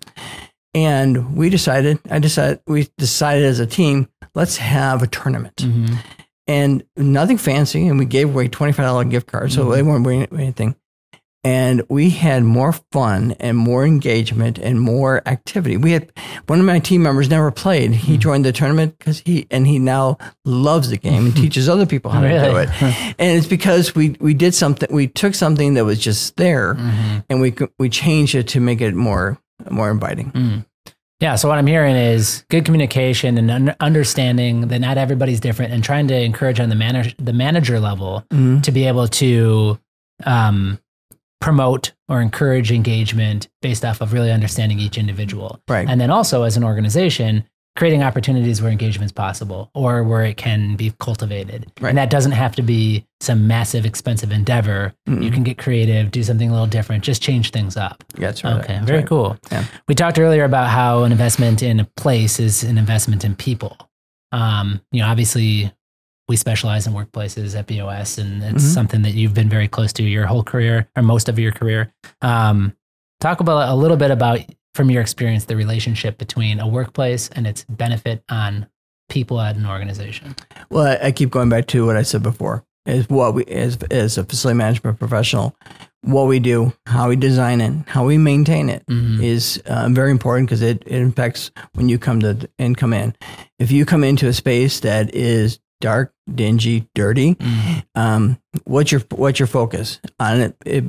And 0.75 1.35
we 1.35 1.49
decided, 1.49 1.99
I 2.11 2.19
decided, 2.19 2.61
we 2.67 2.89
decided 2.99 3.45
as 3.47 3.59
a 3.59 3.67
team, 3.67 4.07
let's 4.35 4.59
have 4.59 5.03
a 5.03 5.07
tournament 5.07 5.57
Mhm. 5.57 5.97
and 6.47 6.85
nothing 6.95 7.39
fancy. 7.39 7.89
And 7.89 7.99
we 7.99 8.05
gave 8.05 8.29
away 8.29 8.49
$25 8.49 9.09
gift 9.09 9.27
cards. 9.29 9.55
So 9.55 9.65
Mhm. 9.65 9.75
they 9.75 9.83
weren't 9.83 10.05
bringing 10.05 10.29
anything. 10.31 10.77
And 11.49 11.83
we 11.89 12.11
had 12.11 12.43
more 12.45 12.73
fun 12.93 13.35
and 13.41 13.57
more 13.57 13.87
engagement 13.87 14.59
and 14.59 14.79
more 14.79 15.23
activity. 15.27 15.79
We 15.79 15.93
had 15.93 16.13
one 16.47 16.61
of 16.61 16.67
my 16.67 16.79
team 16.79 17.03
members 17.03 17.31
never 17.31 17.51
played. 17.51 17.93
He 17.95 18.17
Mhm. 18.17 18.21
joined 18.21 18.45
the 18.45 18.53
tournament 18.53 18.99
because 18.99 19.21
he, 19.25 19.47
and 19.51 19.67
he 19.67 19.79
now 19.79 20.19
loves 20.45 20.91
the 20.91 20.99
game 20.99 21.25
and 21.27 21.37
teaches 21.45 21.67
other 21.69 21.87
people 21.87 22.11
how 22.11 22.21
to 22.21 22.29
do 22.29 22.57
it. 22.57 22.69
And 23.19 23.39
it's 23.39 23.47
because 23.47 23.95
we, 23.95 24.15
we 24.21 24.35
did 24.35 24.55
something, 24.55 24.89
we 24.93 25.07
took 25.07 25.35
something 25.35 25.73
that 25.75 25.87
was 25.87 25.99
just 25.99 26.37
there 26.37 26.75
Mhm. 26.75 27.25
and 27.31 27.41
we, 27.41 27.55
we 27.79 27.89
changed 27.89 28.35
it 28.35 28.49
to 28.49 28.61
make 28.61 28.83
it 28.83 28.95
more, 28.95 29.39
more 29.71 29.91
inviting. 29.91 30.31
Mm. 30.33 30.67
Yeah. 31.21 31.37
So 31.37 31.49
what 31.49 31.57
I'm 31.59 31.67
hearing 31.67 31.97
is 31.97 32.45
good 32.51 32.65
communication 32.67 33.39
and 33.39 33.51
un- 33.51 33.75
understanding 33.81 34.69
that 34.69 34.81
not 34.81 34.99
everybody's 34.99 35.41
different, 35.41 35.73
and 35.73 35.83
trying 35.83 36.09
to 36.09 36.15
encourage 36.15 36.61
on 36.61 36.69
the 36.69 36.77
manager 36.77 37.15
the 37.19 37.33
manager 37.33 37.81
level 37.81 38.23
Mhm. 38.33 38.63
to 38.65 38.71
be 38.71 38.85
able 38.87 39.09
to 39.23 39.79
um, 40.25 40.79
promote 41.41 41.93
or 42.09 42.21
encourage 42.21 42.73
engagement 42.73 43.49
based 43.63 43.85
off 43.85 44.01
of 44.01 44.13
really 44.13 44.31
understanding 44.33 44.79
each 44.79 44.99
individual, 44.99 45.61
Right. 45.69 45.89
and 45.89 46.01
then 46.01 46.11
also 46.11 46.43
as 46.43 46.57
an 46.57 46.65
organization 46.65 47.45
creating 47.77 48.03
opportunities 48.03 48.61
where 48.61 48.73
engagement 48.73 49.07
is 49.07 49.13
possible 49.13 49.71
or 49.73 50.03
where 50.03 50.25
it 50.25 50.37
can 50.37 50.75
be 50.75 50.93
cultivated. 50.99 51.71
Right. 51.81 51.91
And 51.91 51.99
that 51.99 52.11
doesn't 52.11 52.33
have 52.33 52.57
to 52.57 52.63
be 52.63 53.07
some 53.21 53.47
massive 53.47 53.87
expensive 53.87 54.33
endeavor. 54.33 54.93
Mm-mm. 55.09 55.23
You 55.23 55.31
can 55.31 55.45
get 55.45 55.59
creative, 55.59 56.11
do 56.11 56.25
something 56.25 56.49
a 56.49 56.53
little 56.53 56.67
different, 56.67 57.05
just 57.05 57.23
change 57.23 57.53
things 57.53 57.77
up. 57.77 58.03
That's 58.17 58.43
right. 58.43 58.55
Okay, 58.57 58.73
That's 58.75 58.85
very 58.87 58.99
right. 59.01 59.09
cool. 59.09 59.37
Yeah. 59.53 59.65
We 59.87 59.95
talked 59.95 60.19
earlier 60.19 60.43
about 60.43 60.71
how 60.71 61.05
an 61.05 61.13
investment 61.13 61.63
in 61.63 61.79
a 61.79 61.85
place 61.97 62.41
is 62.41 62.65
an 62.65 62.79
investment 62.79 63.25
in 63.25 63.37
people. 63.37 63.77
Um, 64.33 64.81
you 64.91 65.01
know, 65.01 65.07
obviously, 65.09 65.73
we 66.29 66.37
specialize 66.37 66.87
in 66.87 66.93
workplaces 66.93 67.59
at 67.59 67.67
BOS, 67.67 68.19
and 68.19 68.43
it's 68.43 68.65
Mhm. 68.65 68.75
something 68.75 69.03
that 69.03 69.15
you've 69.15 69.35
been 69.35 69.49
very 69.49 69.67
close 69.69 69.93
to 69.95 70.03
your 70.03 70.27
whole 70.27 70.43
career 70.45 70.87
or 70.97 71.03
most 71.03 71.29
of 71.29 71.39
your 71.39 71.53
career. 71.53 71.93
Um, 72.21 72.75
talk 73.21 73.41
about 73.41 73.69
a 73.69 73.75
little 73.75 73.97
bit 73.97 74.11
about, 74.11 74.41
from 74.75 74.91
your 74.91 75.01
experience, 75.01 75.47
the 75.47 75.57
relationship 75.57 76.19
between 76.19 76.61
a 76.61 76.69
workplace 76.69 77.31
and 77.33 77.47
its 77.47 77.65
benefit 77.69 78.23
on 78.31 78.67
people 79.09 79.41
at 79.41 79.57
an 79.57 79.65
organization. 79.67 80.35
Well, 80.71 80.99
I, 81.03 81.13
keep 81.13 81.31
going 81.31 81.49
back 81.49 81.67
to 81.69 81.87
what 81.87 81.97
I 81.97 82.03
said 82.03 82.23
before. 82.23 82.65
Is 82.85 83.09
what 83.11 83.35
we 83.35 83.45
as 83.47 83.77
as 83.91 84.17
a 84.17 84.25
facility 84.25 84.57
management 84.57 84.99
professional, 84.99 85.55
what 86.03 86.27
we 86.27 86.39
do, 86.39 86.73
how 86.87 87.09
we 87.11 87.17
design 87.17 87.61
it, 87.61 87.73
how 87.87 88.07
we 88.07 88.17
maintain 88.17 88.71
it 88.71 88.83
Mhm. 88.87 89.23
is 89.23 89.63
uh, 89.67 89.89
very 89.91 90.11
important 90.11 90.49
because 90.49 90.63
it, 90.63 90.83
it 90.87 90.97
impacts 91.03 91.51
when 91.75 91.91
you 91.91 91.99
come 91.99 92.21
to 92.21 92.49
and 92.59 92.79
come 92.79 92.95
in. 92.95 93.15
If 93.59 93.71
you 93.71 93.85
come 93.85 94.05
into 94.05 94.27
a 94.27 94.33
space 94.33 94.81
that 94.81 95.15
is 95.15 95.59
dark, 95.81 96.13
dingy, 96.33 96.89
dirty, 96.95 97.35
Mhm. 97.37 97.85
um, 97.95 98.39
what's 98.65 98.91
your 98.93 99.03
what's 99.15 99.39
your 99.39 99.47
focus 99.47 100.01
on 100.19 100.41
it, 100.41 100.57
it? 100.67 100.85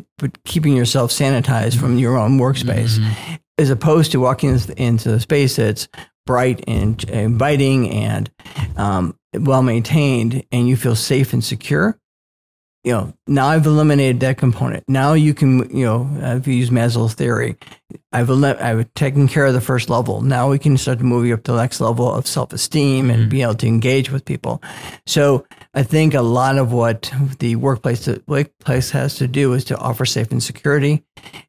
Keeping 0.46 0.76
yourself 0.76 1.12
sanitized 1.12 1.78
from 1.78 1.98
your 1.98 2.18
own 2.18 2.40
workspace 2.40 2.98
Mhm. 3.00 3.40
as 3.58 3.70
opposed 3.70 4.12
to 4.12 4.20
walking 4.20 4.58
into 4.78 5.10
the 5.12 5.20
space 5.20 5.56
that's 5.58 5.88
bright 6.26 6.64
and 6.68 7.04
inviting 7.06 7.90
and 7.90 8.30
um, 8.78 9.16
well 9.34 9.62
maintained 9.64 10.44
and 10.52 10.68
you 10.68 10.76
feel 10.76 10.96
safe 10.96 11.34
and 11.34 11.44
secure 11.44 11.98
you 12.84 12.92
know 12.94 13.14
now 13.28 13.48
i've 13.48 13.66
eliminated 13.66 14.20
that 14.22 14.38
component 14.38 14.84
now 14.88 15.14
you 15.14 15.34
can 15.34 15.70
you 15.76 15.86
know 15.86 16.10
i've 16.24 16.48
used 16.48 16.72
maslow's 16.72 17.14
theory 17.14 17.58
i've 18.14 18.30
ele- 18.30 18.46
i've 18.46 18.94
taken 18.94 19.28
care 19.28 19.46
of 19.46 19.54
the 19.54 19.60
first 19.62 19.90
level 19.90 20.22
now 20.22 20.50
we 20.50 20.58
can 20.58 20.78
start 20.78 20.98
to 20.98 21.04
move 21.04 21.26
you 21.26 21.34
up 21.34 21.44
to 21.44 21.52
the 21.52 21.58
next 21.58 21.82
level 21.82 22.12
of 22.14 22.26
self-esteem 22.26 23.08
Mhm. 23.08 23.14
and 23.14 23.30
be 23.30 23.42
able 23.42 23.56
to 23.56 23.68
engage 23.68 24.10
with 24.12 24.24
people 24.24 24.62
so 25.06 25.46
i 25.74 25.84
think 25.84 26.14
a 26.14 26.22
lot 26.22 26.58
of 26.58 26.72
what 26.72 27.12
the 27.40 27.58
workplace 27.58 28.06
the 28.06 28.24
workplace 28.28 28.92
has 28.92 29.16
to 29.16 29.28
do 29.28 29.52
is 29.54 29.66
to 29.66 29.78
offer 29.78 30.06
safe 30.06 30.32
and 30.32 30.42
security 30.42 31.04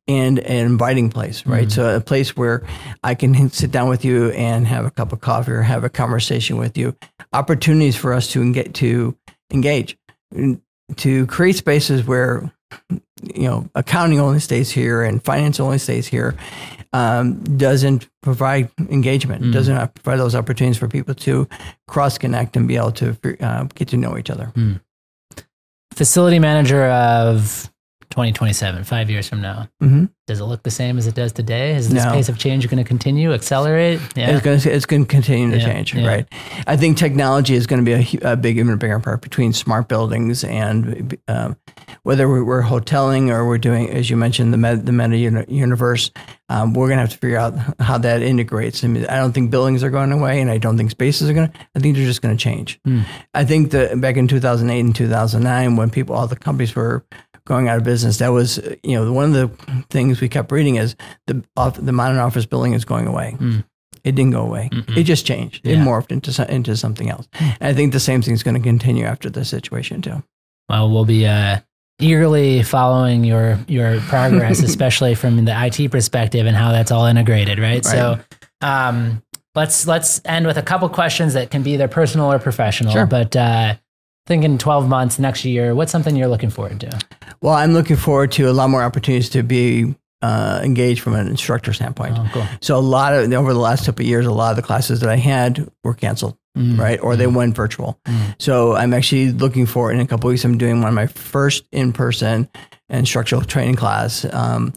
and 0.09 0.41
an 0.41 0.67
inviting 0.67 1.09
place, 1.11 1.47
right? 1.47 1.69
Mhm. 1.69 1.73
So 1.73 1.95
a 1.97 2.01
place 2.01 2.37
where 2.37 2.65
I 3.05 3.15
can 3.15 3.51
sit 3.51 3.71
down 3.71 3.89
with 3.89 4.05
you 4.05 4.31
and 4.31 4.67
have 4.67 4.85
a 4.85 4.91
cup 4.91 5.13
of 5.13 5.21
coffee 5.21 5.53
or 5.53 5.63
have 5.63 5.85
a 5.85 5.89
conversation 5.89 6.57
with 6.57 6.77
you. 6.77 6.97
Opportunities 7.33 7.95
for 7.95 8.13
us 8.13 8.27
to 8.33 8.53
get 8.53 8.75
to 8.75 9.15
engage, 9.53 9.97
to 10.97 11.27
create 11.27 11.57
spaces 11.57 12.07
where 12.07 12.51
you 13.35 13.49
know 13.49 13.69
accounting 13.75 14.21
only 14.21 14.41
stays 14.41 14.71
here 14.71 15.03
and 15.03 15.23
finance 15.25 15.61
only 15.61 15.79
stays 15.79 16.07
here 16.07 16.37
um, 16.93 17.43
doesn't 17.57 18.09
provide 18.23 18.71
engagement. 18.79 19.45
Mm. 19.45 19.53
Doesn't 19.53 19.95
provide 19.95 20.19
those 20.19 20.35
opportunities 20.35 20.79
for 20.79 20.89
people 20.89 21.15
to 21.15 21.49
cross 21.87 22.19
connect 22.19 22.57
and 22.57 22.67
be 22.67 22.77
able 22.77 22.93
to 22.93 23.17
uh, 23.41 23.65
get 23.75 23.89
to 23.89 23.97
know 23.97 24.19
each 24.19 24.31
other. 24.31 24.53
facility 25.93 26.39
manager 26.39 26.87
of 26.87 27.71
2027, 28.11 28.85
five 28.85 29.09
years 29.09 29.29
from 29.29 29.41
now. 29.41 29.69
hmm 29.81 30.05
Does 30.27 30.41
it 30.41 30.45
look 30.45 30.63
the 30.65 30.71
same 30.71 30.99
as 30.99 31.07
it 31.07 31.15
does 31.15 31.33
today? 31.33 31.75
Is 31.75 31.89
this 31.89 32.05
No. 32.05 32.13
pace 32.13 32.29
of 32.29 32.39
change 32.39 32.69
going 32.69 32.83
to 32.83 32.87
continue, 32.87 33.33
accelerate? 33.33 34.01
Yeah. 34.17 34.31
It's 34.31 34.45
going 34.45 34.59
to 34.61 34.71
it's 34.71 34.87
going 34.87 35.05
to 35.05 35.09
continue 35.09 35.51
to 35.53 35.59
Yeah, 35.59 35.65
change, 35.73 35.95
yeah. 35.95 36.07
right? 36.07 36.27
I 36.67 36.77
think 36.77 36.97
technology 36.99 37.55
is 37.55 37.67
going 37.67 37.85
to 37.85 37.89
be 37.97 38.19
a, 38.23 38.33
a 38.33 38.37
big, 38.37 38.59
even 38.59 38.77
bigger 38.79 38.99
part 39.01 39.23
between 39.23 39.53
smart 39.53 39.89
buildings 39.89 40.43
and 40.45 41.17
um, 41.29 41.57
whether 42.03 42.29
we- 42.29 42.43
we're 42.43 42.63
hoteling 42.63 43.31
or 43.31 43.47
we're 43.47 43.59
doing, 43.59 43.89
as 43.91 44.11
you 44.11 44.17
mentioned, 44.17 44.53
the 44.53 44.57
med, 44.59 44.87
the 44.87 44.93
meta 44.93 45.17
uni- 45.17 45.45
universe. 45.49 46.11
Um, 46.49 46.75
we're 46.75 46.89
going 46.89 46.97
to 46.97 47.03
have 47.03 47.11
to 47.11 47.19
figure 47.19 47.39
out 47.39 47.55
how 47.81 47.97
that 47.99 48.23
integrates. 48.23 48.83
I 48.83 48.89
mean, 48.89 49.07
I 49.07 49.19
don't 49.19 49.33
think 49.33 49.53
buildings 49.53 49.85
are 49.85 49.91
going 49.91 50.11
away, 50.11 50.41
and 50.41 50.51
I 50.51 50.59
don't 50.59 50.77
think 50.77 50.91
spaces 50.91 51.31
are 51.31 51.33
going 51.35 51.49
to. 51.49 51.59
I 51.77 51.79
think 51.79 51.95
they're 51.95 52.05
just 52.05 52.23
going 52.23 52.37
to 52.37 52.43
change. 52.43 52.81
Hmm. 52.85 53.03
I 53.35 53.45
think 53.45 53.71
that 53.71 54.01
back 54.01 54.17
in 54.17 54.27
2008 54.27 54.81
and 54.81 54.95
2009, 54.95 55.77
when 55.77 55.91
people, 55.91 56.17
all 56.17 56.27
the 56.27 56.35
companies 56.35 56.75
were 56.75 57.05
going 57.51 57.69
out 57.69 57.79
of 57.79 57.83
business, 57.83 58.19
that 58.19 58.29
was, 58.29 58.59
you 58.85 58.95
know, 58.95 59.13
one 59.13 59.25
of 59.25 59.33
the 59.33 59.83
things 59.91 60.21
we 60.21 60.29
kept 60.29 60.53
reading 60.53 60.77
is 60.77 60.95
the 61.27 61.45
off, 61.57 61.75
the 61.75 61.91
modern 61.91 62.19
office 62.19 62.47
building 62.47 62.75
is 62.75 62.85
going 62.85 63.09
away. 63.09 63.37
Mm. 63.41 63.65
It 64.05 64.15
didn't 64.15 64.31
go 64.31 64.43
away. 64.43 64.71
Mm-mm. 64.73 64.97
It 64.97 65.03
just 65.03 65.27
changed. 65.27 65.67
It 65.67 65.77
morphed 65.77 66.13
into 66.13 66.55
into 66.55 66.77
something 66.77 67.11
else. 67.11 67.29
And 67.35 67.57
I 67.61 67.75
think 67.75 67.93
the 67.93 67.99
same 67.99 68.23
thing 68.23 68.35
is 68.35 68.45
going 68.45 68.55
to 68.55 68.63
continue 68.63 69.05
after 69.05 69.29
this 69.29 69.49
situation 69.49 70.01
too. 70.01 70.23
Well, 70.69 70.91
we'll 70.93 71.05
be 71.05 71.27
uh, 71.27 71.59
eagerly 71.99 72.63
following 72.63 73.25
your 73.25 73.59
your 73.67 74.01
progress, 74.03 74.63
especially 74.71 75.17
from 75.17 75.45
the 75.45 75.53
IT 75.67 75.91
perspective 75.91 76.47
and 76.47 76.57
how 76.57 76.71
that's 76.71 76.93
all 76.93 77.07
integrated, 77.07 77.59
right? 77.59 77.85
So, 77.85 78.21
um, 78.61 79.25
let's 79.57 79.89
let's 79.89 80.21
end 80.25 80.47
with 80.47 80.57
a 80.57 80.63
couple 80.63 80.89
questions 80.89 81.35
that 81.35 81.51
can 81.51 81.65
be 81.65 81.73
either 81.73 81.89
personal 81.89 82.33
or 82.33 82.39
professional. 82.39 82.93
Sure. 82.93 83.07
But 83.07 83.35
uh, 83.35 83.75
thinking 84.29 84.57
twelve 84.57 84.89
months 84.89 85.19
next 85.19 85.45
year, 85.45 85.75
what's 85.75 85.91
something 85.91 86.15
you're 86.15 86.29
looking 86.29 86.51
forward 86.51 86.79
to? 86.81 87.01
Well, 87.43 87.55
I'm 87.55 87.73
looking 87.73 87.97
forward 87.97 88.33
to 88.33 88.51
a 88.51 88.53
lot 88.53 88.69
more 88.71 88.83
opportunities 88.83 89.31
to 89.31 89.43
be 89.43 89.95
uh, 90.23 90.61
engaged 90.63 91.01
from 91.01 91.15
an 91.15 91.27
instructor 91.27 91.73
standpoint. 91.73 92.15
Oh, 92.19 92.29
cool. 92.33 92.47
So 92.61 92.77
a 92.77 92.81
lot 92.81 93.15
of 93.15 93.33
over 93.33 93.55
the 93.55 93.59
last 93.59 93.87
couple 93.87 94.03
of 94.05 94.09
years, 94.09 94.27
a 94.27 94.31
lot 94.33 94.51
of 94.51 94.57
the 94.57 94.63
classes 94.63 95.01
that 95.01 95.09
I 95.09 95.17
had 95.17 95.67
were 95.83 95.95
canceled, 95.95 96.37
Mm. 96.59 96.79
right, 96.81 96.99
or 97.01 97.15
they 97.15 97.29
went 97.29 97.55
virtual. 97.55 97.99
Mm. 98.07 98.35
So 98.41 98.75
I'm 98.75 98.93
actually 98.93 99.31
looking 99.31 99.67
for 99.67 99.93
in 99.93 100.01
a 100.01 100.07
couple 100.07 100.29
of 100.29 100.33
weeks. 100.33 100.45
I'm 100.45 100.59
doing 100.59 100.81
one 100.81 100.89
of 100.89 100.95
my 100.95 101.07
first 101.07 101.65
in-person 101.71 102.49
instructional 102.91 103.45
training 103.45 103.77
class 103.77 104.27
um, 104.33 104.75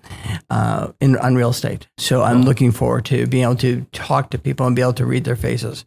uh, 0.52 0.90
in 1.02 1.18
on 1.18 1.34
real 1.36 1.50
estate. 1.50 1.88
So 1.98 2.22
I'm 2.22 2.38
Cool. 2.38 2.46
looking 2.46 2.72
forward 2.72 3.06
to 3.06 3.26
being 3.26 3.44
able 3.44 3.56
to 3.58 3.86
talk 3.92 4.30
to 4.30 4.38
people 4.38 4.68
and 4.68 4.76
be 4.76 4.84
able 4.84 4.94
to 4.94 5.06
read 5.06 5.24
their 5.24 5.36
faces. 5.36 5.84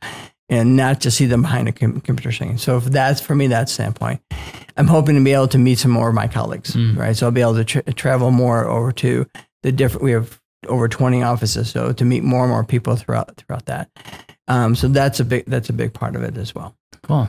And 0.49 0.77
not 0.77 1.01
just 1.01 1.17
see 1.17 1.27
them 1.27 1.43
behind 1.43 1.67
a 1.69 1.73
com- 1.73 2.01
computer 2.01 2.31
screen. 2.31 2.57
So 2.57 2.77
if 2.77 2.85
that's 2.85 3.21
for 3.21 3.35
me, 3.35 3.49
that 3.49 3.69
standpoint, 3.69 4.21
I'm 4.77 4.87
hoping 4.87 5.17
to 5.17 5.21
be 5.25 5.33
able 5.33 5.49
to 5.49 5.59
meet 5.59 5.79
some 5.81 5.91
more 5.91 6.09
of 6.09 6.15
my 6.15 6.29
colleagues, 6.29 6.77
Mm. 6.77 6.97
right? 6.97 7.17
So 7.17 7.27
I'll 7.27 7.33
be 7.33 7.41
able 7.41 7.57
to 7.57 7.65
tra- 7.65 7.83
travel 7.95 8.31
more 8.31 8.65
over 8.69 8.93
to 8.93 9.27
the 9.65 9.73
different. 9.73 10.05
We 10.05 10.13
have 10.13 10.41
over 10.69 10.87
20 10.89 11.21
offices, 11.23 11.71
so 11.71 11.93
to 11.93 12.05
meet 12.05 12.23
more 12.23 12.43
and 12.45 12.51
more 12.51 12.63
people 12.65 12.95
throughout 12.95 13.37
throughout 13.37 13.67
that. 13.67 13.91
Um, 14.47 14.77
so 14.77 14.87
that's 14.87 15.19
a 15.19 15.25
big 15.25 15.47
that's 15.47 15.69
a 15.69 15.73
big 15.73 15.93
part 15.93 16.15
of 16.15 16.23
it 16.23 16.37
as 16.39 16.55
well. 16.55 16.77
Cool. 17.03 17.29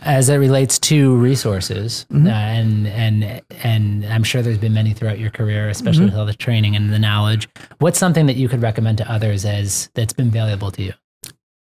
As 0.00 0.28
it 0.28 0.36
relates 0.36 0.78
to 0.78 1.16
resources, 1.16 2.06
Mhm. 2.12 2.26
uh, 2.26 2.30
and 2.30 2.86
and 2.86 3.42
and 3.64 4.06
I'm 4.06 4.22
sure 4.22 4.40
there's 4.42 4.58
been 4.58 4.72
many 4.74 4.94
throughout 4.94 5.18
your 5.18 5.30
career, 5.30 5.68
especially 5.68 6.04
with 6.06 6.14
all 6.14 6.24
the 6.24 6.32
training 6.34 6.76
and 6.76 6.92
the 6.92 6.98
knowledge. 7.00 7.48
What's 7.78 7.98
something 7.98 8.26
that 8.26 8.36
you 8.36 8.48
could 8.48 8.62
recommend 8.62 8.98
to 8.98 9.10
others 9.12 9.44
as 9.44 9.90
that's 9.94 10.12
been 10.14 10.30
valuable 10.30 10.70
to 10.70 10.82
you? 10.82 10.92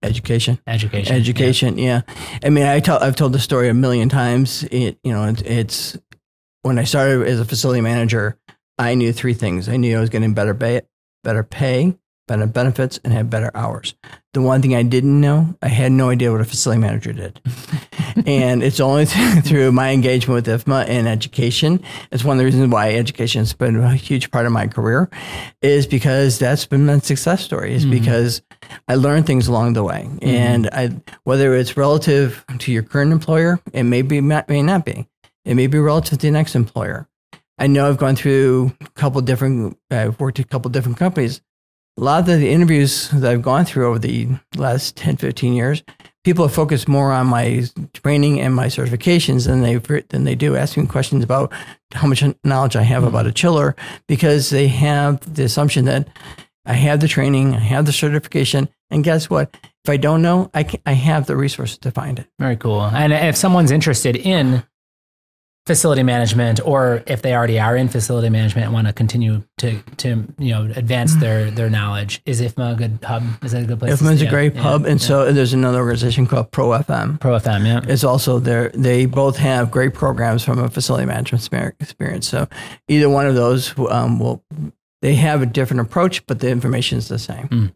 Education, 0.02 0.60
Education. 0.66 1.16
education, 1.16 1.78
yeah. 1.78 2.02
I 2.44 2.50
mean, 2.50 2.66
I 2.66 2.80
tell 2.80 3.04
I've 3.04 3.18
told 3.18 3.34
the 3.34 3.40
story 3.40 3.68
a 3.68 3.74
million 3.74 4.08
times. 4.08 4.64
It 4.72 4.98
you 5.04 5.12
know 5.12 5.26
it, 5.26 5.42
it's 5.42 5.98
when 6.62 6.80
I 6.80 6.86
started 6.86 7.28
as 7.28 7.40
a 7.40 7.46
facility 7.46 7.82
manager, 7.82 8.38
I 8.78 8.96
knew 8.96 9.12
three 9.12 9.34
things. 9.34 9.68
I 9.68 9.76
knew 9.76 9.98
I 9.98 10.00
was 10.00 10.10
getting 10.10 10.34
better 10.34 10.54
pay, 10.54 10.82
better 11.24 11.44
pay, 11.44 11.98
better 12.30 12.48
benefits, 12.48 13.00
and 13.04 13.12
have 13.12 13.30
better 13.30 13.52
hours. 13.54 13.94
The 14.34 14.42
one 14.42 14.62
thing 14.62 14.74
I 14.74 14.84
didn't 14.84 15.20
know, 15.20 15.58
I 15.62 15.68
had 15.68 15.92
no 15.92 16.10
idea 16.10 16.32
what 16.32 16.40
a 16.40 16.46
facility 16.46 16.80
manager 16.80 17.12
did. 17.12 17.42
And 18.26 18.64
it's 18.64 18.80
only 18.80 19.06
through 19.44 19.72
my 19.72 19.92
engagement 19.92 20.36
with 20.48 20.66
IFMA 20.66 20.88
and 20.88 21.08
education. 21.08 21.82
It's 22.12 22.24
one 22.24 22.38
of 22.38 22.40
the 22.40 22.46
reasons 22.46 22.72
why 22.72 22.94
education 22.94 23.40
has 23.42 23.54
been 23.54 23.76
a 23.78 23.96
huge 23.96 24.32
part 24.32 24.46
of 24.46 24.52
my 24.52 24.68
career, 24.68 25.10
is 25.62 25.88
because 25.88 26.40
that's 26.40 26.66
been 26.66 26.86
my 26.86 27.00
success 27.00 27.44
story. 27.44 27.74
Is 27.74 27.86
Mhm. 27.86 27.92
because 27.92 28.42
I 28.88 28.96
learned 28.96 29.26
things 29.26 29.48
along 29.48 29.74
the 29.74 29.84
way, 29.84 30.08
and 30.22 30.70
I 30.72 30.92
whether 31.24 31.56
it's 31.56 31.76
relative 31.78 32.44
to 32.60 32.72
your 32.72 32.84
current 32.84 33.12
employer, 33.12 33.60
it 33.74 33.84
may 33.84 34.02
be 34.02 34.22
may 34.22 34.62
not 34.62 34.86
be. 34.86 35.08
It 35.46 35.56
may 35.56 35.68
be 35.68 35.80
relative 35.80 36.20
to 36.20 36.28
the 36.28 36.32
next 36.32 36.56
employer. 36.56 37.08
I 37.58 37.68
know 37.68 37.90
I've 37.90 37.98
gone 37.98 38.16
through 38.16 38.74
a 38.82 38.90
couple 38.92 39.20
different. 39.22 39.78
I've 39.92 40.20
worked 40.20 40.40
at 40.40 40.46
a 40.46 40.48
couple 40.48 40.70
different 40.72 40.98
companies. 40.98 41.42
A 41.98 42.02
lot 42.04 42.20
of 42.22 42.28
the 42.40 42.50
interviews 42.50 43.10
that 43.10 43.30
I've 43.30 43.42
gone 43.42 43.66
through 43.66 43.88
over 43.90 44.00
the 44.00 44.30
last 44.56 44.96
10, 44.96 45.18
15 45.18 45.54
years, 45.54 45.84
people 46.24 46.46
have 46.46 46.54
focused 46.54 46.88
more 46.88 47.12
on 47.12 47.28
my 47.28 47.64
training 47.94 48.40
and 48.40 48.54
my 48.56 48.68
certifications 48.68 49.46
than 49.48 49.62
they 49.62 49.76
than 50.10 50.24
they 50.24 50.36
do 50.36 50.56
asking 50.56 50.88
questions 50.88 51.24
about 51.24 51.52
how 51.94 52.08
much 52.08 52.24
knowledge 52.44 52.76
I 52.76 52.84
have 52.84 53.04
about 53.04 53.28
a 53.28 53.32
chiller 53.32 53.76
because 54.08 54.50
they 54.50 54.68
have 54.68 55.34
the 55.34 55.44
assumption 55.44 55.86
that 55.86 56.08
I 56.66 56.74
have 56.74 57.00
the 57.00 57.08
training, 57.08 57.56
I 57.56 57.60
have 57.60 57.86
the 57.86 57.94
certification, 57.94 58.70
and 58.92 59.04
guess 59.04 59.30
what? 59.30 59.56
If 59.84 59.90
I 59.90 59.98
don't 59.98 60.22
know, 60.22 60.52
I 60.54 60.64
can, 60.64 60.82
I 60.86 60.92
have 60.94 61.26
the 61.26 61.36
resources 61.36 61.78
to 61.80 61.92
find 61.92 62.20
it. 62.20 62.28
Very 62.38 62.58
cool. 62.58 62.84
And 62.84 63.14
if 63.14 63.36
someone's 63.36 63.72
interested 63.72 64.16
in 64.16 64.64
facility 65.70 66.02
management, 66.02 66.60
or 66.66 67.04
if 67.06 67.22
they 67.22 67.36
already 67.36 67.60
are 67.60 67.78
in 67.78 67.88
facility 67.90 68.28
management 68.28 68.66
and 68.66 68.74
want 68.74 68.88
to 68.88 68.94
continue 68.94 69.44
to 69.60 69.80
to 69.98 70.26
you 70.40 70.50
know 70.52 70.64
advance 70.76 71.14
their 71.18 71.52
their 71.52 71.70
knowledge, 71.70 72.24
is 72.26 72.42
IFMA 72.42 72.74
a 72.74 72.76
good 72.76 72.98
hub? 73.04 73.22
Is 73.44 73.52
that 73.52 73.62
a 73.62 73.66
good 73.68 73.78
place? 73.78 73.96
to- 74.00 74.04
IFMA's 74.04 74.22
a 74.24 74.26
yeah, 74.26 74.32
great 74.32 74.56
yeah, 74.56 74.64
pub, 74.64 74.86
and 74.86 75.00
yeah. 75.00 75.08
so 75.08 75.32
there's 75.32 75.54
another 75.54 75.78
organization 75.78 76.26
called 76.26 76.50
Pro 76.50 76.70
FM. 76.70 77.20
Pro 77.20 77.38
FM, 77.38 77.68
yeah. 77.68 77.82
It's 77.88 78.04
also 78.04 78.40
there. 78.40 78.70
They 78.74 79.06
both 79.06 79.38
have 79.38 79.70
great 79.70 79.94
programs 79.94 80.44
from 80.44 80.58
a 80.58 80.70
facility 80.72 81.06
management 81.06 81.48
experience. 81.80 82.28
So 82.28 82.48
either 82.88 83.08
one 83.08 83.28
of 83.28 83.36
those 83.36 83.78
um, 83.78 84.18
will. 84.20 84.44
They 85.04 85.14
have 85.16 85.44
a 85.44 85.46
different 85.46 85.82
approach, 85.82 86.26
but 86.26 86.40
the 86.40 86.50
information 86.50 86.98
is 86.98 87.08
the 87.10 87.20
same. 87.20 87.74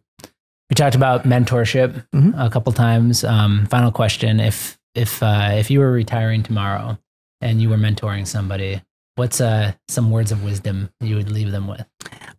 We 0.68 0.74
talked 0.74 0.96
about 0.96 1.22
mentorship 1.24 2.04
Mhm. 2.12 2.34
a 2.36 2.50
couple 2.50 2.72
times. 2.72 3.22
Um, 3.22 3.66
final 3.66 3.92
question: 3.92 4.40
If 4.40 4.78
if 4.96 5.22
uh, 5.22 5.50
if 5.52 5.70
you 5.70 5.78
were 5.78 5.92
retiring 5.92 6.42
tomorrow 6.42 6.98
and 7.44 7.60
you 7.62 7.68
were 7.68 7.76
mentoring 7.76 8.26
somebody, 8.26 8.82
what's 9.14 9.40
uh, 9.40 9.72
some 9.88 10.10
words 10.10 10.32
of 10.32 10.42
wisdom 10.42 10.90
you 11.00 11.14
would 11.16 11.30
leave 11.30 11.52
them 11.52 11.68
with? 11.68 11.84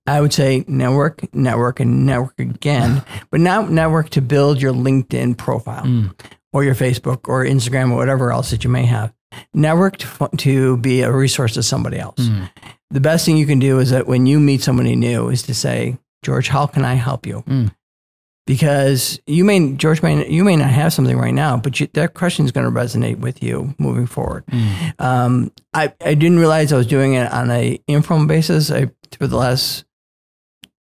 I 0.08 0.20
would 0.20 0.34
say 0.34 0.66
network, 0.68 1.34
network, 1.34 1.80
and 1.80 2.06
network 2.06 2.38
again, 2.40 3.04
but 3.32 3.40
not 3.40 3.72
network 3.72 4.10
to 4.10 4.22
build 4.22 4.62
your 4.62 4.74
LinkedIn 4.74 5.38
profile 5.38 5.84
Mm. 5.86 6.14
or 6.52 6.64
your 6.64 6.76
Facebook 6.76 7.30
or 7.30 7.46
Instagram 7.46 7.92
or 7.92 7.96
whatever 7.98 8.32
else 8.32 8.50
that 8.50 8.64
you 8.64 8.70
may 8.70 8.86
have. 8.86 9.14
Network 9.54 9.98
to, 9.98 10.30
to 10.38 10.78
be 10.78 11.02
a 11.02 11.12
resource 11.12 11.54
to 11.56 11.64
somebody 11.64 11.98
else. 12.00 12.20
Mm. 12.20 12.50
The 12.90 13.02
best 13.02 13.26
thing 13.26 13.38
you 13.38 13.46
can 13.46 13.60
do 13.60 13.80
is 13.80 13.90
that 13.92 14.08
when 14.08 14.26
you 14.26 14.40
meet 14.40 14.62
somebody 14.62 14.96
new 14.96 15.30
is 15.30 15.44
to 15.44 15.54
say, 15.54 15.98
George, 16.24 16.48
how 16.48 16.66
can 16.66 16.86
I 16.86 16.94
help 16.96 17.26
you? 17.28 17.44
Mm. 17.48 17.75
Because 18.46 19.20
you 19.26 19.44
may, 19.44 19.74
George, 19.74 20.04
may, 20.04 20.30
you 20.30 20.44
may 20.44 20.56
not 20.56 20.70
have 20.70 20.94
something 20.94 21.18
right 21.18 21.34
now, 21.34 21.58
but 21.58 21.80
you, 21.80 21.88
that 21.94 22.14
question 22.14 22.46
is 22.46 22.52
going 22.52 22.66
to 22.66 22.80
resonate 22.80 23.18
with 23.18 23.42
you 23.42 23.74
moving 23.80 24.06
forward. 24.06 24.46
Mm. 24.48 25.02
Um, 25.02 25.52
I, 25.74 25.92
I 26.00 26.14
didn't 26.14 26.38
realize 26.38 26.72
I 26.72 26.78
was 26.78 26.86
doing 26.86 27.16
it 27.16 27.32
on 27.32 27.50
a 27.50 27.80
informal 27.88 28.28
basis. 28.28 28.70
I 28.70 28.92
for 29.18 29.26
the 29.26 29.38
last 29.38 29.86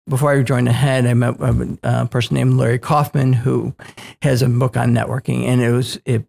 before 0.08 0.32
I 0.32 0.42
joined 0.42 0.66
the 0.66 0.72
head, 0.72 1.06
I 1.06 1.14
met 1.14 1.40
a, 1.40 1.78
a 1.84 2.06
person 2.06 2.34
named 2.34 2.54
Larry 2.54 2.78
Kaufman 2.78 3.32
who 3.32 3.74
has 4.22 4.42
a 4.42 4.48
book 4.48 4.76
on 4.76 4.92
networking, 4.92 5.44
and 5.44 5.62
it 5.62 5.70
was 5.70 6.00
it. 6.04 6.26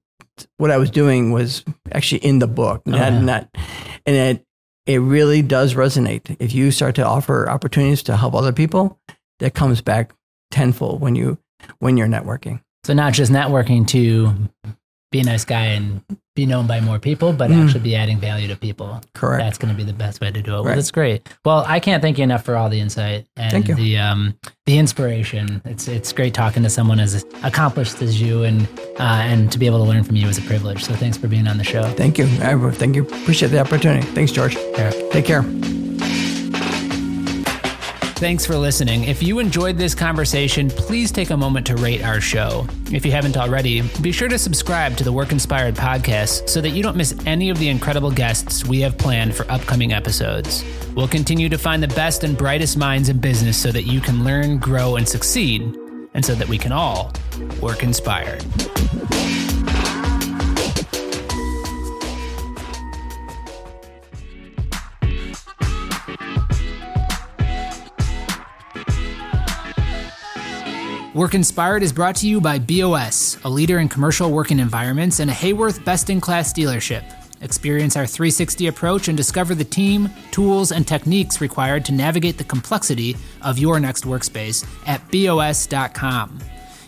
What 0.57 0.71
I 0.71 0.77
was 0.77 0.89
doing 0.89 1.31
was 1.31 1.63
actually 1.91 2.23
in 2.23 2.39
the 2.39 2.47
book, 2.47 2.85
not, 2.87 3.13
yeah. 3.13 3.19
not 3.19 3.49
and 4.05 4.15
it 4.15 4.45
it 4.85 4.97
really 4.97 5.41
does 5.41 5.75
resonate. 5.75 6.35
If 6.39 6.53
you 6.53 6.71
start 6.71 6.95
to 6.95 7.05
offer 7.05 7.49
opportunities 7.49 8.03
to 8.03 8.17
help 8.17 8.35
other 8.35 8.51
people, 8.51 8.99
that 9.39 9.53
comes 9.53 9.81
back 9.81 10.13
tenfold 10.53 11.01
when 11.01 11.15
you 11.15 11.37
when 11.79 11.97
you're 11.97 12.07
networking. 12.07 12.61
So 12.85 12.93
not 12.93 13.13
just 13.13 13.31
networking 13.31 13.87
to 13.89 14.33
be 15.11 15.19
a 15.19 15.23
nice 15.23 15.45
guy 15.45 15.65
and 15.67 16.01
be 16.35 16.45
known 16.47 16.65
by 16.65 16.79
more 16.81 16.97
people, 16.97 17.31
but 17.31 17.51
Mm. 17.51 17.63
actually 17.63 17.81
be 17.81 17.95
adding 17.95 18.17
value 18.19 18.47
to 18.47 18.55
people. 18.55 18.99
Correct. 19.13 19.43
That's 19.43 19.57
going 19.59 19.71
to 19.71 19.77
be 19.77 19.83
the 19.83 19.93
best 19.93 20.19
way 20.19 20.31
to 20.31 20.41
do 20.41 20.55
it. 20.57 20.63
Well, 20.63 20.75
that's 20.75 20.89
great. 20.89 21.29
Well, 21.45 21.63
I 21.67 21.79
can't 21.79 22.01
thank 22.01 22.17
you 22.17 22.23
enough 22.23 22.43
for 22.43 22.55
all 22.55 22.69
the 22.69 22.79
insight 22.79 23.27
and 23.37 23.63
the 23.63 23.97
um, 23.99 24.33
the 24.65 24.77
inspiration. 24.79 25.61
It's 25.65 25.87
it's 25.87 26.11
great 26.11 26.33
talking 26.33 26.63
to 26.63 26.69
someone 26.69 26.99
as 26.99 27.23
accomplished 27.43 28.01
as 28.01 28.19
you, 28.19 28.43
and 28.43 28.67
uh, 28.99 29.03
and 29.29 29.51
to 29.51 29.59
be 29.59 29.67
able 29.67 29.77
to 29.79 29.85
learn 29.85 30.03
from 30.03 30.15
you 30.15 30.27
is 30.27 30.37
a 30.39 30.41
privilege. 30.41 30.83
So 30.83 30.93
thanks 30.93 31.17
for 31.17 31.27
being 31.27 31.47
on 31.47 31.57
the 31.57 31.63
show. 31.63 31.83
Thank 31.91 32.17
you. 32.17 32.25
I 32.41 32.55
thank 32.71 32.95
you. 32.95 33.03
Appreciate 33.03 33.49
the 33.49 33.59
opportunity. 33.59 34.05
Thanks, 34.07 34.31
George. 34.31 34.57
Eric. 34.75 35.11
Take 35.11 35.25
care. 35.25 35.72
Thanks 38.23 38.45
for 38.45 38.55
listening. 38.55 39.03
If 39.03 39.21
you 39.21 39.39
enjoyed 39.39 39.77
this 39.77 39.93
conversation, 39.93 40.69
please 40.69 41.11
take 41.11 41.31
a 41.31 41.35
moment 41.35 41.67
to 41.67 41.75
rate 41.75 42.05
our 42.05 42.21
show. 42.21 42.65
If 42.89 43.05
you 43.05 43.11
haven't 43.11 43.35
already, 43.35 43.81
be 43.99 44.13
sure 44.13 44.29
to 44.29 44.39
subscribe 44.39 44.95
to 44.95 45.03
the 45.03 45.11
Work 45.11 45.33
Inspired 45.33 45.75
podcast 45.75 46.47
so 46.47 46.61
that 46.61 46.69
you 46.69 46.81
don't 46.81 46.95
miss 46.95 47.13
any 47.25 47.49
of 47.49 47.59
the 47.59 47.67
incredible 47.67 48.11
guests 48.11 48.63
we 48.63 48.79
have 48.79 48.97
planned 48.97 49.35
for 49.35 49.45
upcoming 49.51 49.91
episodes. 49.91 50.63
We'll 50.95 51.09
continue 51.09 51.49
to 51.49 51.57
find 51.57 51.83
the 51.83 51.89
best 51.89 52.23
and 52.23 52.37
brightest 52.37 52.77
minds 52.77 53.09
in 53.09 53.17
business 53.17 53.57
so 53.57 53.73
that 53.73 53.83
you 53.83 53.99
can 53.99 54.23
learn, 54.23 54.57
grow, 54.57 54.95
and 54.95 55.05
succeed, 55.05 55.75
and 56.13 56.23
so 56.23 56.33
that 56.33 56.47
we 56.47 56.57
can 56.57 56.71
all 56.71 57.11
work 57.59 57.83
inspired. 57.83 58.45
Work 71.13 71.35
Inspired 71.35 71.83
is 71.83 71.93
brought 71.93 72.15
to 72.17 72.27
you 72.27 72.41
by 72.41 72.57
BOS, 72.57 73.37
a 73.43 73.49
leader 73.49 73.77
in 73.77 73.87
commercial 73.87 74.31
working 74.31 74.57
environments 74.57 75.19
and 75.19 75.29
a 75.29 75.33
Haworth 75.33 75.85
best 75.85 76.09
in 76.09 76.19
class 76.19 76.51
dealership. 76.51 77.03
Experience 77.39 77.95
our 77.95 78.07
360 78.07 78.65
approach 78.65 79.07
and 79.09 79.15
discover 79.15 79.53
the 79.53 79.63
team, 79.63 80.09
tools, 80.31 80.71
and 80.71 80.87
techniques 80.87 81.39
required 81.39 81.85
to 81.85 81.91
navigate 81.91 82.39
the 82.39 82.43
complexity 82.43 83.15
of 83.43 83.59
your 83.59 83.79
next 83.79 84.05
workspace 84.05 84.65
at 84.87 85.07
BOS.com. 85.11 86.39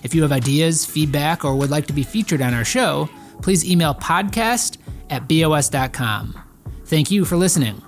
If 0.01 0.15
you 0.15 0.23
have 0.23 0.31
ideas, 0.31 0.87
feedback, 0.87 1.45
or 1.45 1.55
would 1.55 1.69
like 1.69 1.85
to 1.85 1.93
be 1.93 2.03
featured 2.03 2.41
on 2.41 2.55
our 2.55 2.65
show, 2.65 3.07
please 3.43 3.69
email 3.69 3.93
podcast 3.93 4.77
at 5.11 5.27
BOS.com. 5.27 6.39
Thank 6.85 7.11
you 7.11 7.25
for 7.25 7.35
listening. 7.35 7.79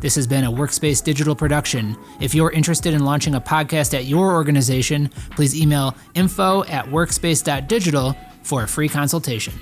This 0.00 0.14
has 0.14 0.26
been 0.26 0.44
a 0.44 0.50
Workspace 0.50 1.04
Digital 1.04 1.34
production. 1.34 1.96
If 2.20 2.34
you're 2.34 2.50
interested 2.50 2.94
in 2.94 3.04
launching 3.04 3.34
a 3.34 3.40
podcast 3.40 3.92
at 3.92 4.06
your 4.06 4.32
organization, 4.32 5.08
please 5.30 5.54
email 5.54 5.94
info 6.14 6.64
at 6.64 6.86
workspace.digital 6.86 8.16
for 8.42 8.62
a 8.62 8.68
free 8.68 8.88
consultation. 8.88 9.52